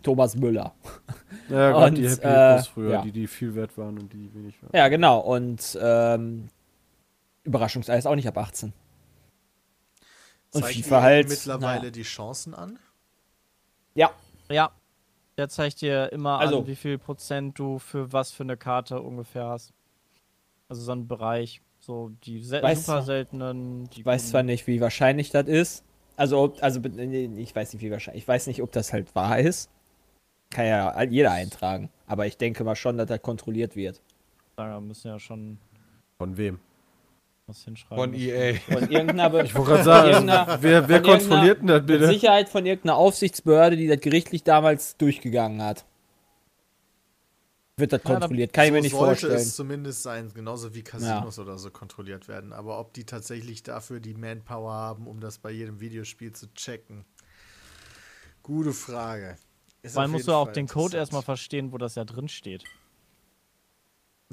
Thomas 0.02 0.34
Müller. 0.34 0.74
Ja, 1.48 1.70
gerade 1.70 1.94
die 1.94 2.08
Happy 2.08 2.26
äh, 2.26 2.62
früher, 2.64 2.90
ja. 2.90 3.02
die, 3.02 3.12
die 3.12 3.26
viel 3.28 3.54
wert 3.54 3.78
waren 3.78 3.98
und 4.00 4.12
die 4.12 4.34
wenig 4.34 4.60
waren. 4.60 4.70
Ja, 4.74 4.88
genau. 4.88 5.20
Und 5.20 5.78
ähm, 5.80 6.48
Überraschungsei 7.44 7.96
ist 7.96 8.06
auch 8.06 8.16
nicht 8.16 8.26
ab 8.26 8.38
18. 8.38 8.72
Und 10.52 10.62
Zeigt 10.62 10.74
FIFA 10.74 11.02
halt, 11.02 11.28
mittlerweile 11.28 11.78
naja. 11.78 11.90
die 11.90 12.02
Chancen 12.02 12.54
an? 12.54 12.78
Ja, 13.94 14.10
Ja. 14.50 14.72
Der 15.38 15.48
zeigt 15.48 15.80
dir 15.80 16.12
immer 16.12 16.38
Also- 16.38 16.60
an, 16.60 16.66
wie 16.66 16.76
viel 16.76 16.98
Prozent 16.98 17.58
du 17.58 17.78
für 17.78 18.12
was 18.12 18.30
für 18.32 18.42
eine 18.42 18.56
Karte 18.56 19.00
ungefähr 19.00 19.46
hast. 19.46 19.72
Also 20.68 20.82
so 20.82 20.92
ein 20.92 21.08
Bereich. 21.08 21.60
So 21.80 22.10
die 22.24 22.40
sel 22.42 22.62
Weiß 22.62 22.86
super 22.86 23.02
seltenen. 23.02 23.88
Die 23.90 24.00
ich 24.00 24.06
weiß 24.06 24.30
zwar 24.30 24.42
nicht, 24.42 24.66
wie 24.66 24.80
wahrscheinlich 24.80 25.30
das 25.30 25.48
ist. 25.48 25.84
Also, 26.16 26.38
ob- 26.40 26.62
also 26.62 26.80
ich 26.80 27.56
weiß 27.56 27.72
nicht, 27.72 27.82
wie 27.82 27.90
wahrscheinlich. 27.90 28.22
Ich 28.22 28.28
weiß 28.28 28.46
nicht, 28.46 28.62
ob 28.62 28.70
das 28.72 28.92
halt 28.92 29.14
wahr 29.14 29.38
ist. 29.38 29.68
Kann 30.50 30.66
ja 30.66 31.02
jeder 31.04 31.32
eintragen. 31.32 31.88
Aber 32.06 32.26
ich 32.26 32.36
denke 32.36 32.62
mal 32.62 32.76
schon, 32.76 32.98
dass 32.98 33.08
das 33.08 33.20
kontrolliert 33.22 33.74
wird. 33.74 34.00
Da 34.56 34.78
müssen 34.80 35.08
ja 35.08 35.18
schon 35.18 35.58
Von 36.18 36.36
wem? 36.36 36.60
Was 37.52 37.64
hinschreiben. 37.64 37.96
Von 38.04 38.14
EA. 38.14 38.54
Von 38.54 38.90
irgendeiner. 38.90 39.30
Be 39.30 39.42
Ich 39.44 39.54
wollte 39.54 39.70
gerade 39.72 39.84
sagen, 39.84 40.30
also, 40.30 40.62
wer, 40.62 40.88
wer 40.88 41.02
kontrolliert 41.02 41.60
denn 41.60 41.66
das 41.68 41.78
mit 41.80 41.86
bitte? 41.86 42.06
Sicherheit 42.06 42.48
von 42.48 42.64
irgendeiner 42.66 42.96
Aufsichtsbehörde, 42.96 43.76
die 43.76 43.86
das 43.88 44.00
gerichtlich 44.00 44.42
damals 44.42 44.96
durchgegangen 44.96 45.62
hat. 45.62 45.84
Wird 47.76 47.92
das 47.92 48.00
Ja, 48.04 48.10
da- 48.10 48.18
kontrolliert? 48.20 48.52
Kann 48.52 48.64
ich 48.64 48.70
so 48.70 48.74
mir 48.74 48.80
nicht 48.82 48.92
sollte 48.92 49.06
vorstellen. 49.06 49.34
es 49.34 49.56
zumindest 49.56 50.02
sein, 50.02 50.30
genauso 50.34 50.74
wie 50.74 50.82
Casinos 50.82 51.38
oder 51.38 51.58
so 51.58 51.70
kontrolliert 51.70 52.28
werden. 52.28 52.52
Aber 52.52 52.78
ob 52.78 52.92
die 52.94 53.04
tatsächlich 53.04 53.62
dafür 53.62 54.00
die 54.00 54.14
Manpower 54.14 54.72
haben, 54.72 55.06
um 55.06 55.20
das 55.20 55.38
bei 55.38 55.50
jedem 55.50 55.80
Videospiel 55.80 56.32
zu 56.32 56.52
checken, 56.54 57.04
gute 58.42 58.72
Frage. 58.72 59.36
Ist 59.82 59.96
allem 59.96 60.12
musst 60.12 60.28
du 60.28 60.32
auch 60.32 60.52
den 60.52 60.68
Code 60.68 60.96
erstmal 60.96 61.22
verstehen, 61.22 61.72
wo 61.72 61.78
das 61.78 61.94
ja 61.96 62.04
drin 62.04 62.28
steht. 62.28 62.64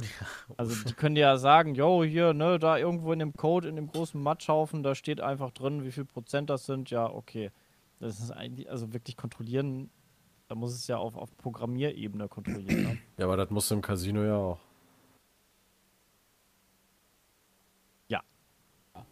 Also 0.58 0.76
die 0.88 0.94
können 0.94 1.16
ja 1.16 1.38
sagen, 1.38 1.76
yo, 1.76 2.04
hier, 2.04 2.34
ne, 2.34 2.60
da 2.60 2.78
irgendwo 2.78 3.14
in 3.14 3.20
dem 3.20 3.34
Code, 3.34 3.68
in 3.68 3.76
dem 3.76 3.88
großen 3.88 4.22
Matschhaufen, 4.22 4.84
da 4.84 4.96
steht 4.96 5.22
einfach 5.22 5.52
drin, 5.52 5.84
wie 5.84 5.92
viel 5.92 6.06
Prozent 6.06 6.50
das 6.50 6.66
sind. 6.66 6.90
Ja, 6.90 7.10
okay. 7.10 7.52
Das 8.00 8.20
ist 8.20 8.32
eigentlich, 8.32 8.70
also 8.70 8.94
wirklich 8.94 9.18
kontrollieren, 9.18 9.90
da 10.48 10.56
muss 10.56 10.74
es 10.74 10.88
ja 10.88 10.98
auf, 10.98 11.16
auf 11.16 11.36
Programmierebene 11.38 12.28
kontrollieren. 12.28 12.84
Ne? 12.84 12.98
Ja, 13.18 13.26
aber 13.26 13.38
das 13.38 13.50
muss 13.50 13.70
im 13.72 13.82
Casino 13.82 14.24
ja 14.24 14.36
auch. 14.36 14.60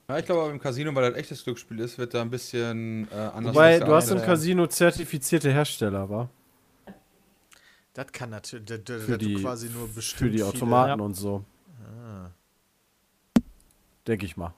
Ja, 0.09 0.17
ich 0.19 0.25
glaube 0.25 0.43
aber 0.43 0.51
im 0.51 0.59
Casino, 0.59 0.95
weil 0.95 1.03
das 1.03 1.13
ein 1.13 1.19
echtes 1.19 1.43
Glücksspiel 1.43 1.79
ist, 1.81 1.97
wird 1.97 2.13
da 2.13 2.21
ein 2.21 2.29
bisschen 2.29 3.09
äh, 3.11 3.15
anders 3.15 3.53
Wobei, 3.53 3.79
du 3.79 3.93
hast 3.93 4.09
im. 4.09 4.21
Casino 4.21 4.65
zertifizierte 4.67 5.51
Hersteller, 5.51 6.09
wa? 6.09 6.29
Das 7.97 8.11
kann 8.11 8.29
natürlich, 8.29 8.65
da- 8.65 8.77
da- 8.77 8.99
Für 8.99 9.17
die- 9.17 9.33
quasi 9.41 9.69
nur 9.69 9.87
bestimmt 9.87 10.19
Für 10.19 10.25
die 10.29 10.37
viele- 10.37 10.45
Automaten 10.49 10.99
Ja. 10.99 11.05
und 11.05 11.15
so. 11.15 11.43
Denke 14.05 14.25
ich 14.27 14.37
mal. 14.37 14.53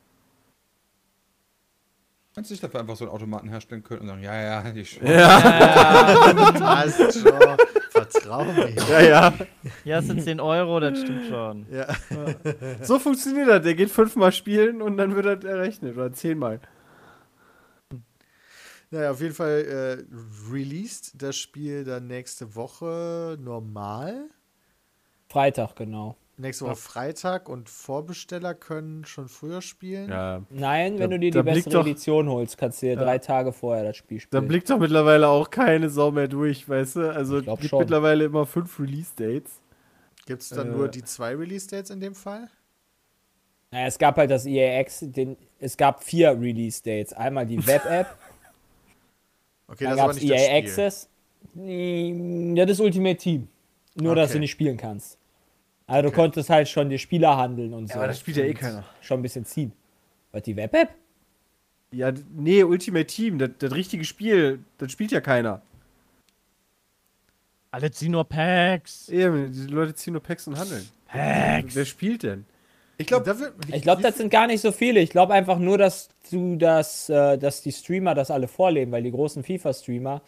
Kannst 2.36 2.49
du 2.49 2.54
nicht 2.54 2.62
dafür 2.63 2.82
einfach 2.82 2.97
so 2.97 3.06
einen 3.06 3.13
Automaten 3.13 3.47
herstellen 3.47 3.82
können 3.82 4.02
und 4.02 4.08
sagen, 4.08 4.21
ja, 4.23 4.36
ja, 4.41 4.71
die 4.71 4.84
Sch 4.86 4.99
Passt 6.60 7.13
schon. 7.19 7.32
Vertrau 7.91 8.43
mir. 8.45 8.69
Ja, 8.89 8.99
ja. 9.02 9.34
Ja, 9.86 9.99
es 9.99 10.06
sind 10.08 10.21
10 10.21 10.39
Euro, 10.41 10.80
das 10.82 10.99
stimmt 10.99 11.28
schon. 11.30 11.65
Ja. 11.71 11.88
So 12.84 12.99
funktioniert 12.99 13.47
das. 13.47 13.63
Der 13.63 13.73
geht 13.73 13.89
fünfmal 13.89 14.32
spielen 14.34 14.82
und 14.82 14.97
dann 14.97 15.15
wird 15.15 15.25
das 15.25 15.43
errechnet. 15.49 15.95
Oder 15.97 16.12
zehnmal. 16.13 16.60
Naja, 18.91 19.12
auf 19.12 19.21
jeden 19.21 19.36
Fall 19.36 20.06
äh, 20.10 20.52
released 20.52 21.21
das 21.21 21.38
Spiel 21.38 21.84
dann 21.84 22.08
nächste 22.08 22.56
Woche 22.56 23.38
normal. 23.39 24.30
Freitag, 25.28 25.75
genau. 25.75 26.15
Nächste 26.38 26.65
Woche 26.65 26.78
Freitag 26.78 27.49
und 27.49 27.69
Vorbesteller 27.69 28.54
können 28.56 29.04
schon 29.06 29.28
früher 29.28 29.62
spielen. 29.62 30.10
Ja. 30.10 30.41
Nein, 30.49 30.93
wenn 30.97 31.10
Da- 31.12 31.17
du 31.17 31.19
dir 31.19 31.32
die 31.32 31.43
bessere 31.43 31.69
doch- 31.73 31.82
Edition 31.86 32.30
holst, 32.30 32.58
kannst 32.58 32.82
du 32.82 32.88
dir 32.88 32.95
drei 32.95 33.17
Tage 33.19 33.52
vorher 33.52 33.84
das 33.84 33.97
Spiel 33.97 34.17
Da 34.19 34.21
spielen. 34.23 34.47
blickt 34.47 34.69
doch 34.69 34.80
mittlerweile 34.80 35.28
auch 35.28 35.49
keine 35.49 35.89
Sau 35.89 36.12
mehr 36.12 36.30
durch, 36.30 36.67
weißt 36.67 36.95
du? 36.95 37.13
Also 37.13 37.39
es 37.39 37.45
gibt 37.45 37.65
schon. 37.65 37.80
mittlerweile 37.80 38.23
immer 38.23 38.45
fünf 38.45 38.80
Release-Dates. 38.80 39.60
Gibt 40.25 40.41
es 40.41 40.49
dann 40.49 40.69
Äh. 40.71 40.75
nur 40.78 40.88
die 40.88 41.04
zwei 41.04 41.36
Release-Dates 41.36 41.89
in 41.91 41.99
dem 41.99 42.15
Fall? 42.15 42.49
Naja, 43.71 43.86
es 43.88 43.99
gab 43.99 44.17
halt 44.17 44.32
das 44.32 44.45
EAX, 44.45 44.99
den, 45.02 45.36
es 45.60 45.75
gab 45.78 46.04
vier 46.04 46.32
Release-Dates. 46.39 47.13
Einmal 47.13 47.45
die 47.45 47.58
Web-App, 47.67 48.17
Okay, 49.71 49.86
dann 49.86 49.89
das 49.89 49.91
ist 49.91 49.97
gab 49.97 50.03
aber 50.03 50.12
es 50.12 50.21
nicht 50.21 50.32
EA. 50.32 50.58
Access. 50.58 51.10
Ja, 51.55 52.65
das 52.65 52.79
Ultimate 52.79 53.17
Team. 53.17 53.47
Nur, 53.95 54.15
dass 54.15 54.29
Okay. 54.29 54.34
du 54.34 54.39
nicht 54.41 54.51
spielen 54.51 54.77
kannst. 54.77 55.17
Also 55.88 56.10
du 56.10 56.15
konntest 56.15 56.49
halt 56.49 56.69
schon 56.69 56.89
die 56.89 56.99
Spieler 56.99 57.36
handeln 57.38 57.73
und 57.73 57.88
so. 57.88 57.95
aber 57.95 58.08
das 58.08 58.19
spielt 58.19 58.38
ja 58.38 58.43
eh 58.45 58.53
keiner. 58.53 58.84
Schon 59.01 59.19
ein 59.19 59.23
bisschen 59.23 59.45
ziehen. 59.45 59.71
Was, 60.32 60.43
die 60.43 60.55
Web-App? 60.55 60.89
Ja, 61.91 62.13
nee, 62.36 62.63
Ultimate 62.63 63.08
Team, 63.08 63.39
das, 63.39 63.49
das 63.58 63.73
richtige 63.73 64.03
Spiel, 64.05 64.60
das 64.77 64.91
spielt 64.91 65.12
ja 65.12 65.21
keiner. 65.21 65.63
Alle 67.71 67.89
ziehen 67.91 68.12
nur 68.12 68.23
Packs. 68.25 69.10
Eben, 69.10 69.51
die 69.51 69.67
Leute 69.67 69.93
ziehen 69.95 70.13
nur 70.13 70.21
Packs 70.23 70.47
und 70.47 70.58
handeln. 70.58 70.88
Packs. 71.08 71.75
Wer 71.75 71.86
spielt 71.86 72.23
denn? 72.23 72.45
Ich 72.99 73.07
glaube. 73.07 73.53
Ich 73.71 73.81
glaube, 73.81 74.01
das 74.01 74.17
sind 74.17 74.29
gar 74.29 74.45
nicht 74.45 74.59
so 74.59 74.73
viele. 74.73 74.99
Ich 74.99 75.09
glaube 75.09 75.33
einfach 75.33 75.57
nur, 75.57 75.77
dass 75.77 76.09
du 76.31 76.57
das, 76.57 77.07
äh, 77.09 77.38
dass 77.38 77.62
die 77.62 77.71
Streamer 77.71 78.13
das 78.13 78.29
alle 78.29 78.49
vorleben, 78.49 78.91
weil 78.91 79.03
die 79.03 79.12
großen 79.12 79.41
FIFA-Streamer 79.41 80.21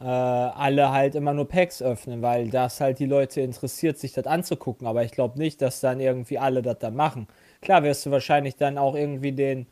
äh, 0.00 0.04
alle 0.04 0.90
halt 0.90 1.14
immer 1.14 1.34
nur 1.34 1.46
Packs 1.46 1.82
öffnen, 1.82 2.22
weil 2.22 2.48
das 2.48 2.80
halt 2.80 3.00
die 3.00 3.06
Leute 3.06 3.42
interessiert, 3.42 3.98
sich 3.98 4.14
das 4.14 4.26
anzugucken. 4.26 4.86
Aber 4.86 5.04
ich 5.04 5.12
glaube 5.12 5.38
nicht, 5.38 5.60
dass 5.60 5.80
dann 5.80 6.00
irgendwie 6.00 6.38
alle 6.38 6.62
das 6.62 6.78
dann 6.78 6.96
machen. 6.96 7.28
Klar 7.60 7.82
wirst 7.82 8.06
du 8.06 8.10
wahrscheinlich 8.10 8.56
dann 8.56 8.78
auch 8.78 8.94
irgendwie 8.94 9.32
den, 9.32 9.66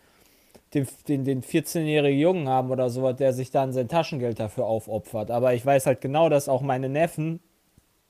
den, 0.74 0.87
den, 1.09 1.24
den 1.24 1.42
14-jährigen 1.42 2.20
Jungen 2.20 2.48
haben 2.48 2.70
oder 2.70 2.90
sowas, 2.90 3.16
der 3.16 3.33
sich 3.33 3.52
dann 3.52 3.72
sein 3.72 3.88
Taschengeld 3.88 4.38
dafür 4.38 4.66
aufopfert. 4.66 5.30
Aber 5.30 5.54
ich 5.54 5.64
weiß 5.64 5.87
halt 5.87 6.02
genau, 6.02 6.28
dass 6.28 6.50
auch 6.50 6.61
meine 6.61 6.90
Neffen 6.90 7.40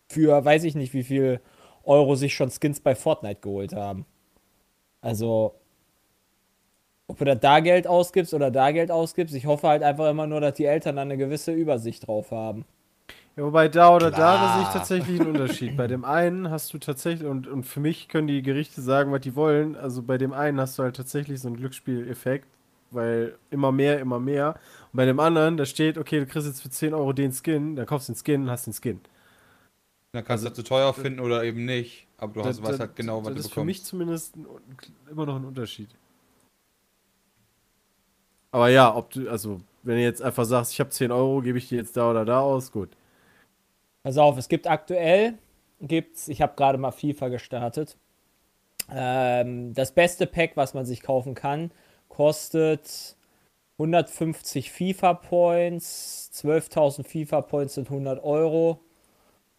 für 0.09 0.45
weiß 0.45 0.65
ich 0.65 0.75
nicht 0.75 0.93
wie 0.93 1.05
viel 1.05 1.41
Euro 1.85 2.17
sich 2.17 2.35
schon 2.35 2.51
Skins 2.51 2.81
bei 2.81 2.95
Fortnite 2.97 3.41
geholt 3.41 3.75
haben. 3.75 4.07
Also, 5.05 5.55
ob 7.09 7.19
du 7.19 7.37
da, 7.37 7.61
Geld 7.61 7.87
ausgibst 7.87 8.33
oder 8.33 8.51
da 8.51 8.71
Geld 8.71 8.91
ausgibst, 8.91 9.35
ich 9.35 9.45
hoffe 9.45 9.69
halt 9.69 9.83
einfach 9.83 10.09
immer 10.09 10.27
nur, 10.27 10.41
dass 10.41 10.55
die 10.55 10.65
Eltern 10.65 10.97
dann 10.97 11.09
eine 11.09 11.19
gewisse 11.19 11.53
Übersicht 11.53 12.07
drauf 12.07 12.31
haben. 12.31 12.65
Ja, 13.37 13.43
wobei 13.43 13.69
da 13.69 13.95
oder 13.95 14.11
da, 14.11 14.17
da 14.17 14.55
sehe 14.55 14.63
ich 14.63 14.69
tatsächlich 14.69 15.21
einen 15.21 15.29
Unterschied. 15.29 15.77
Bei 15.77 15.89
dem 15.89 16.07
einen 16.07 16.51
hast 16.51 16.73
du 16.73 16.79
tatsächlich, 16.79 17.29
und, 17.29 17.47
und 17.47 17.65
für 17.65 17.81
mich 17.81 18.09
können 18.09 18.29
die 18.29 18.41
Gerichte 18.41 18.81
sagen, 18.81 19.13
was 19.13 19.21
die 19.21 19.37
wollen. 19.37 19.77
Also 19.77 20.03
bei 20.03 20.17
dem 20.17 20.33
einen 20.33 20.59
hast 20.59 20.79
du 20.79 20.85
halt 20.85 20.97
tatsächlich 20.97 21.39
so 21.39 21.49
einen 21.49 21.59
Glücksspieleffekt, 21.59 22.47
weil 22.91 23.35
immer 23.51 23.73
mehr, 23.73 24.01
immer 24.01 24.21
mehr. 24.21 24.55
Und 24.91 24.97
bei 24.97 25.05
dem 25.05 25.21
anderen, 25.21 25.59
da 25.59 25.67
steht, 25.67 25.99
okay, 25.99 26.21
du 26.21 26.27
kriegst 26.27 26.49
jetzt 26.49 26.63
für 26.63 26.71
10 26.71 26.95
Euro 26.95 27.13
den 27.13 27.33
Skin, 27.33 27.77
dann 27.77 27.85
kaufst 27.85 28.09
du 28.09 28.15
den 28.15 28.19
Skin 28.25 28.43
und 28.45 28.51
hast 28.51 28.67
den 28.67 28.73
Skin. 28.73 29.01
Dann 30.15 30.25
kannst 30.25 30.45
du 30.45 30.49
das 30.49 30.57
zu 30.57 30.63
teuer 30.63 30.95
finden 30.95 31.19
oder 31.19 31.43
eben 31.43 31.65
nicht. 31.65 32.07
Aber 32.19 32.35
du 32.35 32.45
hast, 32.45 32.63
weißt 32.63 32.79
halt 32.79 32.95
genau, 32.95 33.25
was 33.25 33.35
das 33.35 33.35
du 33.35 33.41
ist 33.41 33.47
für 33.49 33.51
bekommst. 33.51 33.67
mich 33.67 33.85
zumindest 33.85 34.37
ein, 34.37 34.47
immer 35.11 35.27
noch 35.27 35.35
ein 35.35 35.45
Unterschied. 35.45 35.89
Aber 38.53 38.69
ja, 38.69 38.95
ob 38.95 39.11
du, 39.11 39.29
also, 39.29 39.61
wenn 39.83 39.97
du 39.97 40.03
jetzt 40.03 40.23
einfach 40.23 40.45
sagst, 40.45 40.73
ich 40.73 40.79
habe 40.79 40.91
10 40.91 41.11
Euro, 41.11 41.41
gebe 41.43 41.59
ich 41.59 41.69
die 41.69 41.75
jetzt 41.75 41.97
da 41.97 42.13
oder 42.13 42.25
da 42.25 42.39
aus, 42.39 42.71
gut. 42.71 42.91
Pass 44.05 44.17
auf, 44.17 44.39
es 44.39 44.49
gibt 44.49 44.69
aktuell, 44.69 45.35
gibt's, 45.81 46.29
ich 46.29 46.41
habe 46.41 46.55
gerade 46.55 46.79
mal 46.79 46.93
FIFA 46.93 47.27
gestartet. 47.31 47.97
Ähm, 48.89 49.75
das 49.75 49.91
beste 49.91 50.29
Pack, 50.29 50.53
was 50.57 50.75
man 50.75 50.87
sich 50.87 51.03
kaufen 51.03 51.35
kann, 51.35 51.73
kostet 52.09 53.17
150 53.79 54.71
FIFA 54.71 55.15
Points, 55.15 56.31
12.000 56.35 57.03
FIFA 57.05 57.41
Points 57.41 57.75
sind 57.75 57.91
100 57.91 58.23
Euro. 58.23 58.79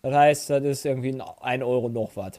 Das 0.05 0.13
heißt, 0.13 0.49
das 0.51 0.63
ist 0.63 0.85
irgendwie 0.85 1.19
1 1.41 1.63
Euro 1.63 1.89
noch 1.89 2.15
was. 2.15 2.37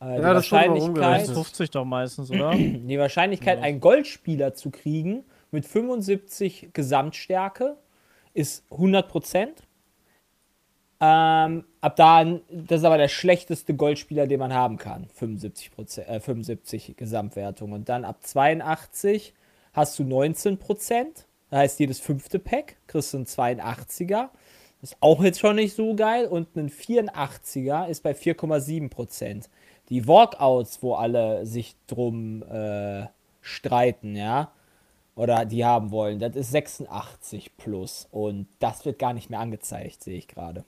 Äh, 0.00 0.04
die 0.04 0.04
Ja, 0.04 0.16
das 0.20 0.34
Wahrscheinlichkeit, 0.34 0.88
umgerechnet. 0.88 1.34
50 1.34 1.70
doch 1.70 1.84
meistens, 1.84 2.30
oder? 2.30 2.54
die 2.54 2.98
Wahrscheinlichkeit, 2.98 3.60
einen 3.60 3.80
Goldspieler 3.80 4.54
zu 4.54 4.70
kriegen 4.70 5.24
mit 5.50 5.66
75 5.66 6.68
Gesamtstärke 6.72 7.76
ist 8.32 8.62
100%. 8.70 9.48
Ähm, 11.00 11.64
ab 11.80 11.96
da, 11.96 12.24
das 12.48 12.78
ist 12.78 12.84
aber 12.84 12.98
der 12.98 13.08
schlechteste 13.08 13.74
Goldspieler, 13.74 14.28
den 14.28 14.38
man 14.38 14.52
haben 14.52 14.78
kann. 14.78 15.08
75%, 15.18 16.02
äh, 16.02 16.20
75 16.20 16.96
Gesamtwertung. 16.96 17.72
Und 17.72 17.88
dann 17.88 18.04
ab 18.04 18.18
82 18.22 19.34
hast 19.72 19.98
du 19.98 20.04
19%. 20.04 21.26
Das 21.50 21.58
heißt, 21.58 21.80
jedes 21.80 21.98
fünfte 21.98 22.38
Pack 22.38 22.76
kriegst 22.86 23.14
du 23.14 23.16
einen 23.16 23.26
82er. 23.26 24.28
Ist 24.82 24.96
auch 25.00 25.22
jetzt 25.22 25.40
schon 25.40 25.56
nicht 25.56 25.74
so 25.74 25.94
geil. 25.94 26.26
Und 26.26 26.56
ein 26.56 26.70
84er 26.70 27.88
ist 27.88 28.02
bei 28.02 28.12
4,7%. 28.12 29.44
Die 29.88 30.06
Walkouts, 30.06 30.82
wo 30.82 30.94
alle 30.94 31.46
sich 31.46 31.74
drum 31.86 32.42
äh, 32.44 33.06
streiten, 33.40 34.14
ja, 34.16 34.52
oder 35.16 35.44
die 35.46 35.64
haben 35.64 35.90
wollen, 35.90 36.20
das 36.20 36.36
ist 36.36 36.52
86 36.52 37.56
plus. 37.56 38.06
Und 38.12 38.46
das 38.60 38.84
wird 38.84 38.98
gar 38.98 39.12
nicht 39.14 39.30
mehr 39.30 39.40
angezeigt, 39.40 40.04
sehe 40.04 40.16
ich 40.18 40.28
gerade. 40.28 40.64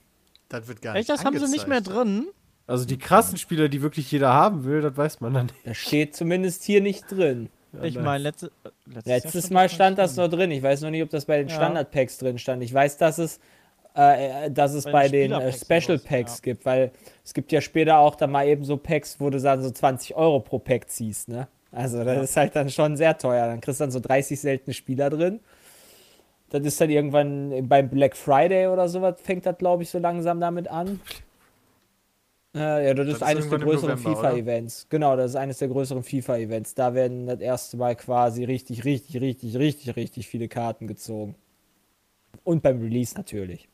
Das 0.49 0.67
wird 0.67 0.83
gar 0.83 0.95
nicht 0.95 1.01
Echt, 1.03 1.11
das 1.11 1.25
haben 1.25 1.39
sie 1.39 1.47
nicht 1.53 1.69
mehr 1.69 1.79
angezeigt. 1.79 1.99
drin? 1.99 2.27
Also 2.67 2.85
die 2.85 2.99
krassen 2.99 3.37
Spieler, 3.39 3.69
die 3.69 3.83
wirklich 3.83 4.11
jeder 4.11 4.33
haben 4.33 4.65
will, 4.65 4.81
das 4.81 4.97
weiß 4.97 5.21
man 5.21 5.35
dann 5.35 5.47
nicht. 5.47 5.57
Das 5.67 5.77
steht 5.77 6.17
zumindest 6.17 6.65
hier 6.65 6.81
nicht 6.81 7.05
drin. 7.11 7.49
Ich 7.83 7.95
nice. 7.95 8.05
meine, 8.05 8.25
letzte, 8.25 8.51
letztes, 8.87 9.05
Letztes 9.07 9.51
Mal 9.51 9.69
stand 9.69 9.99
das 9.99 10.17
noch 10.17 10.27
drin. 10.29 10.51
Ich 10.51 10.63
weiß 10.63 10.81
noch 10.81 10.91
nicht, 10.91 11.03
ob 11.05 11.11
das 11.11 11.27
bei 11.27 11.39
den 11.39 11.49
Ja. 11.49 11.55
Standard-Packs 11.55 12.19
drin 12.19 12.39
stand. 12.39 12.63
Ich 12.65 12.75
weiß, 12.75 12.97
dass 12.97 13.19
es, 13.19 13.39
äh, 13.97 14.47
äh, 14.47 14.51
dass 14.51 14.75
es 14.75 14.85
Bei 14.85 14.93
bei, 14.93 15.09
den 15.09 15.31
den 15.31 15.41
äh, 15.41 15.53
Special 15.53 15.99
Packs 15.99 16.39
ja. 16.39 16.43
gibt, 16.43 16.65
weil 16.65 16.93
es 17.25 17.35
gibt 17.35 17.53
ja 17.53 17.61
später 17.61 17.99
auch 17.99 18.15
dann 18.15 18.31
mal 18.31 18.47
eben 18.47 18.65
so 18.65 18.77
Packs, 18.77 19.19
wo 19.19 19.31
du 19.31 19.41
dann 19.41 19.63
so 19.63 19.71
20 19.71 20.15
Euro 20.15 20.41
pro 20.41 20.59
Pack 20.59 20.89
ziehst, 20.89 21.29
ne? 21.29 21.49
Also 21.73 22.03
das 22.05 22.31
ist 22.31 22.37
halt 22.37 22.57
dann 22.57 22.69
schon 22.69 22.97
sehr 22.97 23.17
teuer. 23.17 23.47
Dann 23.47 23.61
kriegst 23.61 23.81
du 23.81 23.85
dann 23.85 23.93
so 23.93 24.01
30 24.01 24.41
seltene 24.41 24.75
Spieler 24.75 25.09
drin. 25.11 25.41
Das 26.51 26.63
ist 26.65 26.81
dann 26.81 26.91
irgendwann 26.91 27.69
beim 27.69 27.89
Black 27.89 28.17
Friday 28.17 28.67
oder 28.67 28.89
sowas, 28.89 29.21
fängt 29.23 29.47
das, 29.47 29.57
glaube 29.57 29.85
ich, 29.85 29.91
so 29.91 29.99
langsam 29.99 30.41
damit 30.41 30.67
an. 30.69 31.01
Äh, 32.55 32.89
ja, 32.89 32.95
das, 32.95 33.07
Das 33.07 33.17
ist 33.17 33.23
eines 33.23 33.49
der 33.49 33.59
größeren? 33.61 33.97
FIFA-Events. 33.99 34.87
Genau, 34.89 35.17
das 35.17 35.33
ist 35.33 35.37
eines 35.37 35.59
der 35.59 35.69
größeren 35.69 36.03
FIFA-Events. 36.03 36.75
Da 36.75 36.95
werden 36.95 37.27
das 37.27 37.41
erste 37.41 37.77
Mal 37.77 37.95
quasi 37.95 38.43
richtig, 38.43 38.85
richtig, 38.85 39.21
richtig, 39.21 39.57
richtig, 39.57 39.95
richtig 39.95 40.27
viele 40.27 40.49
Karten 40.49 40.89
gezogen. 40.89 41.37
Und 42.43 42.63
beim 42.63 42.81
Release 42.81 43.15
natürlich. 43.17 43.69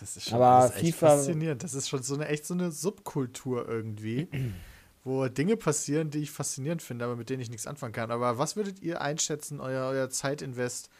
Das 0.00 0.16
ist 0.16 0.28
schon 0.28 0.40
Aber 0.40 0.62
das 0.62 0.70
ist 0.70 0.82
echt 0.82 0.94
FIFA 0.94 1.08
faszinierend. 1.08 1.64
Das 1.64 1.74
ist 1.74 1.88
schon 1.88 2.02
so 2.02 2.14
eine 2.14 2.28
echt 2.28 2.46
so 2.46 2.54
eine 2.54 2.70
Subkultur 2.70 3.68
irgendwie, 3.68 4.28
wo 5.04 5.26
Dinge 5.28 5.56
passieren, 5.56 6.10
die 6.10 6.18
ich 6.18 6.30
faszinierend 6.30 6.82
finde, 6.82 7.04
aber 7.04 7.16
mit 7.16 7.30
denen 7.30 7.40
ich 7.40 7.50
nichts 7.50 7.66
anfangen 7.66 7.92
kann. 7.92 8.10
Aber 8.10 8.38
was 8.38 8.56
würdet 8.56 8.80
ihr 8.80 9.00
einschätzen, 9.00 9.60
euer, 9.60 9.88
euer 9.90 10.10
Zeitinvest 10.10 10.90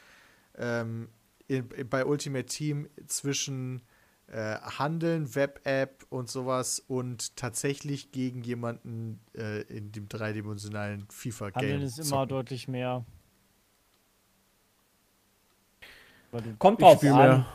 ähm, 0.57 1.09
in, 1.46 1.70
in, 1.70 1.88
bei 1.88 2.05
Ultimate 2.05 2.46
Team 2.46 2.88
zwischen 3.07 3.82
äh, 4.26 4.57
Handeln, 4.57 5.34
Web-App 5.34 6.07
und 6.11 6.28
sowas 6.28 6.80
und 6.86 7.36
tatsächlich 7.36 8.12
gegen 8.12 8.42
jemanden 8.42 9.20
äh, 9.34 9.62
in 9.62 9.92
dem 9.92 10.09
dreidimensionalen 10.09 11.07
FIFA-Game? 11.11 11.62
Handeln 11.62 11.82
ist 11.82 11.99
immer 11.99 12.09
zocken? 12.09 12.28
deutlich 12.28 12.68
mehr. 12.68 13.05
Kommt 16.59 16.82
drauf 16.82 17.03
an. 17.03 17.16
mehr. 17.16 17.46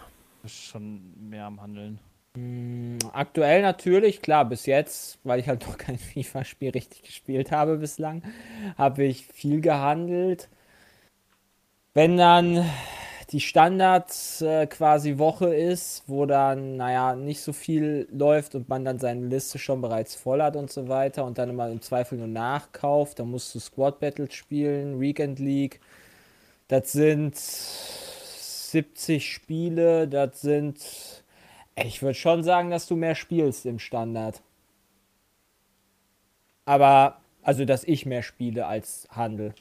Schon 0.46 1.30
mehr 1.30 1.46
am 1.46 1.62
Handeln. 1.62 2.00
Mm, 2.36 2.98
Aktuell 3.14 3.62
natürlich, 3.62 4.22
klar, 4.22 4.46
bis 4.46 4.66
jetzt, 4.66 5.20
weil 5.24 5.40
ich 5.40 5.48
halt 5.48 5.66
noch 5.68 5.78
kein 5.80 5.98
FIFA-Spiel 5.98 6.72
richtig 6.72 7.04
gespielt 7.04 7.52
habe 7.52 7.78
bislang, 7.78 8.24
habe 8.78 9.04
ich 9.04 9.26
viel 9.28 9.62
gehandelt. 9.62 10.50
Wenn 11.94 12.18
dann 12.18 12.66
die 13.32 13.40
Standard 13.40 14.12
äh, 14.42 14.68
quasi 14.68 15.18
Woche 15.18 15.54
ist, 15.56 16.04
wo 16.08 16.26
dann, 16.26 16.78
naja, 16.78 17.16
nicht 17.16 17.42
so 17.42 17.54
viel 17.54 18.08
läuft 18.12 18.56
und 18.56 18.70
man 18.70 18.86
dann 18.86 19.00
seine 19.00 19.26
Liste 19.28 19.60
schon 19.60 19.82
bereits 19.82 20.16
voll 20.16 20.42
hat 20.42 20.56
und 20.56 20.72
so 20.72 20.88
weiter 20.88 21.26
und 21.26 21.38
dann 21.38 21.50
immer 21.50 21.70
im 21.70 21.82
Zweifel 21.82 22.18
nur 22.18 22.28
nachkauft, 22.28 23.20
dann 23.20 23.30
musst 23.32 23.54
du 23.56 23.60
Squad 23.60 24.00
Battles 24.00 24.34
spielen, 24.34 25.00
Weekend 25.00 25.40
League. 25.40 25.80
Das 26.68 26.92
sind 26.94 27.36
70 28.74 29.32
Spiele, 29.32 30.08
das 30.08 30.42
sind 30.42 31.24
ich 31.76 32.02
würde 32.02 32.16
schon 32.16 32.44
sagen, 32.44 32.70
dass 32.70 32.88
du 32.88 32.96
mehr 32.96 33.16
spielst 33.16 33.66
im 33.66 33.80
Standard. 33.80 34.42
Aber, 36.66 37.20
also, 37.42 37.66
dass 37.66 37.84
ich 37.84 38.06
mehr 38.06 38.24
spiele 38.24 38.68
als 38.68 39.08
Handel. 39.10 39.54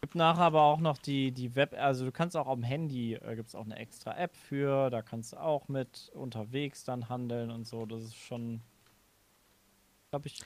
Gibt 0.00 0.14
nachher 0.14 0.42
aber 0.42 0.62
auch 0.62 0.78
noch 0.78 0.96
die, 0.96 1.32
die 1.32 1.56
Web, 1.56 1.74
also 1.76 2.04
du 2.04 2.12
kannst 2.12 2.36
auch 2.36 2.46
am 2.46 2.62
Handy, 2.62 3.14
äh, 3.14 3.34
gibt 3.34 3.48
es 3.48 3.54
auch 3.56 3.64
eine 3.64 3.76
extra 3.76 4.16
App 4.16 4.34
für, 4.36 4.90
da 4.90 5.02
kannst 5.02 5.32
du 5.32 5.38
auch 5.38 5.68
mit 5.68 6.10
unterwegs 6.14 6.84
dann 6.84 7.08
handeln 7.08 7.50
und 7.50 7.66
so. 7.66 7.84
Das 7.84 8.04
ist 8.04 8.16
schon, 8.16 8.60
glaube 10.10 10.28
ich, 10.28 10.40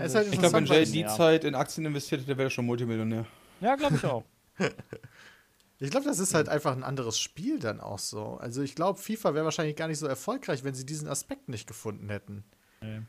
ist 0.00 0.14
halt 0.16 0.32
Ich 0.32 0.38
glaube, 0.38 0.54
wenn 0.54 0.66
Jay 0.66 0.84
die 0.84 1.00
ja. 1.00 1.08
Zeit 1.08 1.44
in 1.44 1.54
Aktien 1.54 1.86
investiert 1.86 2.22
hätte, 2.22 2.36
wäre 2.36 2.48
er 2.48 2.50
schon 2.50 2.66
Multimillionär. 2.66 3.24
Ja, 3.60 3.76
glaube 3.76 3.96
ich 3.96 4.04
auch. 4.04 4.24
Ich 5.80 5.90
glaube, 5.90 6.06
das 6.06 6.18
ist 6.18 6.34
halt 6.34 6.48
einfach 6.48 6.72
ein 6.72 6.82
anderes 6.82 7.18
Spiel 7.18 7.60
dann 7.60 7.80
auch 7.80 8.00
so. 8.00 8.36
Also 8.40 8.62
ich 8.62 8.74
glaube, 8.74 8.98
FIFA 8.98 9.34
wäre 9.34 9.44
wahrscheinlich 9.44 9.76
gar 9.76 9.86
nicht 9.86 9.98
so 9.98 10.06
erfolgreich, 10.06 10.64
wenn 10.64 10.74
sie 10.74 10.84
diesen 10.84 11.08
Aspekt 11.08 11.48
nicht 11.48 11.68
gefunden 11.68 12.08
hätten. 12.08 12.44
Nee. 12.80 13.02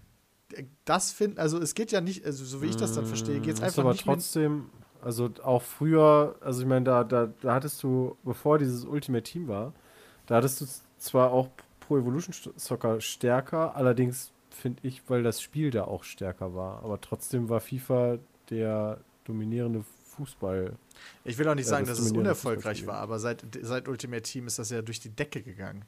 Das 0.85 1.11
finden, 1.11 1.39
also 1.39 1.59
es 1.59 1.75
geht 1.75 1.91
ja 1.91 2.01
nicht, 2.01 2.25
also 2.25 2.43
so 2.43 2.61
wie 2.61 2.67
ich 2.67 2.75
das 2.75 2.93
dann 2.93 3.05
verstehe, 3.05 3.39
geht 3.39 3.55
es 3.55 3.61
einfach 3.61 3.83
aber 3.83 3.91
nicht 3.91 4.05
mehr. 4.05 4.15
trotzdem, 4.15 4.69
also 5.01 5.29
auch 5.43 5.61
früher, 5.61 6.35
also 6.41 6.61
ich 6.61 6.67
meine, 6.67 6.85
da, 6.85 7.03
da, 7.03 7.27
da 7.41 7.53
hattest 7.53 7.81
du, 7.83 8.17
bevor 8.23 8.57
dieses 8.57 8.85
Ultimate 8.85 9.23
Team 9.23 9.47
war, 9.47 9.73
da 10.25 10.35
hattest 10.37 10.61
du 10.61 10.65
zwar 10.97 11.31
auch 11.31 11.49
Pro 11.79 11.97
Evolution 11.97 12.53
Soccer 12.55 12.99
stärker, 12.99 13.75
allerdings 13.75 14.31
finde 14.49 14.79
ich, 14.87 15.03
weil 15.07 15.21
das 15.23 15.41
Spiel 15.41 15.69
da 15.71 15.83
auch 15.85 16.03
stärker 16.03 16.55
war, 16.55 16.83
aber 16.83 16.99
trotzdem 16.99 17.49
war 17.49 17.59
FIFA 17.61 18.17
der 18.49 18.99
dominierende 19.23 19.83
Fußball. 20.19 20.73
Ich 21.23 21.37
will 21.37 21.47
auch 21.47 21.55
nicht 21.55 21.65
das 21.65 21.69
sagen, 21.69 21.85
dass 21.85 21.97
es 21.97 22.11
unerfolgreich 22.11 22.85
war, 22.85 22.97
aber 22.97 23.19
seit, 23.19 23.45
seit 23.61 23.87
Ultimate 23.87 24.21
Team 24.21 24.47
ist 24.47 24.59
das 24.59 24.69
ja 24.69 24.81
durch 24.81 24.99
die 24.99 25.15
Decke 25.15 25.41
gegangen. 25.41 25.85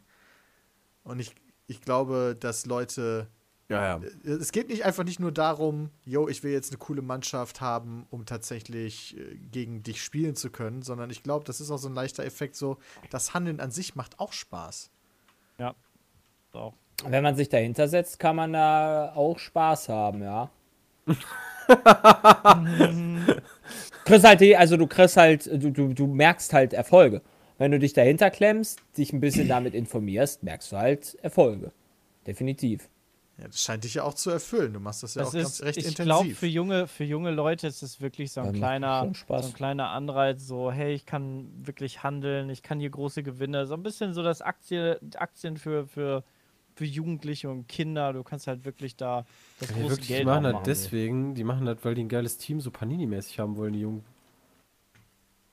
Und 1.04 1.20
ich, 1.20 1.36
ich 1.68 1.82
glaube, 1.82 2.38
dass 2.40 2.66
Leute. 2.66 3.28
Ja, 3.68 4.00
ja. 4.00 4.08
Es 4.24 4.52
geht 4.52 4.70
nicht 4.70 4.86
einfach 4.86 5.04
nicht 5.04 5.20
nur 5.20 5.32
darum, 5.32 5.90
yo, 6.06 6.28
ich 6.28 6.44
will 6.44 6.52
jetzt 6.52 6.72
eine 6.72 6.78
coole 6.78 7.02
Mannschaft 7.02 7.62
haben, 7.62 8.06
um 8.10 8.26
tatsächlich 8.26 9.18
äh, 9.18 9.36
gegen 9.52 9.82
dich 9.82 10.04
spielen 10.04 10.36
zu 10.36 10.50
können, 10.50 10.82
sondern 10.82 11.10
ich 11.10 11.24
glaube, 11.24 11.46
das 11.46 11.62
ist 11.62 11.72
auch 11.72 11.78
so 11.78 11.88
ein 11.88 11.94
leichter 11.94 12.26
Effekt, 12.26 12.56
so, 12.58 12.78
das 13.10 13.34
Handeln 13.34 13.62
an 13.62 13.72
sich 13.72 13.96
macht 13.96 14.20
auch 14.20 14.34
Spaß. 14.34 14.92
Ja. 15.58 15.74
Auch. 16.52 16.74
Wenn 17.06 17.24
man 17.24 17.36
sich 17.36 17.48
dahinter 17.48 17.88
setzt, 17.88 18.20
kann 18.20 18.36
man 18.36 18.52
da 18.52 19.14
auch 19.16 19.40
Spaß 19.40 19.88
haben, 19.88 20.22
ja. 20.22 20.50
kriegst 24.06 24.26
halt 24.26 24.42
die, 24.42 24.56
also 24.58 24.78
du 24.78 24.88
kriegst 24.88 25.18
halt, 25.18 25.46
du, 25.48 25.72
du, 25.72 25.94
du 25.94 26.08
merkst 26.08 26.54
halt 26.54 26.74
Erfolge. 26.74 27.22
Wenn 27.58 27.72
du 27.72 27.80
dich 27.80 27.94
dahinter 27.94 28.32
klemmst, 28.32 28.80
dich 28.98 29.14
ein 29.14 29.20
bisschen 29.22 29.48
damit 29.48 29.76
informierst, 29.76 30.44
merkst 30.44 30.72
du 30.72 30.78
halt 30.78 31.18
Erfolge. 31.22 31.72
Definitiv. 32.26 32.90
Ja, 33.38 33.48
das 33.48 33.62
scheint 33.62 33.84
dich 33.84 33.96
ja 33.96 34.04
auch 34.04 34.14
zu 34.14 34.30
erfüllen. 34.30 34.74
Du 34.74 34.80
machst 34.80 35.04
das 35.04 35.16
ja 35.16 35.24
Das 35.24 35.30
auch 35.30 35.40
ganz 35.40 35.60
ist, 35.60 35.64
recht 35.64 35.78
ich 35.78 36.00
glaube, 36.00 36.26
intensiv. 36.26 36.40
für 36.40 36.48
junge, 36.48 36.88
für 36.88 37.04
junge 37.04 37.32
Leute 37.32 37.68
ist 37.68 37.82
es 37.82 38.00
wirklich 38.02 38.32
so 38.32 38.42
Ja, 38.42 38.48
ein 38.48 38.52
macht 38.52 38.60
kleiner, 38.60 39.12
so 39.36 39.46
ein 39.46 39.54
kleiner 39.54 39.90
Anreiz, 39.90 40.46
so, 40.46 40.72
hey, 40.72 40.94
ich 40.94 41.06
kann 41.06 41.50
wirklich 41.66 42.04
handeln, 42.04 42.50
ich 42.50 42.62
kann 42.62 42.80
hier 42.80 42.90
große 42.90 43.24
Gewinne, 43.24 43.66
so 43.66 43.74
ein 43.74 43.84
bisschen 43.84 44.14
so 44.14 44.22
das 44.24 44.42
Aktie, 44.42 45.00
Aktien 45.16 45.58
für, 45.58 45.88
für, 45.88 46.24
für 46.82 46.86
Jugendliche 46.86 47.48
und 47.48 47.68
Kinder, 47.68 48.12
du 48.12 48.24
kannst 48.24 48.48
halt 48.48 48.66
wirklich 48.66 48.96
da 48.96 49.24
das 49.60 49.72
Die, 49.76 49.76
große 49.76 49.90
wirklich, 49.90 50.18
die 50.18 50.24
Geld 50.24 50.26
machen 50.26 50.46
auch 50.46 50.48
das 50.48 50.54
machen. 50.54 50.66
deswegen, 50.66 51.36
die 51.36 51.44
machen 51.44 51.66
das, 51.66 51.78
weil 51.84 51.96
die 51.96 52.04
ein 52.04 52.10
geiles 52.10 52.38
Team 52.38 52.60
so 52.62 52.70
Panini-mäßig 52.72 53.40
haben 53.40 53.56
wollen, 53.58 53.74
die 53.74 53.80
Jungen. 53.82 54.04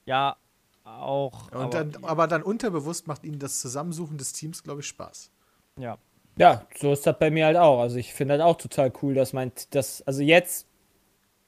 Ja, 0.07 0.37
auch. 0.85 1.53
Und 1.53 1.61
aber, 1.61 1.68
dann, 1.74 1.97
aber 2.05 2.26
dann 2.26 2.43
unterbewusst 2.43 3.07
macht 3.07 3.24
ihnen 3.24 3.39
das 3.39 3.61
Zusammensuchen 3.61 4.18
des 4.18 4.33
Teams, 4.33 4.62
glaube 4.62 4.81
ich, 4.81 4.87
Spaß. 4.87 5.31
ja. 5.76 5.99
Ja, 6.37 6.66
so 6.76 6.93
ist 6.93 7.07
das 7.07 7.18
bei 7.18 7.31
mir 7.31 7.47
halt 7.47 7.57
auch. 7.57 7.81
Also 7.81 7.97
ich 7.97 8.12
finde 8.14 8.39
das 8.39 8.47
auch 8.47 8.57
total 8.57 8.93
cool, 9.03 9.14
dass 9.14 9.33
mein, 9.33 9.51
das, 9.70 10.03
also 10.03 10.22
jetzt, 10.22 10.68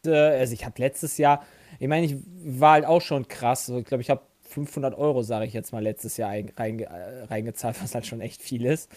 äh, 0.06 0.10
also 0.10 0.54
ich 0.54 0.64
habe 0.66 0.76
letztes 0.80 1.18
Jahr, 1.18 1.44
ich 1.78 1.88
meine, 1.88 2.06
ich 2.06 2.16
war 2.44 2.72
halt 2.72 2.86
auch 2.86 3.00
schon 3.02 3.28
krass. 3.28 3.68
Also 3.70 3.80
ich 3.80 3.86
glaube, 3.86 4.02
ich 4.02 4.10
habe 4.10 4.22
500 4.42 4.96
Euro, 4.96 5.22
sage 5.22 5.46
ich 5.46 5.52
jetzt 5.54 5.72
mal, 5.72 5.82
letztes 5.82 6.16
Jahr 6.16 6.30
ein, 6.30 6.52
reinge, 6.56 6.84
äh, 6.86 7.24
reingezahlt, 7.24 7.82
was 7.82 7.94
halt 7.94 8.06
schon 8.06 8.20
echt 8.20 8.42
viel 8.42 8.66
ist. 8.66 8.90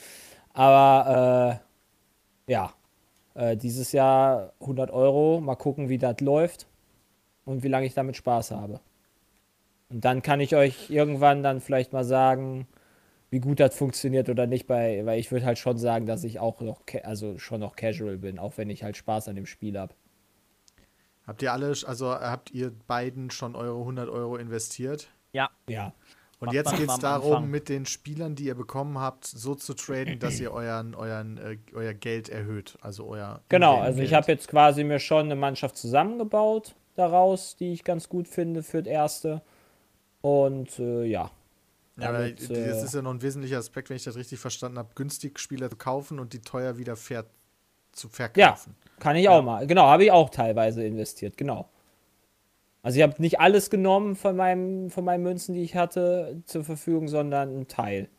Aber 0.53 1.59
äh, 2.47 2.51
ja, 2.51 2.73
äh, 3.35 3.57
dieses 3.57 3.91
Jahr 3.91 4.53
100 4.59 4.91
Euro, 4.91 5.41
mal 5.41 5.55
gucken, 5.55 5.89
wie 5.89 5.97
das 5.97 6.19
läuft 6.21 6.67
und 7.45 7.63
wie 7.63 7.67
lange 7.67 7.85
ich 7.85 7.93
damit 7.93 8.15
Spaß 8.15 8.51
habe. 8.51 8.79
Und 9.89 10.05
dann 10.05 10.21
kann 10.21 10.39
ich 10.39 10.55
euch 10.55 10.89
irgendwann 10.89 11.43
dann 11.43 11.61
vielleicht 11.61 11.93
mal 11.93 12.03
sagen, 12.03 12.67
wie 13.29 13.39
gut 13.39 13.59
das 13.59 13.75
funktioniert 13.75 14.29
oder 14.29 14.45
nicht, 14.45 14.67
bei, 14.67 15.05
weil 15.05 15.19
ich 15.19 15.31
würde 15.31 15.45
halt 15.45 15.57
schon 15.57 15.77
sagen, 15.77 16.05
dass 16.05 16.23
ich 16.23 16.39
auch 16.39 16.61
noch, 16.61 16.81
also 17.03 17.39
schon 17.39 17.59
noch 17.59 17.75
casual 17.75 18.17
bin, 18.17 18.37
auch 18.37 18.57
wenn 18.57 18.69
ich 18.69 18.83
halt 18.83 18.95
Spaß 18.95 19.27
an 19.27 19.35
dem 19.35 19.47
Spiel 19.47 19.77
habe. 19.77 19.93
Habt 21.25 21.41
ihr 21.41 21.53
alle, 21.53 21.73
also 21.87 22.11
habt 22.11 22.51
ihr 22.51 22.71
beiden 22.87 23.31
schon 23.31 23.55
eure 23.55 23.79
100 23.79 24.09
Euro 24.09 24.35
investiert? 24.37 25.07
Ja, 25.31 25.49
Ja. 25.67 25.93
Und 26.43 26.47
Macht 26.47 26.55
jetzt 26.55 26.75
geht 26.75 26.89
es 26.89 26.99
darum, 26.99 27.35
Anfang. 27.35 27.51
mit 27.51 27.69
den 27.69 27.85
Spielern, 27.85 28.35
die 28.35 28.43
ihr 28.47 28.55
bekommen 28.55 28.99
habt, 28.99 29.23
so 29.23 29.55
zu 29.55 29.73
traden, 29.73 30.19
dass 30.19 30.41
ihr 30.41 30.51
euren, 30.51 30.93
euren, 30.93 31.37
äh, 31.37 31.57
euer 31.73 31.93
Geld 31.93 32.27
erhöht. 32.27 32.77
Also 32.81 33.07
euer. 33.07 33.39
Genau, 33.47 33.79
also 33.79 34.01
ich 34.01 34.13
habe 34.13 34.29
jetzt 34.29 34.49
quasi 34.49 34.83
mir 34.83 34.99
schon 34.99 35.27
eine 35.27 35.37
Mannschaft 35.37 35.77
zusammengebaut 35.77 36.75
daraus, 36.97 37.55
die 37.55 37.71
ich 37.71 37.85
ganz 37.85 38.09
gut 38.09 38.27
finde 38.27 38.61
für 38.61 38.83
das 38.83 38.91
erste. 38.91 39.41
Und 40.19 40.77
äh, 40.79 41.05
ja, 41.05 41.31
Ja, 41.95 42.09
aber 42.09 42.19
Damit, 42.19 42.49
äh, 42.49 42.67
das 42.67 42.83
ist 42.83 42.93
ja 42.93 43.01
noch 43.01 43.11
ein 43.11 43.21
wesentlicher 43.21 43.57
Aspekt, 43.57 43.89
wenn 43.89 43.95
ich 43.95 44.03
das 44.03 44.17
richtig 44.17 44.37
verstanden 44.39 44.79
habe, 44.79 44.89
günstig 44.95 45.39
Spieler 45.39 45.69
zu 45.69 45.77
kaufen 45.77 46.19
und 46.19 46.33
die 46.33 46.41
teuer 46.41 46.77
wieder 46.77 46.97
ver 46.97 47.23
zu 47.93 48.09
verkaufen. 48.09 48.75
Kann 48.99 49.15
ich 49.15 49.29
auch 49.29 49.41
mal. 49.41 49.65
Genau, 49.65 49.83
habe 49.83 50.03
ich 50.03 50.11
auch 50.11 50.29
teilweise 50.29 50.83
investiert, 50.83 51.37
genau. 51.37 51.69
Also 52.83 52.97
ich 52.97 53.03
habe 53.03 53.19
nicht 53.21 53.39
alles 53.39 53.69
genommen 53.69 54.15
von, 54.15 54.35
meinem, 54.35 54.89
von 54.89 55.05
meinen 55.05 55.23
Münzen, 55.23 55.55
die 55.55 55.63
ich 55.63 55.75
hatte, 55.75 56.43
zur 56.45 56.65
Verfügung, 56.65 57.07
sondern 57.07 57.49
einen 57.49 57.67
Teil. 57.69 58.09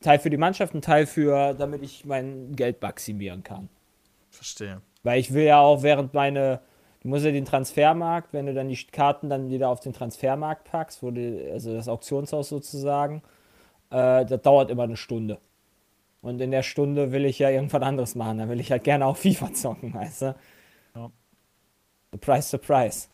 Ein 0.00 0.04
Teil 0.04 0.18
für 0.18 0.28
die 0.28 0.36
Mannschaft, 0.36 0.74
ein 0.74 0.82
Teil 0.82 1.06
für, 1.06 1.54
damit 1.54 1.82
ich 1.82 2.04
mein 2.04 2.56
Geld 2.56 2.82
maximieren 2.82 3.44
kann. 3.44 3.68
Verstehe. 4.30 4.82
Weil 5.04 5.20
ich 5.20 5.32
will 5.32 5.44
ja 5.44 5.60
auch 5.60 5.84
während 5.84 6.14
meine, 6.14 6.60
du 7.00 7.08
musst 7.08 7.24
ja 7.24 7.30
den 7.30 7.44
Transfermarkt, 7.44 8.32
wenn 8.32 8.46
du 8.46 8.54
dann 8.54 8.68
die 8.68 8.76
Karten 8.86 9.30
dann 9.30 9.50
wieder 9.50 9.68
auf 9.68 9.78
den 9.78 9.92
Transfermarkt 9.92 10.64
packst, 10.64 11.00
wo 11.04 11.12
du, 11.12 11.48
also 11.52 11.72
das 11.72 11.88
Auktionshaus 11.88 12.48
sozusagen, 12.48 13.22
äh, 13.90 14.26
das 14.26 14.42
dauert 14.42 14.68
immer 14.70 14.82
eine 14.82 14.96
Stunde. 14.96 15.38
Und 16.22 16.40
in 16.40 16.50
der 16.50 16.64
Stunde 16.64 17.12
will 17.12 17.24
ich 17.24 17.38
ja 17.38 17.50
irgendwas 17.50 17.82
anderes 17.82 18.16
machen. 18.16 18.38
Dann 18.38 18.48
will 18.48 18.58
ich 18.58 18.72
halt 18.72 18.82
gerne 18.82 19.06
auch 19.06 19.16
FIFA 19.22 19.52
zocken, 19.52 19.94
weißt 19.94 20.22
du? 20.22 20.34
Ja. 20.96 21.10
Surprise, 22.10 22.48
surprise. 22.48 23.08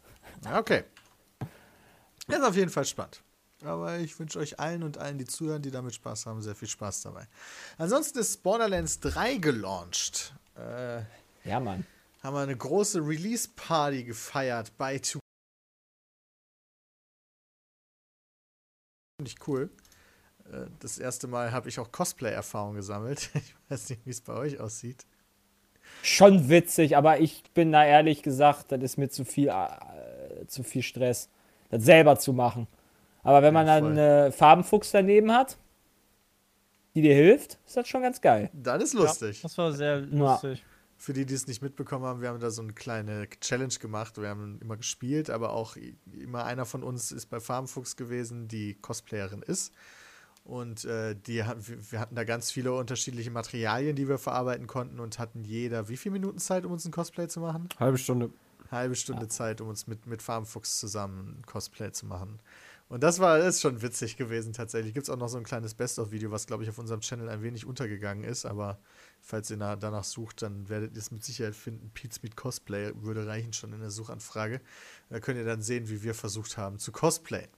Okay. 0.52 0.84
Das 2.26 2.38
ist 2.38 2.44
auf 2.44 2.56
jeden 2.56 2.70
Fall 2.70 2.84
spannend. 2.84 3.22
Aber 3.62 3.98
ich 3.98 4.18
wünsche 4.18 4.38
euch 4.38 4.58
allen 4.60 4.82
und 4.82 4.98
allen, 4.98 5.16
die 5.18 5.24
zuhören, 5.24 5.62
die 5.62 5.70
damit 5.70 5.94
Spaß 5.94 6.26
haben, 6.26 6.42
sehr 6.42 6.54
viel 6.54 6.68
Spaß 6.68 7.02
dabei. 7.02 7.26
Ansonsten 7.78 8.18
ist 8.18 8.42
Borderlands 8.42 9.00
3 9.00 9.36
gelauncht. 9.36 10.34
Äh, 10.56 11.02
Ja, 11.44 11.60
Mann. 11.60 11.86
haben 12.22 12.34
wir 12.34 12.40
eine 12.40 12.56
große 12.56 13.00
Release-Party 13.00 14.04
gefeiert 14.04 14.76
bei 14.76 14.98
2 14.98 15.18
Finde 19.18 19.30
ich 19.30 19.46
cool. 19.48 19.70
Äh, 20.52 20.66
Das 20.80 20.98
erste 20.98 21.26
Mal 21.26 21.52
habe 21.52 21.68
ich 21.68 21.78
auch 21.78 21.90
Cosplay-Erfahrung 21.90 22.74
gesammelt. 22.74 23.30
Ich 23.34 23.54
weiß 23.70 23.88
nicht, 23.90 24.04
wie 24.04 24.10
es 24.10 24.20
bei 24.20 24.34
euch 24.34 24.60
aussieht. 24.60 25.06
Schon 26.02 26.48
witzig, 26.50 26.96
aber 26.98 27.20
ich 27.20 27.42
bin 27.54 27.72
da 27.72 27.84
ehrlich 27.84 28.22
gesagt, 28.22 28.72
das 28.72 28.82
ist 28.82 28.98
mir 28.98 29.08
zu 29.08 29.24
viel, 29.24 29.48
zu 30.46 30.62
viel 30.62 30.82
Stress, 30.82 31.28
das 31.70 31.84
selber 31.84 32.18
zu 32.18 32.32
machen. 32.32 32.66
Aber 33.22 33.42
wenn 33.42 33.54
man 33.54 33.66
Ja, 33.66 33.80
dann 33.80 33.98
einen 33.98 34.32
Farbenfuchs 34.32 34.90
daneben 34.90 35.32
hat, 35.32 35.56
die 36.94 37.02
dir 37.02 37.14
hilft, 37.14 37.58
ist 37.66 37.76
das 37.76 37.88
schon 37.88 38.02
ganz 38.02 38.20
geil. 38.20 38.50
Dann 38.52 38.80
ist 38.80 38.94
lustig. 38.94 39.40
Das 39.42 39.56
war 39.58 39.72
sehr 39.72 40.00
Ja. 40.00 40.32
lustig. 40.32 40.64
Für 40.96 41.12
die, 41.12 41.26
die 41.26 41.34
es 41.34 41.46
nicht 41.48 41.60
mitbekommen 41.60 42.04
haben, 42.04 42.20
wir 42.22 42.28
haben 42.28 42.38
da 42.38 42.50
so 42.50 42.62
eine 42.62 42.72
kleine 42.72 43.28
Challenge 43.40 43.74
gemacht. 43.80 44.16
Wir 44.16 44.28
haben 44.28 44.58
immer 44.62 44.76
gespielt, 44.76 45.28
aber 45.28 45.52
auch 45.52 45.76
immer 46.12 46.44
einer 46.44 46.64
von 46.64 46.82
uns 46.84 47.10
ist 47.12 47.26
bei 47.26 47.40
Farmfuchs 47.40 47.96
gewesen, 47.96 48.46
die 48.46 48.74
Cosplayerin 48.74 49.42
ist. 49.42 49.74
Und 50.44 50.84
äh, 50.84 51.16
die, 51.16 51.42
wir 51.90 51.98
hatten 52.00 52.14
da 52.14 52.24
ganz 52.24 52.50
viele 52.50 52.72
unterschiedliche 52.72 53.30
Materialien, 53.30 53.96
die 53.96 54.08
wir 54.08 54.18
verarbeiten 54.18 54.66
konnten 54.66 55.00
und 55.00 55.18
hatten 55.18 55.42
jeder 55.42 55.88
wie 55.88 55.96
viele 55.96 56.12
Minuten 56.12 56.38
Zeit, 56.38 56.64
um 56.64 56.72
uns 56.72 56.84
ein 56.84 56.92
Cosplay 56.92 57.26
zu 57.28 57.40
machen? 57.40 57.68
Halbe 57.80 57.98
Stunde. 57.98 58.30
Halbe 58.74 58.96
Stunde 58.96 59.28
Zeit, 59.28 59.60
um 59.60 59.68
uns 59.68 59.86
mit, 59.86 60.06
mit 60.06 60.22
Farmfuchs 60.22 60.78
zusammen 60.78 61.42
Cosplay 61.46 61.92
zu 61.92 62.06
machen. 62.06 62.40
Und 62.88 63.02
das 63.02 63.18
war 63.18 63.38
ist 63.38 63.60
schon 63.62 63.80
witzig 63.82 64.16
gewesen 64.16 64.52
tatsächlich. 64.52 64.92
Gibt 64.92 65.04
es 65.04 65.10
auch 65.10 65.16
noch 65.16 65.28
so 65.28 65.38
ein 65.38 65.44
kleines 65.44 65.74
Best-of-Video, 65.74 66.30
was, 66.30 66.46
glaube 66.46 66.62
ich, 66.64 66.68
auf 66.68 66.78
unserem 66.78 67.00
Channel 67.00 67.28
ein 67.28 67.42
wenig 67.42 67.64
untergegangen 67.64 68.24
ist. 68.24 68.44
Aber 68.44 68.78
falls 69.20 69.50
ihr 69.50 69.56
na, 69.56 69.74
danach 69.74 70.04
sucht, 70.04 70.42
dann 70.42 70.68
werdet 70.68 70.92
ihr 70.92 70.98
es 70.98 71.10
mit 71.10 71.24
Sicherheit 71.24 71.56
finden. 71.56 71.90
Pete's 71.94 72.22
Meet 72.22 72.36
Cosplay 72.36 72.92
würde 72.96 73.26
reichen 73.26 73.52
schon 73.52 73.72
in 73.72 73.80
der 73.80 73.90
Suchanfrage. 73.90 74.60
Da 75.08 75.18
könnt 75.18 75.38
ihr 75.38 75.46
dann 75.46 75.62
sehen, 75.62 75.88
wie 75.88 76.02
wir 76.02 76.14
versucht 76.14 76.58
haben 76.58 76.78
zu 76.78 76.92
cosplayen. 76.92 77.48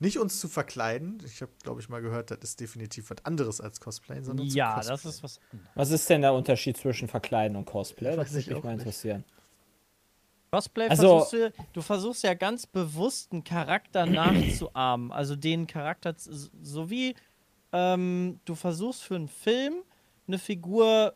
Nicht 0.00 0.18
uns 0.18 0.40
zu 0.40 0.48
verkleiden. 0.48 1.20
Ich 1.26 1.42
habe, 1.42 1.50
glaube 1.62 1.80
ich, 1.80 1.88
mal 1.88 2.00
gehört, 2.00 2.30
das 2.30 2.38
ist 2.42 2.60
definitiv 2.60 3.10
was 3.10 3.24
anderes 3.24 3.60
als 3.60 3.80
Cosplayen, 3.80 4.24
sondern 4.24 4.48
zu 4.48 4.56
Ja, 4.56 4.80
das 4.80 5.04
ist 5.04 5.22
was 5.22 5.40
anderes. 5.52 5.70
Was 5.74 5.90
ist 5.90 6.08
denn 6.08 6.22
der 6.22 6.32
Unterschied 6.32 6.76
zwischen 6.76 7.08
Verkleiden 7.08 7.56
und 7.56 7.66
Cosplay? 7.66 8.16
Das 8.16 8.30
würde 8.30 8.40
ich 8.40 8.46
mich 8.46 8.56
auch 8.56 8.62
mal 8.62 8.70
nicht. 8.70 8.80
interessieren. 8.80 9.24
Cosplay 10.50 10.88
Also- 10.88 11.20
versuchst 11.20 11.32
du, 11.32 11.52
du 11.72 11.80
versuchst 11.82 12.24
ja 12.24 12.34
ganz 12.34 12.66
bewusst 12.66 13.32
einen 13.32 13.44
Charakter 13.44 14.06
nachzuahmen. 14.06 15.12
Also 15.12 15.36
den 15.36 15.66
Charakter, 15.66 16.14
so 16.16 16.90
wie 16.90 17.14
ähm, 17.72 18.40
du 18.46 18.54
versuchst 18.54 19.02
für 19.02 19.16
einen 19.16 19.28
Film 19.28 19.74
eine 20.26 20.38
Figur 20.38 21.14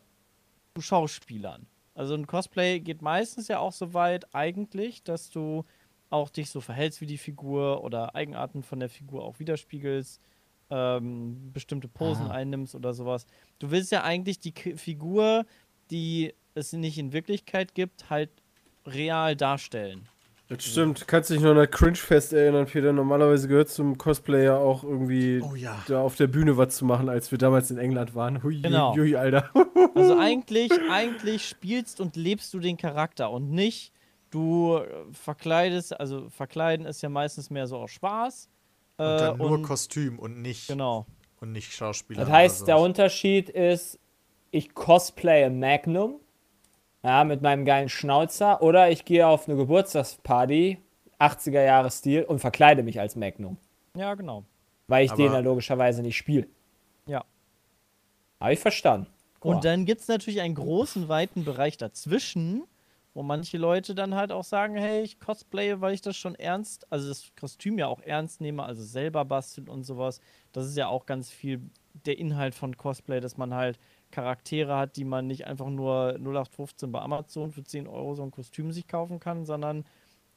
zu 0.75 0.81
schauspielern. 0.81 1.65
Also 1.95 2.13
ein 2.15 2.27
Cosplay 2.27 2.79
geht 2.79 3.01
meistens 3.01 3.47
ja 3.47 3.59
auch 3.59 3.73
so 3.73 3.93
weit 3.93 4.33
eigentlich, 4.35 5.03
dass 5.03 5.29
du 5.29 5.65
auch 6.09 6.29
dich 6.29 6.49
so 6.51 6.61
verhältst 6.61 7.01
wie 7.01 7.07
die 7.07 7.17
Figur 7.17 7.83
oder 7.83 8.13
Eigenarten 8.15 8.61
von 8.61 8.79
der 8.79 8.89
Figur 8.89 9.23
auch 9.23 9.39
widerspiegelst, 9.39 10.21
ähm, 10.69 11.51
bestimmte 11.53 11.87
Posen 11.87 12.27
Ah. 12.27 12.35
einnimmst 12.35 12.75
oder 12.75 12.93
sowas. 12.93 13.25
Du 13.59 13.71
willst 13.71 13.91
ja 13.91 14.03
eigentlich 14.03 14.39
die 14.39 14.51
K 14.51 14.75
Figur, 14.75 15.45
die 15.89 16.33
es 16.55 16.71
nicht 16.73 16.97
in 16.99 17.13
Wirklichkeit 17.13 17.73
gibt, 17.73 18.11
halt 18.11 18.29
real 18.85 19.35
darstellen. 19.35 20.07
Das 20.49 20.63
stimmt. 20.65 21.07
Kannst 21.07 21.29
dich 21.29 21.39
noch 21.39 21.51
an 21.51 21.55
das 21.55 21.71
Cringe-Fest 21.71 22.33
erinnern, 22.33 22.65
Peter? 22.67 22.91
Normalerweise 22.93 23.47
gehört 23.47 23.69
zum 23.69 23.97
Cosplayer 23.97 24.57
auch 24.59 24.83
irgendwie 24.83 25.41
Oh 25.41 25.55
ja. 25.55 25.81
da 25.87 26.01
auf 26.01 26.15
der 26.17 26.27
Bühne 26.27 26.57
was 26.57 26.75
zu 26.75 26.85
machen, 26.85 27.09
als 27.09 27.31
wir 27.31 27.37
damals 27.37 27.71
in 27.71 27.77
England 27.77 28.13
waren. 28.13 28.43
Hui, 28.43 28.61
Genau. 28.61 28.93
hui, 28.95 29.15
Alter. 29.15 29.49
Also 29.95 30.17
eigentlich, 30.17 30.71
eigentlich 30.91 31.47
spielst 31.47 32.01
und 32.01 32.15
lebst 32.15 32.51
du 32.53 32.59
den 32.59 32.77
Charakter 32.77 33.29
und 33.31 33.51
nicht 33.51 33.93
du 34.31 34.77
äh, 34.77 34.85
verkleidest, 35.13 35.99
also 35.99 36.29
verkleiden 36.29 36.85
ist 36.87 37.01
ja 37.03 37.09
meistens 37.09 37.49
mehr 37.51 37.67
so 37.67 37.77
aus 37.77 37.91
Spaß. 37.91 38.49
Und 38.97 39.05
äh, 39.05 39.17
dann 39.17 39.37
nur 39.37 39.51
und- 39.51 39.63
Kostüm 39.63 40.17
und 40.19 40.41
nicht, 40.41 40.67
Genau. 40.67 41.05
und 41.41 41.51
nicht 41.51 41.73
Schauspieler. 41.73 42.21
Das 42.21 42.29
heißt, 42.31 42.67
der. 42.67 42.79
Unterschied 42.79 43.49
ist, 43.49 43.99
ich 44.51 44.73
cosplaye 44.73 45.49
Magnum, 45.51 46.19
ja, 47.03 47.23
mit 47.23 47.41
meinem 47.41 47.65
geilen 47.65 47.89
Schnauzer, 47.89 48.61
oder 48.61 48.89
ich 48.89 49.05
gehe 49.05 49.27
auf 49.27 49.47
eine 49.47 49.57
Geburtstagsparty, 49.57 50.77
80er 51.19 51.63
Jahre 51.63 51.91
Stil, 51.91 52.23
und 52.23 52.39
verkleide 52.39 52.83
mich 52.83 52.99
als 52.99 53.15
Magnum. 53.15 53.57
Ja, 53.95 54.13
genau. 54.15 54.43
Weil 54.87 55.05
ich 55.05 55.11
Aber- 55.11 55.21
den 55.21 55.33
ja 55.33 55.39
logischerweise 55.39 56.01
nicht 56.01 56.17
spiele. 56.17 56.47
Ja. 57.05 57.23
Habe 58.39 58.53
ich 58.53 58.59
verstanden. 58.59 59.07
Mal. 59.43 59.55
Und 59.55 59.65
dann 59.65 59.85
gibt 59.85 60.01
es 60.01 60.07
natürlich 60.07 60.41
einen 60.41 60.55
großen, 60.55 61.09
weiten 61.09 61.43
Bereich 61.43 61.77
dazwischen, 61.77 62.63
wo 63.13 63.21
manche 63.21 63.57
Leute 63.57 63.93
dann 63.93 64.15
halt 64.15 64.31
auch 64.31 64.43
sagen, 64.43 64.75
hey, 64.75 65.01
ich 65.03 65.19
cosplaye, 65.19 65.81
weil 65.81 65.93
ich 65.93 66.01
das 66.01 66.15
schon 66.17 66.35
ernst, 66.35 66.91
also 66.91 67.09
das 67.09 67.31
Kostüm 67.39 67.77
ja 67.77 67.87
auch 67.87 68.01
ernst 68.01 68.41
nehme, 68.41 68.63
also 68.63 68.81
selber 68.83 69.23
basteln 69.25 69.67
und 69.69 69.83
sowas. 69.83 70.19
Das 70.51 70.65
ist 70.65 70.77
ja 70.77 70.87
auch 70.87 71.05
ganz 71.05 71.29
viel 71.29 71.61
der 72.05 72.17
Inhalt 72.17 72.55
von 72.55 72.75
Cosplay, 72.75 73.19
dass 73.19 73.37
man 73.37 73.53
halt 73.53 73.77
Charaktere 74.13 74.77
hat, 74.77 74.95
die 74.95 75.05
man 75.05 75.25
nicht 75.25 75.47
einfach 75.47 75.69
nur 75.69 76.13
0815 76.19 76.91
bei 76.91 77.01
Amazon 77.01 77.51
für 77.51 77.63
10 77.63 77.87
Euro 77.87 78.13
so 78.13 78.21
ein 78.21 78.31
Kostüm 78.31 78.71
sich 78.71 78.87
kaufen 78.87 79.19
kann, 79.19 79.43
sondern 79.45 79.85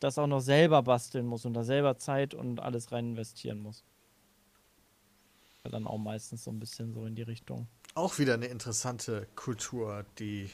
das 0.01 0.19
auch 0.19 0.27
noch 0.27 0.41
selber 0.41 0.83
basteln 0.83 1.27
muss 1.27 1.45
und 1.45 1.53
da 1.55 1.63
selber 1.63 1.99
Zeit 1.99 2.35
und 2.35 2.59
alles 2.59 2.91
rein 2.91 3.11
investieren 3.11 3.59
muss. 3.59 3.85
Ja, 5.63 5.71
Dann 5.71 5.87
auch 5.87 5.99
meistens 5.99 6.45
so 6.45 6.51
ein 6.51 6.59
bisschen 6.59 6.95
so 6.95 7.05
in 7.05 7.15
die 7.15 7.23
Richtung. 7.23 7.69
Auch 7.95 8.19
wieder 8.19 8.35
eine 8.35 8.47
interessante 8.47 9.27
Kultur, 9.37 10.07
die, 10.19 10.51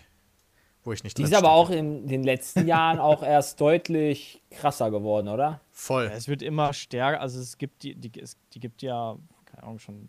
wo 0.83 0.93
ich 0.93 1.05
nicht 1.05 1.17
Die 1.17 1.23
ist 1.23 1.35
aber 1.35 1.53
auch 1.53 1.71
in 1.71 2.09
den 2.09 2.25
letzten 2.25 2.67
Jahren 2.67 2.99
auch 2.99 3.23
erst 3.23 3.61
deutlich 3.61 4.43
krasser 4.51 4.91
geworden, 4.91 5.29
oder? 5.29 5.61
voll. 5.71 6.05
Ja, 6.07 6.11
es 6.11 6.27
wird 6.27 6.43
immer 6.43 6.73
stärker, 6.73 7.21
also 7.21 7.41
es 7.41 7.57
gibt 7.57 7.85
die, 7.85 7.95
die, 7.95 8.21
es, 8.21 8.37
die 8.53 8.59
gibt 8.61 8.83
ja, 8.83 9.17
keine 9.45 9.63
Ahnung, 9.63 9.79
schon 9.79 10.09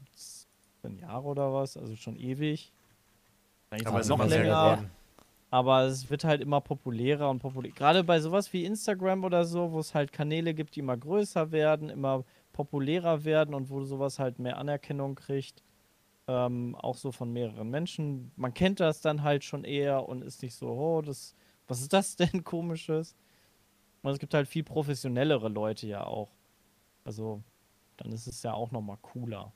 zehn 0.82 0.98
Jahre 0.98 1.26
oder 1.26 1.54
was, 1.54 1.78
also 1.78 1.96
schon 1.96 2.16
ewig. 2.18 2.72
Vielleicht 3.74 3.88
aber 3.88 4.00
ist 4.02 4.10
noch 4.10 4.26
länger. 4.28 4.86
Aber 5.50 5.82
es 5.84 6.10
wird 6.10 6.24
halt 6.24 6.42
immer 6.42 6.62
populärer 6.62 7.30
und 7.30 7.40
populärer. 7.40 7.74
Gerade 7.74 8.04
bei 8.04 8.20
sowas 8.20 8.52
wie 8.54 8.66
Instagram 8.66 9.24
oder 9.24 9.46
so, 9.46 9.72
wo 9.72 9.80
es 9.80 9.94
halt 9.94 10.12
Kanäle 10.12 10.54
gibt, 10.54 10.76
die 10.76 10.80
immer 10.80 10.98
größer 10.98 11.52
werden, 11.52 11.90
immer 11.90 12.24
populärer 12.54 13.24
werden 13.24 13.54
und 13.54 13.70
wo 13.70 13.84
sowas 13.84 14.20
halt 14.20 14.40
mehr 14.40 14.58
Anerkennung 14.58 15.16
kriegt. 15.16 15.64
Ähm, 16.28 16.76
auch 16.76 16.96
so 16.96 17.12
von 17.12 17.32
mehreren 17.34 17.70
Menschen. 17.70 18.32
Man 18.36 18.54
kennt 18.54 18.80
das 18.80 19.02
dann 19.02 19.24
halt 19.24 19.44
schon 19.44 19.64
eher 19.64 20.08
und 20.08 20.24
ist 20.24 20.42
nicht 20.42 20.56
so, 20.56 20.70
oh, 20.70 21.02
das, 21.02 21.36
was 21.68 21.82
ist 21.82 21.94
das 21.94 22.16
denn 22.16 22.44
komisches? 22.44 23.16
Und 24.02 24.12
es 24.12 24.20
gibt 24.20 24.34
halt 24.34 24.48
viel 24.48 24.64
professionellere 24.64 25.50
Leute 25.50 25.88
ja 25.88 26.06
auch. 26.06 26.32
Also, 27.06 27.42
dann 27.98 28.12
ist 28.12 28.28
es 28.28 28.44
ja 28.44 28.54
auch 28.54 28.72
nochmal 28.72 28.98
cooler. 29.02 29.52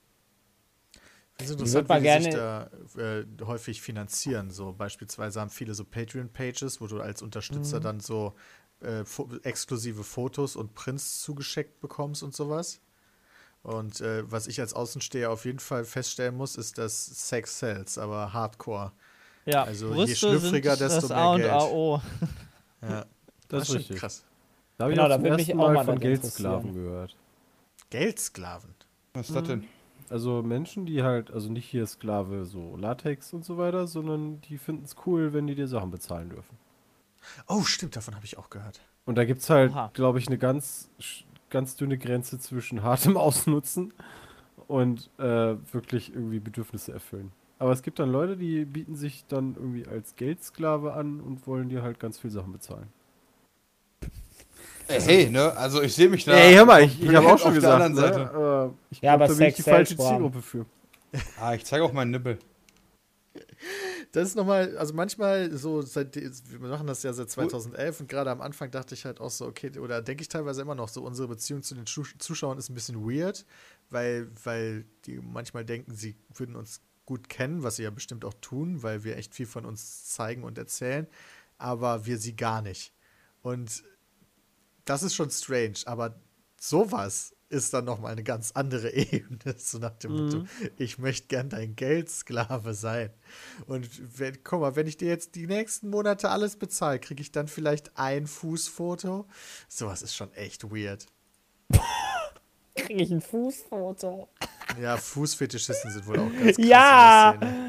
Das 1.38 1.48
ist 1.48 1.54
interessant, 1.54 1.88
mal 1.90 2.02
wie 2.02 2.06
die 2.08 2.10
sich 2.24 2.34
gerne- 2.34 2.70
da 2.96 3.20
äh, 3.20 3.26
häufig 3.46 3.82
finanzieren. 3.82 4.50
So 4.52 4.74
beispielsweise 4.74 5.40
haben 5.40 5.50
viele 5.52 5.74
so 5.76 5.84
Patreon-Pages, 5.86 6.82
wo 6.82 6.88
du 6.88 7.00
als 7.00 7.22
Mhm. 7.22 7.26
Unterstützer 7.26 7.80
dann 7.80 8.00
so 8.00 8.34
äh, 8.82 9.04
fo 9.06 9.30
exklusive 9.44 10.04
Fotos 10.04 10.56
und 10.56 10.74
Prints 10.76 11.22
zugeschickt 11.22 11.80
bekommst 11.80 12.24
und 12.24 12.36
sowas. 12.36 12.80
Und 13.64 14.02
äh, 14.02 14.30
was 14.32 14.48
ich 14.48 14.60
als 14.62 14.74
Außensteher 14.74 15.32
auf 15.32 15.46
jeden 15.46 15.60
Fall 15.60 15.84
feststellen 15.84 16.36
muss, 16.36 16.56
ist, 16.56 16.78
dass 16.78 17.06
Sex 17.06 17.60
sells, 17.60 17.98
aber 17.98 18.34
Hardcore. 18.34 18.92
Ja, 19.46 19.64
Also 19.64 19.88
je 19.90 19.94
Brüste 19.94 20.16
schlüpfriger, 20.16 20.76
sind 20.76 20.90
desto 20.90 21.02
das 21.02 21.10
mehr 21.10 21.18
A 21.18 21.32
und 21.34 21.38
Geld. 21.42 21.52
AO. 21.52 22.02
Ja, 22.82 23.06
Das 23.50 23.62
ist 23.64 23.68
schon 23.68 23.76
richtig. 23.78 23.98
krass. 23.98 24.24
Da 24.78 24.84
habe 24.86 24.94
Genau, 24.94 25.04
ich 25.04 25.10
da 25.10 25.16
auch 25.16 25.18
zum 25.18 25.24
würde 25.26 25.36
mich 25.38 25.50
ersten 25.50 25.60
auch 25.60 25.68
Mal 25.68 25.74
mal 25.76 25.86
von 25.86 25.96
das 25.96 26.02
Geldsklaven 26.02 26.74
gehört. 26.74 27.16
Geldsklaven. 27.90 28.76
Was 29.14 29.28
ist 29.30 29.36
das 29.36 29.44
denn? 29.44 29.68
Also 30.10 30.42
Menschen, 30.42 30.86
die 30.86 31.04
halt, 31.04 31.32
also 31.32 31.52
nicht 31.52 31.66
hier 31.66 31.86
Sklave, 31.86 32.46
so 32.46 32.78
Latex 32.78 33.34
und 33.34 33.44
so 33.44 33.58
weiter, 33.58 33.88
sondern 33.88 34.42
die 34.42 34.58
finden 34.58 34.86
es 34.86 34.96
cool, 35.06 35.34
wenn 35.34 35.48
die 35.48 35.56
dir 35.56 35.68
Sachen 35.68 35.92
bezahlen 35.92 36.30
dürfen. 36.30 36.58
Oh, 37.48 37.64
stimmt, 37.64 37.96
davon 37.96 38.16
habe 38.16 38.26
ich 38.26 38.38
auch 38.38 38.50
gehört. 38.50 38.80
Und 39.06 39.16
da 39.16 39.26
gibt 39.26 39.42
es 39.42 39.50
halt, 39.50 39.74
glaube 39.94 40.20
ich, 40.20 40.28
eine 40.28 40.38
ganz, 40.38 40.90
ganz 41.50 41.76
dünne 41.76 41.98
Grenze 41.98 42.40
zwischen 42.40 42.84
hartem 42.84 43.18
Ausnutzen 43.18 43.94
und 44.68 45.10
äh, 45.18 45.56
wirklich 45.72 46.14
irgendwie 46.14 46.40
Bedürfnisse 46.40 46.94
erfüllen. 46.94 47.32
Aber 47.60 47.72
es 47.72 47.82
gibt 47.82 48.00
dann 48.00 48.12
Leute, 48.12 48.38
die 48.38 48.66
bieten 48.66 48.96
sich 48.96 49.26
dann 49.28 49.56
irgendwie 49.56 49.88
als 49.88 50.16
Geldsklave 50.16 50.94
an 50.94 51.20
und 51.20 51.48
wollen 51.48 51.70
dir 51.70 51.82
halt 51.82 52.00
ganz 52.00 52.20
viel 52.20 52.30
Sachen 52.30 52.52
bezahlen. 52.52 52.88
Ey, 54.88 55.02
hey, 55.02 55.30
ne? 55.30 55.52
Also 55.58 55.82
ich 55.82 55.94
sehe 55.94 56.10
mich 56.10 56.24
da. 56.26 56.34
Ey, 56.34 56.56
hör 56.56 56.66
mal, 56.66 56.84
ich, 56.84 57.02
ich 57.02 57.14
habe 57.16 57.28
auch 57.28 57.32
auf 57.34 57.40
schon 57.42 57.52
der 57.52 57.62
gesagt, 57.62 57.84
anderen 57.84 57.94
ne, 57.94 58.02
Seite. 58.02 58.30
aber 58.30 58.74
ich 58.90 59.02
Ja, 59.02 59.16
glaub, 59.16 59.22
aber 59.22 59.34
da 59.34 59.40
bin 59.40 59.48
ich 59.48 59.56
die 59.56 59.64
falsche. 59.64 59.98
Zielgruppe 59.98 60.42
für. 60.42 60.66
Ah, 61.42 61.54
ich 61.54 61.64
zeige 61.66 61.84
auch 61.86 61.94
meinen 61.94 62.12
Nippel. 62.12 62.38
Das 64.12 64.28
ist 64.30 64.36
nochmal, 64.36 64.78
also 64.78 64.94
manchmal 64.94 65.52
so, 65.56 65.82
seit, 65.82 66.16
wir 66.16 66.60
machen 66.60 66.88
das 66.88 67.04
ja 67.04 67.14
seit 67.14 67.30
2011 67.30 68.00
und 68.00 68.10
gerade 68.10 68.32
am 68.32 68.42
Anfang 68.42 68.72
dachte 68.72 68.96
ich 68.96 69.06
halt 69.06 69.20
auch 69.20 69.30
so, 69.30 69.46
okay, 69.46 69.78
oder 69.80 70.02
denke 70.02 70.22
ich 70.22 70.30
teilweise 70.30 70.62
immer 70.62 70.76
noch 70.76 70.90
so, 70.90 71.04
unsere 71.04 71.28
Beziehung 71.28 71.64
zu 71.64 71.76
den 71.76 71.86
Zusch- 71.86 72.18
Zuschauern 72.20 72.58
ist 72.58 72.70
ein 72.70 72.74
bisschen 72.74 73.02
weird, 73.08 73.46
weil, 73.90 74.30
weil 74.44 74.86
die 75.06 75.20
manchmal 75.20 75.66
denken, 75.66 75.94
sie 75.96 76.16
würden 76.34 76.56
uns 76.56 76.82
gut 77.06 77.30
kennen, 77.30 77.64
was 77.64 77.78
sie 77.78 77.84
ja 77.84 77.90
bestimmt 77.90 78.26
auch 78.26 78.34
tun, 78.42 78.84
weil 78.84 79.04
wir 79.04 79.18
echt 79.18 79.34
viel 79.34 79.46
von 79.46 79.66
uns 79.66 80.06
zeigen 80.14 80.44
und 80.44 80.58
erzählen, 80.58 81.08
aber 81.58 82.06
wir 82.06 82.18
sie 82.18 82.36
gar 82.36 82.62
nicht. 82.62 82.94
Und 83.42 83.84
das 84.88 85.04
ist 85.04 85.14
schon 85.16 85.30
strange, 85.30 85.76
aber 85.86 86.20
sowas 86.60 87.34
ist 87.50 87.74
dann 87.74 87.86
nochmal 87.86 88.12
eine 88.12 88.24
ganz 88.24 88.52
andere 88.54 88.92
Ebene, 88.94 89.56
so 89.58 89.78
nach 89.78 89.96
dem 89.98 90.12
Motto, 90.12 90.44
ich 90.78 90.98
möchte 90.98 91.28
gern 91.28 91.50
dein 91.50 91.76
Geldsklave 91.76 92.74
sein. 92.74 93.12
Und 93.68 93.90
wenn, 94.20 94.44
guck 94.44 94.60
mal, 94.62 94.76
wenn 94.76 94.88
ich 94.88 94.98
dir 94.98 95.08
jetzt 95.08 95.36
die 95.36 95.48
nächsten 95.48 95.90
Monate 95.90 96.30
alles 96.30 96.58
bezahle, 96.58 97.00
kriege 97.00 97.22
ich 97.22 97.32
dann 97.32 97.48
vielleicht 97.48 97.98
ein 97.98 98.28
Fußfoto? 98.28 99.28
Sowas 99.70 100.02
ist 100.02 100.16
schon 100.16 100.34
echt 100.34 100.72
weird. 100.72 101.06
Kriege 102.76 103.04
ich 103.04 103.12
ein 103.12 103.22
Fußfoto? 103.22 104.30
Ja, 104.82 104.98
Fußfetischisten 104.98 105.92
sind 105.92 106.06
wohl 106.06 106.20
auch 106.20 106.32
ganz 106.34 106.58
krass 106.58 106.66
Ja. 106.68 107.32
in 107.32 107.40
der 107.40 107.50
Szene. 107.50 107.67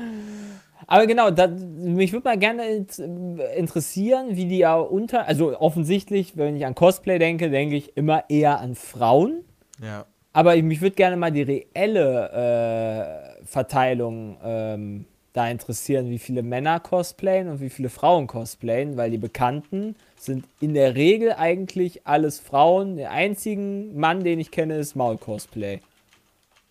Aber 0.90 1.06
genau, 1.06 1.30
da, 1.30 1.46
mich 1.48 2.12
würde 2.14 2.24
mal 2.24 2.38
gerne 2.38 2.64
int- 2.66 2.98
interessieren, 2.98 4.36
wie 4.36 4.46
die 4.46 4.58
ja 4.58 4.76
unter. 4.76 5.28
Also 5.28 5.60
offensichtlich, 5.60 6.36
wenn 6.38 6.56
ich 6.56 6.64
an 6.64 6.74
Cosplay 6.74 7.18
denke, 7.18 7.50
denke 7.50 7.76
ich 7.76 7.94
immer 7.96 8.24
eher 8.30 8.58
an 8.58 8.74
Frauen. 8.74 9.44
Ja. 9.82 10.06
Aber 10.32 10.56
ich, 10.56 10.62
mich 10.62 10.80
würde 10.80 10.96
gerne 10.96 11.16
mal 11.18 11.30
die 11.30 11.42
reelle 11.42 13.36
äh, 13.40 13.44
Verteilung 13.44 14.38
ähm, 14.42 15.04
da 15.34 15.48
interessieren, 15.50 16.08
wie 16.08 16.18
viele 16.18 16.42
Männer 16.42 16.80
cosplayen 16.80 17.48
und 17.48 17.60
wie 17.60 17.70
viele 17.70 17.90
Frauen 17.90 18.26
cosplayen, 18.26 18.96
weil 18.96 19.10
die 19.10 19.18
Bekannten 19.18 19.94
sind 20.16 20.46
in 20.58 20.72
der 20.72 20.94
Regel 20.96 21.32
eigentlich 21.32 22.06
alles 22.06 22.40
Frauen. 22.40 22.96
Der 22.96 23.10
einzige 23.10 23.60
Mann, 23.60 24.24
den 24.24 24.40
ich 24.40 24.50
kenne, 24.50 24.78
ist 24.78 24.96
Maul 24.96 25.18
Cosplay. 25.18 25.80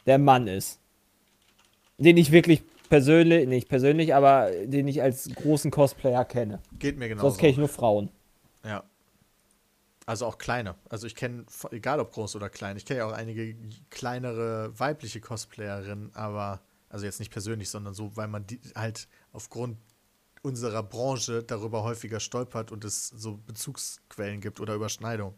Der 0.08 0.18
Mann 0.18 0.48
ist. 0.48 0.80
Den 2.00 2.18
ich 2.18 2.32
wirklich 2.32 2.64
persönlich, 2.90 3.48
nicht 3.48 3.70
persönlich, 3.70 4.14
aber 4.16 4.52
den 4.66 4.88
ich 4.88 5.02
als 5.02 5.30
großen 5.34 5.72
Cosplayer 5.72 6.26
kenne. 6.26 6.60
Geht 6.80 6.98
mir 6.98 7.10
genau 7.10 7.22
Sonst 7.22 7.38
kenne 7.38 7.52
ich 7.52 7.58
nur 7.58 7.68
Frauen. 7.68 8.10
Ja. 8.66 8.84
Also 10.06 10.26
auch 10.26 10.38
kleine. 10.38 10.76
Also 10.90 11.06
ich 11.06 11.16
kenne, 11.16 11.46
egal 11.72 12.00
ob 12.00 12.14
groß 12.14 12.36
oder 12.38 12.50
klein, 12.50 12.78
ich 12.78 12.86
kenne 12.86 13.00
ja 13.00 13.08
auch 13.08 13.12
einige 13.12 13.56
kleinere 13.90 14.72
weibliche 14.80 15.20
Cosplayerinnen, 15.20 16.16
aber, 16.16 16.62
also 16.90 17.06
jetzt 17.06 17.20
nicht 17.20 17.32
persönlich, 17.32 17.70
sondern 17.70 17.94
so, 17.94 18.16
weil 18.16 18.30
man 18.30 18.48
die 18.48 18.60
halt 18.76 19.10
aufgrund 19.34 19.78
unserer 20.44 20.82
Branche 20.82 21.44
darüber 21.44 21.84
häufiger 21.84 22.22
stolpert 22.22 22.72
und 22.72 22.86
es 22.86 23.10
so 23.10 23.38
Bezugsquellen 23.46 24.40
gibt 24.40 24.62
oder 24.62 24.76
Überschneidung. 24.76 25.34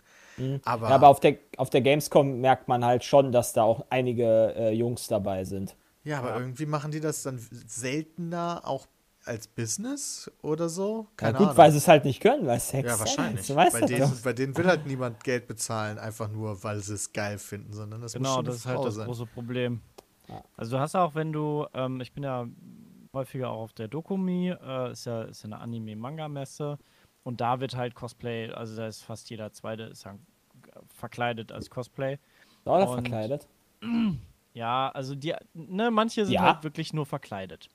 Aber, 0.63 0.89
Ja, 0.89 0.95
aber 0.95 1.07
auf 1.07 1.19
der, 1.19 1.37
auf 1.57 1.69
der 1.69 1.81
Gamescom 1.81 2.39
merkt 2.39 2.67
man 2.67 2.85
halt 2.85 3.03
schon, 3.03 3.31
dass 3.31 3.53
da 3.53 3.63
auch 3.63 3.85
einige 3.89 4.53
äh, 4.55 4.71
Jungs 4.71 5.07
dabei 5.07 5.43
sind. 5.45 5.75
Ja, 6.03 6.19
aber 6.19 6.39
irgendwie 6.39 6.65
machen 6.65 6.91
die 6.91 6.99
das 6.99 7.23
dann 7.23 7.39
seltener 7.39 8.61
auch 8.65 8.87
als 9.25 9.47
Business 9.47 10.31
oder 10.41 10.69
so? 10.69 11.07
Keine 11.17 11.33
ja, 11.33 11.37
gut, 11.37 11.47
Ahnung. 11.47 11.57
weil 11.57 11.71
sie 11.71 11.77
es 11.77 11.87
halt 11.87 12.05
nicht 12.05 12.21
können, 12.21 12.47
weil 12.47 12.59
Sex 12.59 12.87
Ja, 12.87 12.99
wahrscheinlich. 12.99 13.45
Du 13.47 13.55
weißt 13.55 13.73
bei, 13.73 13.81
das 13.81 13.89
denen, 13.89 14.01
doch. 14.11 14.21
bei 14.21 14.33
denen 14.33 14.57
will 14.57 14.65
halt 14.65 14.85
niemand 14.85 15.23
Geld 15.23 15.47
bezahlen, 15.47 15.99
einfach 15.99 16.29
nur, 16.29 16.63
weil 16.63 16.79
sie 16.79 16.93
es 16.93 17.11
geil 17.13 17.37
finden, 17.37 17.73
sondern 17.73 18.01
das 18.01 18.13
muss 18.13 18.19
Genau, 18.19 18.35
schon 18.37 18.45
das 18.45 18.53
eine 18.53 18.57
ist 18.57 18.65
halt 18.65 18.77
Frau 18.77 18.85
das 18.85 18.95
sein. 18.95 19.05
große 19.05 19.25
Problem. 19.27 19.81
Ja. 20.29 20.43
Also 20.57 20.77
du 20.77 20.81
hast 20.81 20.95
auch, 20.95 21.15
wenn 21.15 21.31
du, 21.33 21.65
ähm, 21.73 22.01
ich 22.01 22.11
bin 22.13 22.23
ja 22.23 22.47
häufiger 23.13 23.49
auch 23.49 23.61
auf 23.63 23.73
der 23.73 23.87
Dokumi, 23.87 24.49
äh, 24.49 24.91
ist 24.91 25.05
ja 25.05 25.23
ist 25.23 25.43
ja 25.43 25.47
eine 25.47 25.59
Anime-Manga-Messe 25.59 26.77
und 27.23 27.41
da 27.41 27.59
wird 27.59 27.75
halt 27.75 27.95
Cosplay, 27.95 28.51
also 28.51 28.75
da 28.77 28.87
ist 28.87 29.01
fast 29.03 29.29
jeder 29.29 29.51
Zweite 29.51 29.83
ist 29.83 30.05
ja 30.05 30.15
verkleidet 30.95 31.51
als 31.51 31.69
Cosplay. 31.69 32.17
Oder 32.65 32.87
und- 32.89 32.93
verkleidet. 33.01 33.47
Ja, 34.59 34.89
also 34.89 35.15
die, 35.15 35.33
ne, 35.53 35.89
manche 35.89 36.25
sind 36.25 36.33
Ja. 36.33 36.41
halt 36.41 36.63
wirklich 36.65 36.91
nur 36.91 37.05
verkleidet. 37.05 37.69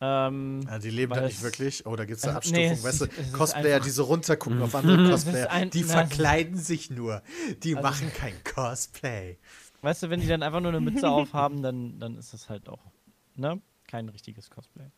Ähm, 0.00 0.62
Ja, 0.66 0.78
die 0.80 0.90
leben 0.90 1.12
da 1.14 1.20
nicht 1.20 1.42
wirklich. 1.42 1.86
Oh, 1.86 1.94
da 1.94 2.04
gibt 2.04 2.18
es 2.18 2.24
eine 2.24 2.36
Also, 2.36 2.52
nee, 2.52 2.70
Abstufung. 2.70 2.90
es 2.90 3.00
weißt 3.08 3.32
du, 3.32 3.32
Cosplayer, 3.36 3.74
einfach- 3.76 3.84
die 3.86 3.90
so 3.92 4.04
runtergucken 4.04 4.62
auf 4.62 4.74
andere 4.74 4.96
Cosplayer, 5.12 5.50
ein- 5.50 5.70
die 5.70 5.82
na, 5.84 5.92
verkleiden 6.06 6.56
sich 6.56 6.90
nur. 6.90 7.22
Die 7.62 7.76
Also- 7.76 7.88
machen 7.88 8.12
kein 8.12 8.34
Cosplay. 8.44 9.38
Weißt 9.82 10.02
du, 10.02 10.10
wenn 10.10 10.20
die 10.20 10.26
dann 10.26 10.42
einfach 10.42 10.60
nur 10.60 10.70
eine 10.72 10.80
Mütze 10.80 11.08
aufhaben, 11.08 11.62
dann, 11.62 11.98
dann 12.00 12.16
ist 12.16 12.32
das 12.32 12.48
halt 12.48 12.68
auch, 12.68 12.80
ne? 13.36 13.60
Kein 13.86 14.08
richtiges 14.08 14.50
Cosplay. 14.50 14.90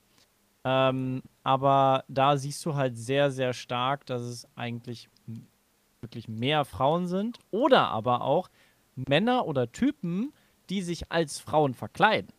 Ähm, 0.64 1.22
aber 1.42 2.04
da 2.08 2.36
siehst 2.38 2.64
du 2.64 2.74
halt 2.74 2.96
sehr, 2.98 3.30
sehr 3.30 3.52
stark, 3.52 4.04
dass 4.06 4.22
es 4.22 4.46
eigentlich 4.56 5.08
wirklich 6.00 6.28
mehr 6.28 6.64
Frauen 6.64 7.06
sind. 7.08 7.38
Oder 7.50 7.88
aber 7.88 8.22
auch 8.22 8.48
Männer 8.96 9.46
oder 9.46 9.70
Typen, 9.70 10.32
die 10.70 10.82
sich 10.82 11.10
als 11.10 11.38
Frauen 11.38 11.74
verkleiden. 11.74 12.32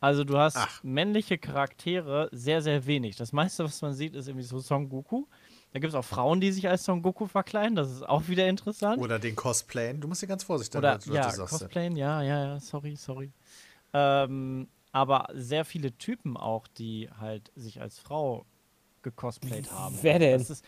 Also 0.00 0.22
du 0.22 0.38
hast 0.38 0.56
Ach. 0.56 0.82
männliche 0.84 1.38
Charaktere 1.38 2.28
sehr, 2.30 2.62
sehr 2.62 2.86
wenig. 2.86 3.16
Das 3.16 3.32
meiste, 3.32 3.64
was 3.64 3.82
man 3.82 3.94
sieht, 3.94 4.14
ist 4.14 4.28
irgendwie 4.28 4.44
so 4.44 4.60
Son 4.60 4.88
Goku. 4.88 5.24
Da 5.72 5.80
gibt 5.80 5.92
es 5.92 5.94
auch 5.96 6.04
Frauen, 6.04 6.40
die 6.40 6.52
sich 6.52 6.68
als 6.68 6.84
Son 6.84 7.02
Goku 7.02 7.26
verkleiden. 7.26 7.74
Das 7.74 7.90
ist 7.90 8.08
auch 8.08 8.28
wieder 8.28 8.48
interessant. 8.48 9.02
Oder 9.02 9.18
den 9.18 9.34
Cosplayen. 9.34 10.00
Du 10.00 10.06
musst 10.06 10.22
dir 10.22 10.28
ganz 10.28 10.44
vorsichtig 10.44 10.80
sein, 10.80 11.00
ja, 11.12 11.30
sagst. 11.30 11.50
Cosplayen, 11.50 11.96
ja, 11.96 12.22
ja, 12.22 12.46
ja, 12.46 12.60
sorry, 12.60 12.94
sorry. 12.94 13.32
Ähm, 13.92 14.68
aber 14.92 15.26
sehr 15.34 15.64
viele 15.64 15.92
Typen 15.98 16.36
auch, 16.36 16.68
die 16.68 17.08
halt 17.18 17.50
sich 17.56 17.80
als 17.80 17.98
Frau 17.98 18.46
gecosplayt 19.02 19.70
haben. 19.72 19.98
Wer 20.00 20.18
denn? 20.18 20.38
Das 20.38 20.50
ist, 20.50 20.64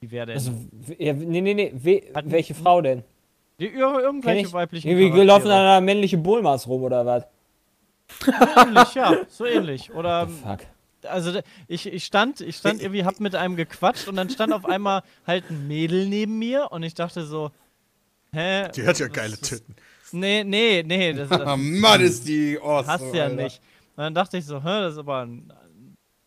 wie 0.00 0.10
wer 0.10 0.26
denn? 0.26 0.36
Also, 0.36 0.52
ja, 0.98 1.12
nee, 1.12 1.40
nee, 1.40 1.54
nee. 1.54 1.72
We, 1.74 2.02
welche 2.24 2.54
Frau 2.54 2.82
denn? 2.82 3.04
Die, 3.60 3.66
irgendwelche 3.68 4.46
ich? 4.48 4.52
weiblichen 4.52 4.88
Irgendwie 4.88 5.08
Charaktere. 5.08 5.24
gelaufen 5.26 5.50
an 5.50 5.58
einer 5.60 5.80
männliche 5.80 6.18
Bulmas 6.18 6.66
rum 6.68 6.82
oder 6.82 7.04
was? 7.06 7.24
So 8.24 8.32
ähnlich, 8.60 8.94
ja, 8.94 9.16
so 9.28 9.44
ähnlich. 9.46 9.92
Oder 9.94 10.28
Fuck. 10.28 10.60
also 11.02 11.40
ich, 11.66 11.86
ich 11.86 12.04
stand, 12.04 12.40
ich 12.40 12.56
stand 12.56 12.80
irgendwie, 12.80 13.04
hab 13.04 13.18
mit 13.20 13.34
einem 13.34 13.56
gequatscht 13.56 14.06
und 14.08 14.16
dann 14.16 14.30
stand 14.30 14.52
auf 14.52 14.64
einmal 14.64 15.02
halt 15.26 15.50
ein 15.50 15.66
Mädel 15.66 16.06
neben 16.08 16.38
mir 16.38 16.68
und 16.70 16.82
ich 16.82 16.94
dachte 16.94 17.24
so, 17.26 17.50
hä? 18.32 18.68
Die 18.76 18.86
hat 18.86 18.98
ja 18.98 19.08
geile 19.08 19.36
Titten. 19.36 19.74
Nee, 20.12 20.44
nee, 20.44 20.84
nee, 20.86 21.12
das, 21.14 21.28
das 21.28 21.40
Ah, 21.40 21.56
Mann, 21.58 22.00
ist 22.00 22.28
die 22.28 22.58
awesome, 22.60 22.86
Hast 22.92 23.12
du 23.12 23.16
ja 23.16 23.24
Alter. 23.24 23.42
nicht. 23.42 23.60
Und 23.96 24.02
dann 24.04 24.14
dachte 24.14 24.36
ich 24.38 24.44
so, 24.44 24.58
hä, 24.62 24.80
das 24.82 24.92
ist 24.92 24.98
aber 24.98 25.24
ein 25.26 25.50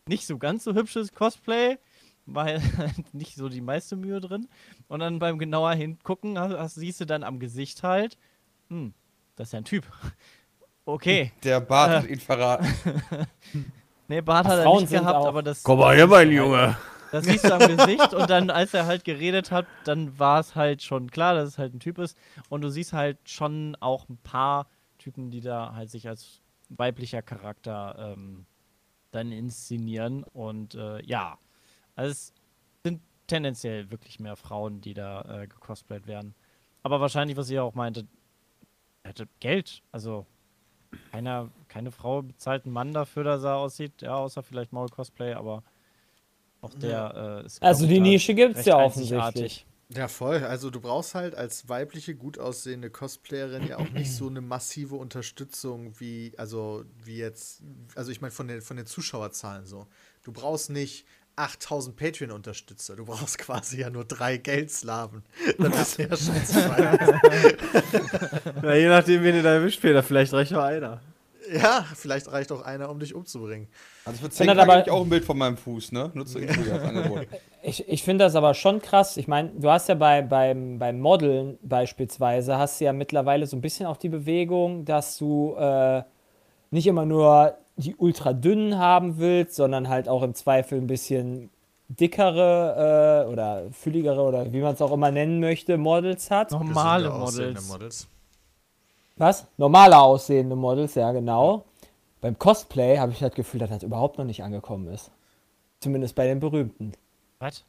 nicht 0.06 0.26
so 0.26 0.36
ganz 0.38 0.64
so 0.64 0.74
hübsches 0.74 1.14
Cosplay, 1.14 1.78
weil 2.26 2.60
nicht 3.12 3.34
so 3.36 3.48
die 3.48 3.60
meiste 3.60 3.96
Mühe 3.96 4.20
drin. 4.20 4.48
Und 4.88 5.00
dann 5.00 5.18
beim 5.18 5.38
genauer 5.38 5.72
hingucken, 5.74 6.38
hast, 6.38 6.54
hast, 6.56 6.74
siehst 6.76 7.00
du 7.00 7.04
dann 7.06 7.22
am 7.24 7.38
Gesicht 7.40 7.82
halt, 7.82 8.18
hm, 8.68 8.94
das 9.36 9.48
ist 9.48 9.52
ja 9.52 9.58
ein 9.58 9.64
Typ. 9.64 9.84
Okay. 10.86 11.30
Der 11.44 11.60
Bart 11.60 11.90
Äh. 11.90 11.96
hat 11.98 12.06
ihn 12.06 12.18
verraten. 12.20 12.66
Nee, 14.08 14.22
Bart 14.22 14.44
Ach, 14.46 14.50
hat 14.50 14.58
er 14.58 14.64
Frauen 14.64 14.80
nicht 14.82 14.90
gehabt, 14.92 15.14
auch- 15.16 15.26
aber 15.28 15.42
das. 15.44 15.62
Komm 15.62 15.78
mal 15.78 15.94
her, 15.94 16.08
mein 16.08 16.32
Junge. 16.32 16.76
Das 17.12 17.24
siehst 17.26 17.44
du 17.44 17.54
am 17.54 17.76
Gesicht 17.76 18.12
und 18.12 18.28
dann, 18.28 18.50
als 18.50 18.74
er 18.74 18.86
halt 18.86 19.04
geredet 19.04 19.52
hat, 19.52 19.66
dann 19.84 20.18
war 20.18 20.40
es 20.40 20.56
halt 20.56 20.82
schon 20.82 21.10
klar, 21.10 21.34
dass 21.34 21.48
es 21.50 21.58
halt 21.58 21.74
ein 21.74 21.78
Typ 21.80 21.98
ist. 21.98 22.16
Und 22.48 22.62
du 22.62 22.70
siehst 22.70 22.92
halt 22.92 23.18
schon 23.28 23.76
auch 23.78 24.08
ein 24.08 24.16
paar 24.16 24.66
Typen, 24.98 25.30
die 25.30 25.40
da 25.40 25.74
halt 25.76 25.90
sich 25.90 26.08
als 26.08 26.40
weiblicher 26.70 27.22
Charakter 27.22 28.14
ähm, 28.16 28.46
dann 29.12 29.30
inszenieren. 29.30 30.24
Und 30.24 30.74
äh, 30.74 31.00
ja, 31.04 31.38
also 32.00 32.12
es 32.12 32.32
sind 32.82 33.02
tendenziell 33.26 33.90
wirklich 33.90 34.20
mehr 34.20 34.34
Frauen, 34.34 34.80
die 34.80 34.94
da 34.94 35.42
äh, 35.42 35.46
gecosplayt 35.46 36.06
werden. 36.06 36.34
Aber 36.82 37.00
wahrscheinlich, 37.00 37.36
was 37.36 37.50
ihr 37.50 37.62
auch 37.62 37.74
meinte, 37.74 38.06
hätte 39.04 39.28
Geld. 39.38 39.82
Also 39.92 40.26
keiner, 41.10 41.50
keine 41.68 41.90
Frau 41.90 42.22
bezahlt 42.22 42.64
einen 42.64 42.72
Mann 42.72 42.92
dafür, 42.92 43.24
dass 43.24 43.44
er 43.44 43.56
aussieht. 43.56 44.00
Ja, 44.00 44.16
außer 44.16 44.42
vielleicht 44.42 44.72
Maul 44.72 44.88
Cosplay, 44.88 45.34
aber 45.34 45.62
auch 46.62 46.72
der 46.72 47.42
äh, 47.42 47.46
ist. 47.46 47.62
Also 47.62 47.86
die 47.86 48.00
Nische 48.00 48.34
gibt's 48.34 48.58
recht 48.58 48.68
ja 48.68 48.78
offensichtlich. 48.78 49.66
Ja, 49.92 50.06
voll. 50.06 50.44
Also 50.44 50.70
du 50.70 50.80
brauchst 50.80 51.16
halt 51.16 51.34
als 51.34 51.68
weibliche, 51.68 52.14
gut 52.14 52.38
aussehende 52.38 52.90
Cosplayerin 52.90 53.66
ja 53.66 53.78
auch 53.78 53.90
nicht 53.90 54.14
so 54.14 54.28
eine 54.28 54.40
massive 54.40 54.94
Unterstützung 54.94 55.98
wie, 55.98 56.32
also 56.36 56.84
wie 57.04 57.16
jetzt, 57.16 57.62
also 57.96 58.12
ich 58.12 58.20
meine 58.20 58.30
von 58.30 58.46
den, 58.46 58.62
von 58.62 58.76
den 58.76 58.86
Zuschauerzahlen 58.86 59.66
so. 59.66 59.88
Du 60.22 60.32
brauchst 60.32 60.70
nicht 60.70 61.06
8000 61.36 61.96
Patreon-Unterstützer, 61.96 62.96
du 62.96 63.04
brauchst 63.06 63.38
quasi 63.38 63.80
ja 63.80 63.90
nur 63.90 64.04
drei 64.04 64.36
Geldslaven. 64.36 65.22
Dann 65.58 65.70
bist 65.72 65.98
du 65.98 66.02
ja 66.02 66.16
schon 66.16 66.44
zwei. 66.44 66.98
Ja, 68.62 68.74
je 68.74 68.88
nachdem, 68.88 69.22
wen 69.22 69.36
ihr 69.36 69.42
da 69.42 69.54
erwischt, 69.54 69.80
Peter. 69.80 70.02
Vielleicht 70.02 70.32
reicht 70.32 70.52
nur 70.52 70.62
einer. 70.62 71.00
ja, 71.52 71.84
vielleicht 71.96 72.30
reicht 72.30 72.52
auch 72.52 72.62
einer, 72.62 72.90
um 72.90 72.98
dich 73.00 73.14
umzubringen. 73.14 73.68
Also 74.04 74.18
für 74.18 74.24
Wenn 74.24 74.30
10 74.32 74.48
er 74.48 74.54
Tage 74.54 74.66
dabei- 74.66 74.78
hab 74.80 74.86
ich 74.86 74.92
auch 74.92 75.02
ein 75.02 75.08
Bild 75.08 75.24
von 75.24 75.38
meinem 75.38 75.56
Fuß, 75.56 75.92
ne? 75.92 76.10
Nutze 76.14 76.40
ich 76.40 76.50
als 76.50 76.82
Angebot. 76.82 77.26
Ich, 77.62 77.88
ich 77.88 78.02
finde 78.02 78.24
das 78.24 78.34
aber 78.36 78.54
schon 78.54 78.80
krass. 78.82 79.16
Ich 79.16 79.26
meine, 79.28 79.50
du 79.50 79.70
hast 79.70 79.88
ja 79.88 79.94
bei, 79.94 80.22
beim, 80.22 80.78
beim 80.78 81.00
Modeln 81.00 81.58
beispielsweise, 81.62 82.56
hast 82.58 82.80
du 82.80 82.84
ja 82.84 82.92
mittlerweile 82.92 83.46
so 83.46 83.56
ein 83.56 83.60
bisschen 83.60 83.86
auch 83.86 83.96
die 83.96 84.08
Bewegung, 84.08 84.84
dass 84.84 85.16
du 85.18 85.54
äh, 85.58 86.02
nicht 86.70 86.86
immer 86.86 87.04
nur 87.04 87.56
die 87.80 87.96
ultra 87.96 88.32
dünnen 88.32 88.78
haben 88.78 89.18
willst, 89.18 89.56
sondern 89.56 89.88
halt 89.88 90.08
auch 90.08 90.22
im 90.22 90.34
Zweifel 90.34 90.78
ein 90.78 90.86
bisschen 90.86 91.50
dickere 91.88 93.24
äh, 93.26 93.32
oder 93.32 93.64
fülligere 93.72 94.22
oder 94.22 94.52
wie 94.52 94.60
man 94.60 94.74
es 94.74 94.82
auch 94.82 94.92
immer 94.92 95.10
nennen 95.10 95.40
möchte, 95.40 95.76
Models 95.76 96.30
hat. 96.30 96.52
Normale 96.52 97.10
Models. 97.10 97.68
Models. 97.68 98.08
Was? 99.16 99.46
Normaler 99.58 100.00
aussehende 100.02 100.56
Models, 100.56 100.94
ja 100.94 101.10
genau. 101.12 101.64
Beim 102.20 102.38
Cosplay 102.38 102.98
habe 102.98 103.12
ich 103.12 103.18
das 103.18 103.32
Gefühl, 103.34 103.60
dass 103.60 103.70
das 103.70 103.82
überhaupt 103.82 104.18
noch 104.18 104.24
nicht 104.24 104.42
angekommen 104.42 104.88
ist. 104.88 105.10
Zumindest 105.80 106.14
bei 106.14 106.26
den 106.26 106.38
berühmten, 106.40 106.92
Was? 107.38 107.64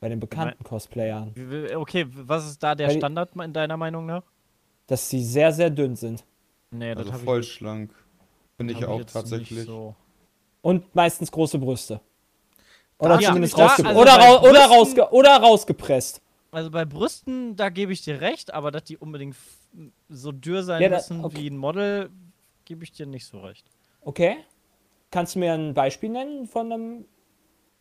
bei 0.00 0.08
den 0.10 0.20
bekannten 0.20 0.62
Cosplayern. 0.62 1.32
Wie- 1.34 1.50
wie- 1.50 1.74
Okay, 1.74 2.06
was 2.10 2.46
ist 2.46 2.62
da 2.62 2.74
der 2.74 2.88
Weil- 2.88 2.98
Standard 2.98 3.30
in 3.36 3.52
deiner 3.52 3.76
Meinung 3.78 4.04
nach? 4.06 4.22
Dass 4.86 5.08
sie 5.08 5.24
sehr, 5.24 5.50
sehr 5.52 5.70
dünn 5.70 5.96
sind. 5.96 6.22
Nee, 6.70 6.94
das 6.94 7.06
Also 7.08 7.18
voll 7.24 7.40
ich, 7.40 7.52
schlank. 7.52 7.90
Finde 8.56 8.74
ich 8.74 8.84
auch 8.84 9.02
tatsächlich. 9.04 9.64
So. 9.64 9.94
Und 10.62 10.94
meistens 10.94 11.30
große 11.30 11.58
Brüste. 11.58 12.00
Oder 12.98 13.20
Ja, 13.20 13.28
zumindest 13.28 13.58
da- 13.58 13.66
rausge 13.66 13.86
also 13.86 14.00
oder, 14.00 14.16
bei 14.16 14.24
rau 14.28 14.38
oder, 14.40 14.50
Brüsten- 14.50 14.72
rausge 14.72 15.08
oder 15.12 15.36
rausgepresst. 15.36 16.20
Also 16.52 16.70
bei 16.70 16.84
Brüsten, 16.84 17.56
da 17.56 17.68
gebe 17.68 17.92
ich 17.92 18.02
dir 18.02 18.20
recht, 18.20 18.54
aber 18.54 18.70
dass 18.70 18.84
die 18.84 18.96
unbedingt 18.96 19.36
so 20.08 20.30
dürr 20.30 20.62
sein 20.62 20.80
Ja, 20.80 20.88
da- 20.88 20.96
müssen 20.96 21.24
okay. 21.24 21.36
wie 21.38 21.50
ein 21.50 21.56
Model, 21.56 22.10
gebe 22.64 22.84
ich 22.84 22.92
dir 22.92 23.06
nicht 23.06 23.26
so 23.26 23.40
recht. 23.40 23.66
Okay. 24.02 24.36
Kannst 25.10 25.34
du 25.34 25.40
mir 25.40 25.52
ein 25.52 25.74
Beispiel 25.74 26.10
nennen 26.10 26.46
von 26.46 26.72
einem 26.72 27.04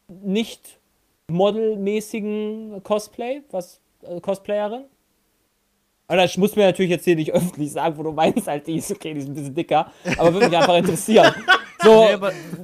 nicht 0.08 0.80
modelmäßigen 1.30 2.82
Cosplay? 2.84 3.44
Was, 3.52 3.80
äh, 4.02 4.20
Cosplayerin? 4.20 4.86
Oder 6.14 6.26
ich 6.26 6.38
muss 6.38 6.56
mir 6.56 6.66
natürlich 6.68 6.92
jetzt 6.92 7.06
hier 7.06 7.16
nicht 7.16 7.32
öffentlich 7.34 7.72
sagen, 7.72 7.98
wo 7.98 8.04
du 8.04 8.12
meinst, 8.12 8.48
halt, 8.48 8.68
die 8.68 8.76
ist 8.78 8.92
okay, 8.92 9.14
die 9.14 9.20
ist 9.22 9.28
ein 9.30 9.34
bisschen 9.34 9.56
dicker, 9.56 9.92
aber 10.18 10.34
würde 10.34 10.48
mich 10.50 10.58
einfach 10.58 10.76
interessieren. 10.78 11.34
So, 11.84 12.06
Nee, 12.06 12.18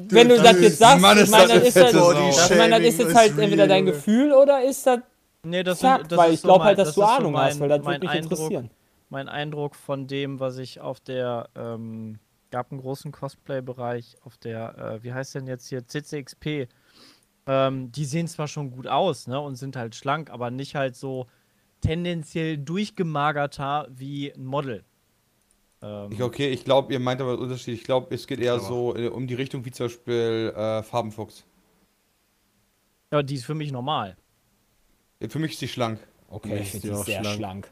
wenn 0.09 0.29
du 0.29 0.37
das 0.41 0.61
jetzt 0.61 0.77
sagst, 0.77 1.01
Mann, 1.01 1.17
ich 1.17 1.23
ist 1.23 1.31
meine, 1.31 1.47
das 1.47 1.55
das 1.55 1.67
ist, 1.67 1.75
das, 1.77 1.91
Sau. 1.91 2.11
ich 2.29 2.57
meine, 2.57 2.77
das 2.79 2.85
ist 2.93 2.99
jetzt 2.99 3.15
halt 3.15 3.37
entweder 3.37 3.67
dein 3.67 3.85
Gefühl 3.85 4.31
oder 4.33 4.63
ist 4.63 4.85
das 4.87 4.99
nee, 5.43 5.61
das, 5.63 5.81
Fakt, 5.81 6.01
sind, 6.03 6.11
das 6.13 6.17
weil 6.19 6.29
ist 6.29 6.35
ich 6.35 6.41
so 6.41 6.47
glaube 6.47 6.59
mein- 6.59 6.67
halt, 6.67 6.77
dass 6.79 6.87
das 6.89 6.95
du 6.95 7.01
ist 7.01 7.07
so 7.07 7.13
Ahnung 7.13 7.37
hast, 7.37 7.59
mein- 7.59 7.59
weil 7.59 7.69
das 7.77 7.85
mein 7.85 7.93
würde 7.95 8.07
mich 8.07 8.15
Eindruck, 8.15 8.31
interessieren. 8.39 8.69
Mein 9.09 9.27
Eindruck 9.29 9.75
von 9.75 10.07
dem, 10.07 10.39
was 10.39 10.57
ich 10.59 10.79
auf 10.79 10.99
der, 10.99 11.49
ähm, 11.57 12.19
gab 12.51 12.71
einen 12.71 12.79
großen 12.81 13.11
Cosplay-Bereich 13.11 14.15
auf 14.23 14.37
der, 14.37 14.77
äh, 14.77 15.03
wie 15.03 15.11
heißt 15.13 15.35
denn 15.35 15.47
jetzt 15.47 15.67
hier, 15.67 15.85
CCXP. 15.87 16.67
Ähm, 17.47 17.91
die 17.91 18.05
sehen 18.05 18.27
zwar 18.27 18.47
schon 18.47 18.69
gut 18.71 18.87
aus, 18.87 19.27
ne, 19.27 19.39
und 19.39 19.55
sind 19.55 19.75
halt 19.75 19.95
schlank, 19.95 20.29
aber 20.29 20.51
nicht 20.51 20.75
halt 20.75 20.95
so 20.95 21.25
tendenziell 21.81 22.57
durchgemagerter 22.57 23.87
wie 23.89 24.31
ein 24.33 24.45
Model. 24.45 24.83
Ähm, 25.81 26.11
Ich, 26.11 26.21
okay, 26.21 26.49
ich 26.49 26.63
glaube, 26.65 26.91
ihr 26.93 26.99
meint 26.99 27.21
aber 27.21 27.31
einen 27.33 27.39
Unterschied. 27.41 27.73
Ich 27.75 27.83
glaube, 27.83 28.13
es 28.13 28.27
geht 28.27 28.39
eher 28.39 28.59
so 28.59 28.95
äh, 28.95 29.07
um 29.07 29.27
die 29.27 29.35
Richtung 29.35 29.63
wie 29.65 29.71
zum 29.71 29.85
Beispiel 29.87 30.53
äh, 30.55 30.83
Farbenfuchs. 30.83 31.45
ja, 33.11 33.23
die 33.23 33.35
ist 33.35 33.45
für 33.45 33.55
mich 33.55 33.71
normal. 33.71 34.17
Für 35.27 35.39
mich 35.39 35.53
ist 35.53 35.61
die 35.61 35.67
schlank. 35.67 35.99
Okay, 36.29 36.49
Nee, 36.49 36.61
ich 36.61 36.69
finde 36.71 36.97
auch 36.97 37.05
sehr 37.05 37.21
schlank. 37.21 37.37
schlank. 37.37 37.71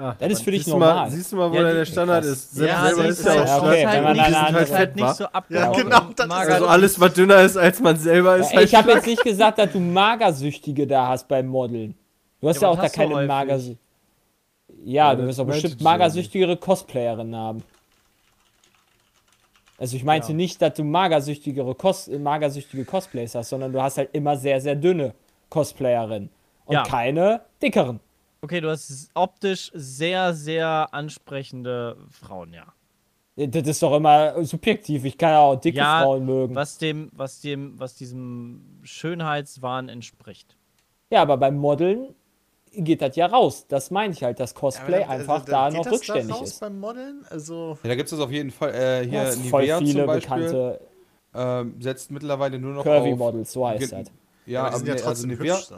Ah, 0.00 0.14
Das 0.16 0.30
ist 0.30 0.42
für 0.42 0.52
dich 0.52 0.60
siehst 0.62 0.72
normal. 0.72 0.94
Mal, 0.94 1.10
siehst 1.10 1.32
du 1.32 1.36
mal, 1.36 1.50
wo 1.50 1.56
Ja, 1.56 1.72
der 1.72 1.84
Standard 1.84 2.22
krass. 2.24 2.32
ist? 2.32 2.56
Ja, 2.60 2.86
selber 2.86 3.04
ist 3.06 3.24
ja 3.26 3.32
halt- 3.32 3.48
auch 3.48 3.62
okay, 3.64 3.84
und 3.84 3.92
wenn 3.92 4.04
man 4.04 4.14
die 4.14 4.20
sind 4.24 4.36
halt 4.42 4.54
halt 4.54 4.68
fett, 4.68 4.96
nicht 4.96 5.14
so 5.16 5.24
Ja, 5.48 5.72
genau, 5.72 6.00
das 6.14 6.26
mager. 6.28 6.54
Also 6.54 6.66
alles, 6.68 7.00
was 7.00 7.12
dünner 7.14 7.40
ist, 7.42 7.56
als 7.56 7.80
man 7.80 7.96
selber 7.96 8.36
ist, 8.36 8.50
Ja, 8.52 8.58
halt 8.58 8.68
ich 8.68 8.74
habe 8.76 8.92
jetzt 8.92 9.06
nicht 9.08 9.24
gesagt, 9.24 9.58
dass 9.58 9.72
du 9.72 9.80
Magersüchtige 9.80 10.86
da 10.86 11.08
hast 11.08 11.26
beim 11.26 11.48
Modeln. 11.48 11.96
Du 12.40 12.48
hast 12.48 12.62
Ja, 12.62 12.68
ja, 12.68 12.74
auch 12.74 12.80
da 12.80 12.88
keine. 12.88 13.26
Magersüchtige. 13.26 13.80
Ja, 14.84 15.10
Ja, 15.10 15.14
du 15.16 15.26
wirst 15.26 15.40
doch 15.40 15.46
meinte 15.46 15.62
bestimmt 15.62 15.82
magersüchtigere 15.82 16.56
Cosplayerinnen 16.56 17.34
haben. 17.34 17.64
Also 19.78 19.96
ich 19.96 20.04
meinte 20.04 20.28
Ja. 20.28 20.34
nicht, 20.34 20.62
dass 20.62 20.74
du 20.74 20.84
magersüchtigere 20.84 21.74
Cos 21.74 22.08
magersüchtige 22.08 22.84
Cosplays 22.84 23.34
hast, 23.34 23.48
sondern 23.50 23.72
du 23.72 23.82
hast 23.82 23.98
halt 23.98 24.10
immer 24.12 24.36
sehr, 24.36 24.60
sehr 24.60 24.76
dünne 24.76 25.14
Cosplayerinnen. 25.50 26.30
Und 26.66 26.74
Ja. 26.74 26.82
keine 26.84 27.40
dickeren. 27.62 27.98
Okay, 28.40 28.60
du 28.60 28.70
hast 28.70 29.10
optisch 29.14 29.70
sehr, 29.74 30.32
sehr 30.34 30.88
ansprechende 30.92 31.96
Frauen, 32.10 32.52
ja. 32.52 32.66
Das 33.36 33.66
ist 33.68 33.82
doch 33.82 33.94
immer 33.94 34.44
subjektiv. 34.44 35.04
Ich 35.04 35.16
kann 35.16 35.30
ja 35.30 35.38
auch 35.40 35.56
dicke 35.56 35.78
Ja, 35.78 36.02
Frauen 36.02 36.26
mögen. 36.26 36.54
Was 36.56 36.78
dem, 36.78 37.10
was 37.12 37.40
dem, 37.40 37.78
was 37.78 37.94
diesem 37.94 38.80
Schönheitswahn 38.82 39.88
entspricht. 39.88 40.56
Ja, 41.10 41.22
aber 41.22 41.36
beim 41.36 41.56
Modeln 41.56 42.14
geht 42.72 43.00
das 43.00 43.14
ja 43.16 43.26
raus. 43.26 43.66
Das 43.68 43.90
meine 43.92 44.12
ich 44.12 44.22
halt, 44.24 44.40
dass 44.40 44.54
Cosplay 44.54 44.96
Aber 44.96 45.00
dann- 45.04 45.10
einfach 45.20 45.34
also, 45.34 45.46
da 45.46 45.64
dann 45.64 45.72
noch 45.74 45.78
geht 45.84 45.86
das 45.86 45.92
rückständig 46.00 46.34
raus 46.36 46.48
ist. 46.48 46.60
beim 46.60 46.78
Modeln? 46.80 47.24
Also, 47.30 47.78
Ja, 47.82 47.88
da 47.90 47.94
gibt 47.94 48.12
es 48.12 48.18
auf 48.18 48.30
jeden 48.32 48.50
Fall. 48.50 48.74
Äh, 48.74 49.04
hier 49.08 49.22
Ja, 49.22 49.28
ist 49.28 49.46
voll 49.46 49.62
Nivea 49.62 49.78
viele 49.78 49.92
zum 49.92 50.06
Beispiel 50.06 50.20
bekannte 50.20 50.80
ähm, 51.34 51.74
setzt 51.80 52.10
mittlerweile 52.10 52.58
nur 52.58 52.72
noch 52.74 52.82
Curvy 52.82 53.12
auf. 53.12 53.18
Models, 53.18 53.52
so 53.52 53.66
heißt 53.68 53.92
das. 53.92 54.10
Ja, 54.46 54.60
aber 54.62 54.68
die 54.70 54.74
aber 54.74 54.78
sind 54.78 54.86
ja 54.88 54.94
also 54.94 55.04
trotzdem 55.06 55.30
Nivea. 55.30 55.56
hübsch. 55.56 55.68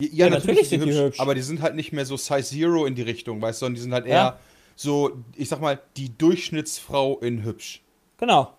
Ja, 0.00 0.08
Ja, 0.12 0.24
natürlich, 0.30 0.46
natürlich 0.46 0.68
sind 0.70 0.84
die 0.84 0.90
hübsch, 0.92 0.98
hübsch. 1.04 1.20
aber 1.20 1.34
die 1.34 1.42
sind 1.42 1.62
halt 1.62 1.74
nicht 1.76 1.92
mehr 1.92 2.04
so 2.04 2.16
Size 2.16 2.42
Zero 2.42 2.84
in 2.86 2.94
die 2.94 3.02
Richtung, 3.02 3.40
weißt 3.40 3.60
du, 3.60 3.66
sondern 3.66 3.74
die 3.76 3.80
sind 3.80 3.92
halt 3.92 4.06
eher 4.06 4.14
Ja. 4.14 4.38
so, 4.76 5.12
ich 5.36 5.48
sag 5.48 5.60
mal, 5.60 5.78
die 5.96 6.16
Durchschnittsfrau 6.16 7.18
in 7.20 7.44
hübsch. 7.44 7.80
Genau. 8.18 8.52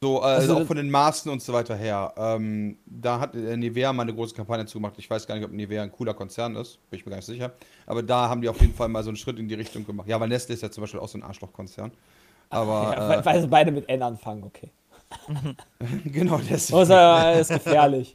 So, 0.00 0.20
äh, 0.20 0.24
Also 0.26 0.54
auch 0.54 0.58
das- 0.60 0.68
von 0.68 0.76
den 0.76 0.90
Maßen 0.90 1.30
und 1.30 1.42
so 1.42 1.52
weiter 1.52 1.74
her. 1.74 2.12
Ähm, 2.16 2.76
da 2.86 3.18
hat 3.18 3.34
äh, 3.34 3.56
Nivea 3.56 3.92
mal 3.92 4.02
eine 4.02 4.14
große 4.14 4.34
Kampagne 4.34 4.64
zugemacht. 4.66 4.94
Ich 4.98 5.10
weiß 5.10 5.26
gar 5.26 5.34
nicht, 5.34 5.44
ob 5.44 5.50
Nivea 5.52 5.82
ein 5.82 5.90
cooler 5.90 6.14
Konzern 6.14 6.54
ist. 6.54 6.78
Bin 6.90 7.00
ich 7.00 7.04
mir 7.06 7.10
gar 7.10 7.16
nicht 7.16 7.26
sicher. 7.26 7.52
Aber 7.86 8.02
da 8.04 8.28
haben 8.28 8.40
die 8.40 8.48
auf 8.48 8.60
jeden 8.60 8.74
Fall 8.74 8.88
mal 8.88 9.02
so 9.02 9.10
einen 9.10 9.16
Schritt 9.16 9.38
in 9.40 9.48
die 9.48 9.54
Richtung 9.54 9.84
gemacht. 9.84 10.06
Ja, 10.08 10.20
weil 10.20 10.28
Nestle 10.28 10.54
ist 10.54 10.62
ja 10.62 10.70
zum 10.70 10.82
Beispiel 10.82 11.00
auch 11.00 11.08
so 11.08 11.18
ein 11.18 11.24
Arschlochkonzern. 11.24 11.90
Aber, 12.50 12.94
Ja, 12.96 13.08
weil, 13.08 13.24
weil 13.24 13.40
sie 13.42 13.48
beide 13.48 13.72
mit 13.72 13.88
N 13.88 14.02
anfangen, 14.02 14.44
okay. 14.44 14.70
äh, 15.80 15.84
genau 16.10 16.38
deswegen. 16.48 16.78
Außer 16.78 17.40
ist 17.40 17.48
gefährlich. 17.50 18.14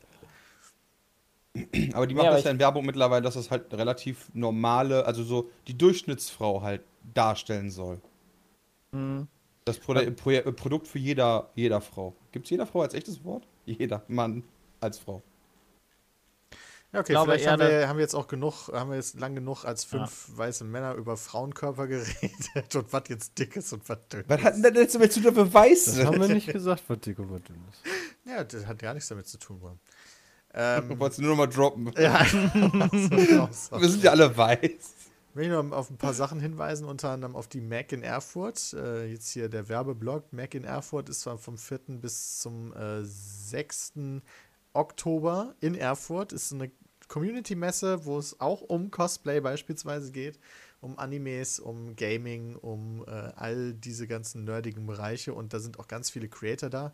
Aber 1.94 2.08
die 2.08 2.16
Ja, 2.16 2.18
machen 2.18 2.28
aber 2.28 2.36
das 2.38 2.46
ja 2.46 2.52
in 2.52 2.60
Werbung 2.60 2.86
mittlerweile, 2.86 3.22
dass 3.22 3.36
das 3.36 3.52
halt 3.52 3.72
relativ 3.74 4.30
normale, 4.34 5.06
also 5.06 5.24
so 5.24 5.50
die 5.68 5.78
Durchschnittsfrau 5.78 6.62
halt 6.62 6.82
darstellen 7.14 7.70
soll. 7.70 8.02
Das 9.66 9.80
Pro 9.80 9.94
Pro 9.94 10.32
äh, 10.32 10.52
Produkt 10.52 10.88
für 10.88 11.00
jeder, 11.00 11.50
jeder 11.56 11.82
Frau. 11.82 12.16
Gibt 12.32 12.46
es 12.46 12.50
jeder 12.50 12.66
Frau 12.66 12.82
als 12.82 12.94
echtes 12.94 13.24
Wort? 13.24 13.48
Jeder 13.66 14.04
Mann 14.08 14.44
als 14.82 15.00
Frau. 15.00 15.22
Ja, 16.92 17.00
okay, 17.00 17.14
glaube 17.14 17.32
vielleicht 17.32 17.48
haben 17.48 17.60
wir, 17.60 17.88
haben 17.88 17.98
wir 17.98 18.04
jetzt 18.04 18.14
auch 18.14 18.28
genug, 18.28 18.68
haben 18.72 18.92
wir 18.92 18.98
jetzt 18.98 19.20
lang 19.20 19.34
genug 19.34 19.64
als 19.66 19.84
fünf 19.84 20.30
weiße 20.36 20.64
Männer 20.64 20.94
über 20.94 21.18
Frauenkörper 21.18 21.88
geredet 21.88 22.76
und 22.76 22.94
was 22.94 23.04
jetzt 23.10 23.40
dick 23.40 23.56
ist 23.56 23.74
und 23.74 23.88
was 23.90 23.98
dünn 24.10 24.24
Was 24.28 24.40
ist. 24.40 24.46
hat 24.46 24.54
denn 24.56 24.62
das 24.62 24.74
jetzt 24.76 24.96
damit 24.96 25.12
zu 25.14 25.22
tun, 25.22 25.34
Beweis? 25.34 25.86
Das 25.86 26.06
haben 26.06 26.22
wir 26.22 26.28
nicht 26.28 26.52
gesagt, 26.52 26.84
was 26.88 27.00
dick 27.00 27.18
und 27.18 27.32
was 27.32 27.42
dünn 27.44 27.64
ist. 27.72 27.82
Ja, 28.26 28.44
das 28.44 28.68
hat 28.68 28.80
gar 28.80 28.94
nichts 28.94 29.10
damit 29.10 29.28
zu 29.28 29.40
tun. 29.40 29.60
Bro. 29.60 29.78
Ähm, 30.54 31.00
Wolltest 31.00 31.20
du 31.20 31.24
nur 31.24 31.32
noch 31.32 31.38
mal 31.38 31.48
droppen? 31.48 31.92
ja, 31.98 32.24
so, 32.26 33.38
raus. 33.38 33.72
Wir 33.76 33.90
sind 33.90 34.04
ja 34.04 34.12
alle 34.12 34.36
weiß. 34.36 34.94
Ich 35.34 35.36
will 35.36 35.50
nur 35.50 35.76
auf 35.76 35.90
ein 35.90 35.98
paar 35.98 36.14
Sachen 36.14 36.40
hinweisen, 36.40 36.88
unter 36.88 37.10
anderem 37.10 37.36
auf 37.36 37.48
die 37.48 37.60
Mac 37.60 37.92
in 37.92 38.04
Erfurt. 38.04 38.74
Äh, 38.74 39.08
jetzt 39.08 39.32
hier 39.32 39.50
der 39.50 39.68
Werbeblock. 39.68 40.32
Mac 40.32 40.54
in 40.54 40.64
Erfurt 40.64 41.10
ist 41.10 41.22
zwar 41.22 41.40
vom 41.40 41.58
4. 41.58 41.80
bis 42.00 42.40
zum 42.40 42.72
äh, 42.74 43.04
6. 43.04 43.94
Oktober 44.74 45.56
in 45.60 45.74
Erfurt. 45.74 46.34
Ist 46.34 46.54
eine 46.54 46.70
Community-Messe, 47.08 48.06
wo 48.06 48.20
es 48.20 48.40
auch 48.40 48.62
um 48.62 48.92
Cosplay 48.92 49.40
beispielsweise 49.40 50.12
geht, 50.12 50.40
um 50.82 51.00
Animes, 51.00 51.60
um 51.60 51.96
Gaming, 51.96 52.56
um 52.56 53.04
äh, 53.08 53.10
all 53.10 53.74
diese 53.74 54.06
ganzen 54.06 54.44
nerdigen 54.44 54.86
Bereiche. 54.86 55.34
Und 55.34 55.54
da 55.54 55.60
sind 55.60 55.80
auch 55.80 55.88
ganz 55.88 56.12
viele 56.12 56.30
Creator 56.30 56.70
da. 56.70 56.94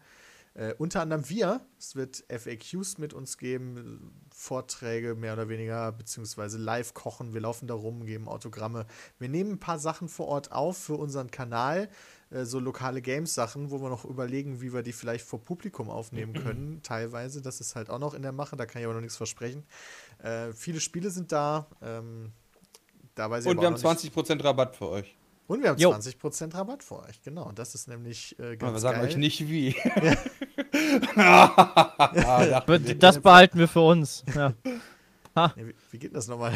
Äh, 0.60 0.74
unter 0.78 1.00
anderem 1.02 1.30
wir. 1.30 1.62
Es 1.78 1.96
wird 1.96 2.26
FAQs 2.28 2.98
mit 2.98 3.14
uns 3.14 3.38
geben, 3.38 4.12
Vorträge 4.30 5.16
mehr 5.16 5.32
oder 5.32 5.48
weniger, 5.48 5.90
beziehungsweise 5.94 6.58
live 6.58 6.94
kochen. 6.94 7.34
Wir 7.34 7.40
laufen 7.40 7.66
da 7.66 7.76
rum, 7.76 8.06
geben 8.06 8.28
Autogramme. 8.28 8.86
Wir 9.20 9.30
nehmen 9.30 9.54
ein 9.54 9.60
paar 9.62 9.80
Sachen 9.80 10.10
vor 10.10 10.28
Ort 10.28 10.52
auf 10.52 10.78
für 10.78 10.96
unseren 10.96 11.32
Kanal, 11.32 11.88
äh, 12.30 12.44
so 12.44 12.60
lokale 12.60 13.02
Games-Sachen, 13.02 13.72
wo 13.72 13.82
wir 13.82 13.88
noch 13.88 14.04
überlegen, 14.04 14.60
wie 14.60 14.74
wir 14.74 14.84
die 14.84 14.92
vielleicht 14.92 15.26
vor 15.26 15.40
Publikum 15.40 15.90
aufnehmen 15.90 16.34
können, 16.44 16.82
teilweise. 16.84 17.42
Das 17.42 17.62
ist 17.62 17.78
halt 17.78 17.90
auch 17.90 18.00
noch 18.00 18.14
in 18.14 18.22
der 18.22 18.34
Mache, 18.34 18.58
da 18.58 18.66
kann 18.66 18.82
ich 18.82 18.86
aber 18.86 18.96
noch 18.96 19.02
nichts 19.02 19.16
versprechen. 19.16 19.64
Äh, 20.22 20.52
viele 20.52 20.82
Spiele 20.82 21.10
sind 21.10 21.32
da. 21.32 21.68
Ähm, 21.82 22.34
da 23.16 23.30
weiß 23.32 23.46
ich 23.46 23.50
Und 23.50 23.60
aber 23.60 23.62
wir 23.62 23.68
haben 23.68 23.82
noch 23.82 23.94
nicht- 24.02 24.14
20% 24.14 24.44
Rabatt 24.44 24.76
für 24.76 24.90
euch. 24.90 25.16
Und 25.48 25.64
wir 25.64 25.70
haben 25.70 25.80
Jo. 25.80 25.90
20% 25.92 26.54
Rabatt 26.54 26.84
für 26.84 27.00
euch, 27.00 27.24
genau. 27.24 27.48
Und 27.50 27.58
das 27.58 27.74
ist 27.74 27.88
nämlich 27.88 28.38
äh, 28.38 28.44
Aber 28.44 28.56
ganz 28.58 28.74
wir 28.76 28.80
sagen 28.82 29.00
geil. 29.00 29.08
euch 29.08 29.18
nicht 29.18 29.50
wie. 29.50 29.76
Ah, 29.84 30.16
Das 33.00 33.20
behalten 33.20 33.60
wir 33.60 33.68
für 33.68 33.82
uns. 33.82 34.24
Ja. 34.36 34.54
Nee, 35.56 35.68
wie, 35.68 35.76
wie 35.92 36.00
geht 36.00 36.16
das 36.16 36.28
nochmal? 36.28 36.54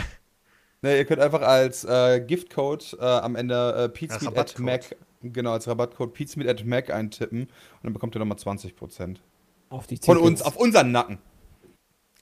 Ne, 0.81 0.97
ihr 0.97 1.05
könnt 1.05 1.21
einfach 1.21 1.41
als 1.41 1.85
äh, 1.85 2.19
Giftcode 2.19 2.97
äh, 2.99 3.05
am 3.05 3.35
Ende 3.35 3.85
äh, 3.85 3.89
Pizmeet 3.89 4.37
at. 4.37 4.59
Mac, 4.59 4.95
genau, 5.21 5.53
als 5.53 5.67
Rabattcode 5.67 6.13
Pizmeet 6.13 6.49
at 6.49 6.65
Mac 6.65 6.89
eintippen 6.89 7.43
und 7.43 7.49
dann 7.83 7.93
bekommt 7.93 8.15
ihr 8.15 8.19
nochmal 8.19 8.37
20%. 8.37 9.17
Auf 9.69 9.87
die 9.87 9.95
Von 9.95 10.17
Tickets. 10.17 10.27
uns, 10.27 10.41
auf 10.41 10.57
unseren 10.57 10.91
Nacken. 10.91 11.19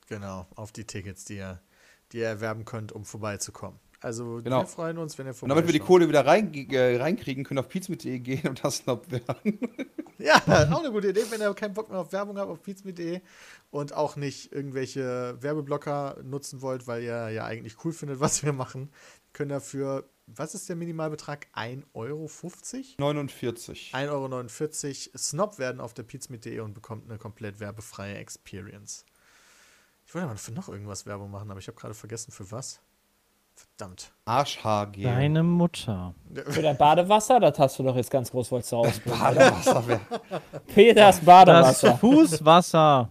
Genau, 0.07 0.45
auf 0.55 0.71
die 0.71 0.85
Tickets, 0.85 1.25
die 1.25 1.37
ihr, 1.37 1.59
die 2.11 2.19
ihr 2.19 2.27
erwerben 2.27 2.65
könnt, 2.65 2.91
um 2.91 3.03
vorbeizukommen. 3.03 3.79
Also 4.01 4.41
Genau. 4.43 4.61
wir 4.61 4.67
freuen 4.67 4.97
uns, 4.97 5.17
wenn 5.17 5.27
ihr 5.27 5.35
Und 5.41 5.49
damit 5.49 5.65
wir 5.67 5.73
die. 5.73 5.79
Kohle 5.79 6.09
wieder 6.09 6.25
rein, 6.25 6.53
äh, 6.53 6.97
reinkriegen, 6.97 7.43
können 7.43 7.59
auf 7.59 7.69
pizmeet.de 7.69 8.19
gehen 8.19 8.47
und 8.47 8.63
das 8.63 8.85
noch 8.85 9.01
werden. 9.09 9.59
Ja, 10.21 10.35
auch 10.71 10.83
eine 10.83 10.91
gute 10.91 11.09
Idee, 11.09 11.23
wenn 11.31 11.41
ihr 11.41 11.51
keinen 11.55 11.73
Bock 11.73 11.89
mehr 11.89 11.97
auf 11.97 12.11
Werbung 12.11 12.37
habt 12.37 12.51
auf 12.51 12.61
pizmeet.de 12.61 13.21
und 13.71 13.93
auch 13.93 14.15
nicht 14.17 14.51
irgendwelche 14.51 15.35
Werbeblocker 15.41 16.17
nutzen 16.23 16.61
wollt, 16.61 16.85
weil 16.85 17.01
ihr 17.01 17.29
ja 17.29 17.45
eigentlich 17.45 17.83
cool 17.83 17.91
findet, 17.91 18.19
was 18.19 18.43
wir 18.43 18.53
machen, 18.53 18.91
können 19.33 19.49
dafür, 19.49 20.07
was 20.27 20.53
ist 20.53 20.69
der 20.69 20.75
Minimalbetrag? 20.75 21.47
1,50 21.55 21.85
Euro? 21.95 22.29
49. 22.99 23.91
1,49 23.95 24.07
Euro 24.09 25.17
Snob 25.17 25.57
werden 25.57 25.81
auf 25.81 25.95
der 25.95 26.03
pizmeet.de 26.03 26.59
und 26.59 26.75
bekommt 26.75 27.09
eine 27.09 27.17
komplett 27.17 27.59
werbefreie 27.59 28.15
Experience. 28.17 29.05
Ich 30.05 30.13
wollte 30.13 30.27
mal 30.27 30.37
für 30.37 30.51
noch 30.51 30.69
irgendwas 30.69 31.07
Werbung 31.07 31.31
machen, 31.31 31.49
aber 31.49 31.59
ich 31.59 31.67
habe 31.67 31.79
gerade 31.79 31.95
vergessen, 31.95 32.31
für 32.31 32.51
was. 32.51 32.79
Verdammt. 33.77 34.11
Arschhaargel. 34.25 35.03
Deine 35.03 35.43
Mutter. 35.43 36.13
Für 36.47 36.61
dein 36.61 36.77
Badewasser, 36.77 37.39
das 37.39 37.57
hast 37.59 37.79
du 37.79 37.83
doch 37.83 37.95
jetzt 37.95 38.11
ganz 38.11 38.31
groß 38.31 38.51
wolltest 38.51 38.71
du 38.71 38.75
rausbringen. 38.77 39.19
Badewasser 39.19 39.87
wär- 39.87 39.99
Peters 40.73 41.17
Das 41.17 41.25
Badewasser. 41.25 41.97
Fußwasser. 41.97 43.09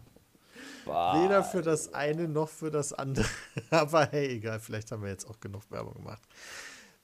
Weder 0.86 1.44
für 1.44 1.62
das 1.62 1.94
eine 1.94 2.26
noch 2.26 2.48
für 2.48 2.70
das 2.70 2.92
andere. 2.92 3.26
Aber 3.70 4.08
hey, 4.10 4.36
egal, 4.36 4.58
vielleicht 4.60 4.90
haben 4.90 5.02
wir 5.02 5.10
jetzt 5.10 5.28
auch 5.28 5.38
genug 5.38 5.62
Werbung 5.70 5.94
gemacht. 5.94 6.22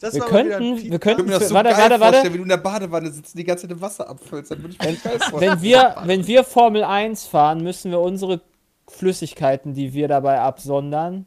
Das 0.00 0.12
Wir 0.14 0.22
könnten, 0.22 0.76
wir 0.82 0.98
könnten, 0.98 1.24
mir 1.24 1.38
das 1.38 1.48
so 1.48 1.54
warte, 1.54 1.70
geil 1.70 1.78
warte, 1.78 1.98
vorstellen, 1.98 2.14
warte. 2.24 2.32
wie 2.34 2.36
du 2.38 2.42
in 2.42 2.48
der 2.50 2.56
Badewanne 2.58 3.10
sitzt 3.10 3.34
und 3.34 3.38
die 3.38 3.44
ganze 3.44 3.62
Zeit 3.66 3.70
im 3.76 3.80
Wasser 3.80 4.08
abfüllst. 4.08 4.50
Dann 4.50 4.62
würde 4.62 4.74
ich 4.74 4.78
mir 4.78 4.94
geil 4.96 5.18
vorstellen. 5.18 5.52
Wenn 5.52 5.62
wir, 5.62 5.96
wenn 6.04 6.26
wir 6.26 6.44
Formel 6.44 6.84
1 6.84 7.26
fahren, 7.26 7.62
müssen 7.62 7.90
wir 7.90 8.00
unsere 8.00 8.40
Flüssigkeiten, 8.88 9.72
die 9.74 9.94
wir 9.94 10.08
dabei 10.08 10.40
absondern, 10.40 11.24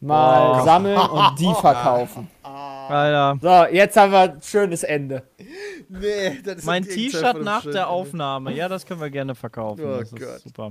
mal 0.00 0.60
Oh. 0.60 0.64
sammeln 0.64 0.98
und 0.98 1.38
die 1.38 1.52
verkaufen. 1.60 2.28
Alter. 2.42 3.38
So, 3.42 3.74
jetzt 3.74 3.96
haben 3.96 4.12
wir 4.12 4.20
ein 4.20 4.42
schönes 4.42 4.82
Ende. 4.82 5.22
Nee, 5.88 6.40
das 6.42 6.56
ist 6.58 6.64
Mein 6.64 6.84
T-Shirt 6.84 7.42
nach 7.42 7.60
der 7.62 7.66
Ende. 7.72 7.86
Aufnahme. 7.86 8.54
Ja, 8.54 8.68
das 8.68 8.86
können 8.86 9.00
wir 9.00 9.10
gerne 9.10 9.34
verkaufen. 9.34 9.84
Oh 9.84 9.98
das 9.98 10.12
ist 10.12 10.18
Gott. 10.18 10.40
super. 10.40 10.70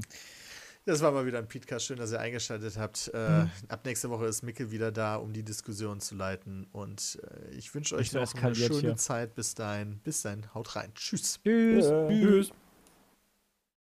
Das 0.86 1.02
war 1.02 1.12
mal 1.12 1.26
wieder 1.26 1.38
ein 1.40 1.48
Podcast. 1.48 1.86
Schön, 1.86 1.98
dass 1.98 2.12
ihr 2.14 2.20
eingeschaltet 2.20 2.78
habt. 2.80 3.12
Äh, 3.14 3.18
Hm. 3.42 3.50
Ab 3.68 3.82
nächste 3.86 4.10
Woche 4.10 4.26
ist 4.26 4.42
Micke 4.42 4.72
wieder 4.72 4.92
da, 4.92 5.18
um 5.18 5.34
die 5.34 5.44
Diskussion 5.44 6.00
zu 6.00 6.16
leiten. 6.16 6.66
Und 6.72 7.20
äh, 7.52 7.56
ich 7.56 7.76
wünsche 7.76 7.96
euch 7.98 8.10
so 8.10 8.20
noch 8.20 8.34
eine 8.36 8.56
schöne 8.56 8.80
hier. 8.80 8.96
Zeit. 8.96 9.36
Bis 9.36 9.54
dahin. 9.54 10.00
Bis 10.04 10.22
dahin. 10.22 10.46
Haut 10.56 10.76
rein. 10.78 10.92
Tschüss. 10.96 11.40
Tschüss. 11.44 11.86
Äh, 11.88 12.08
Tschüss. 12.10 12.52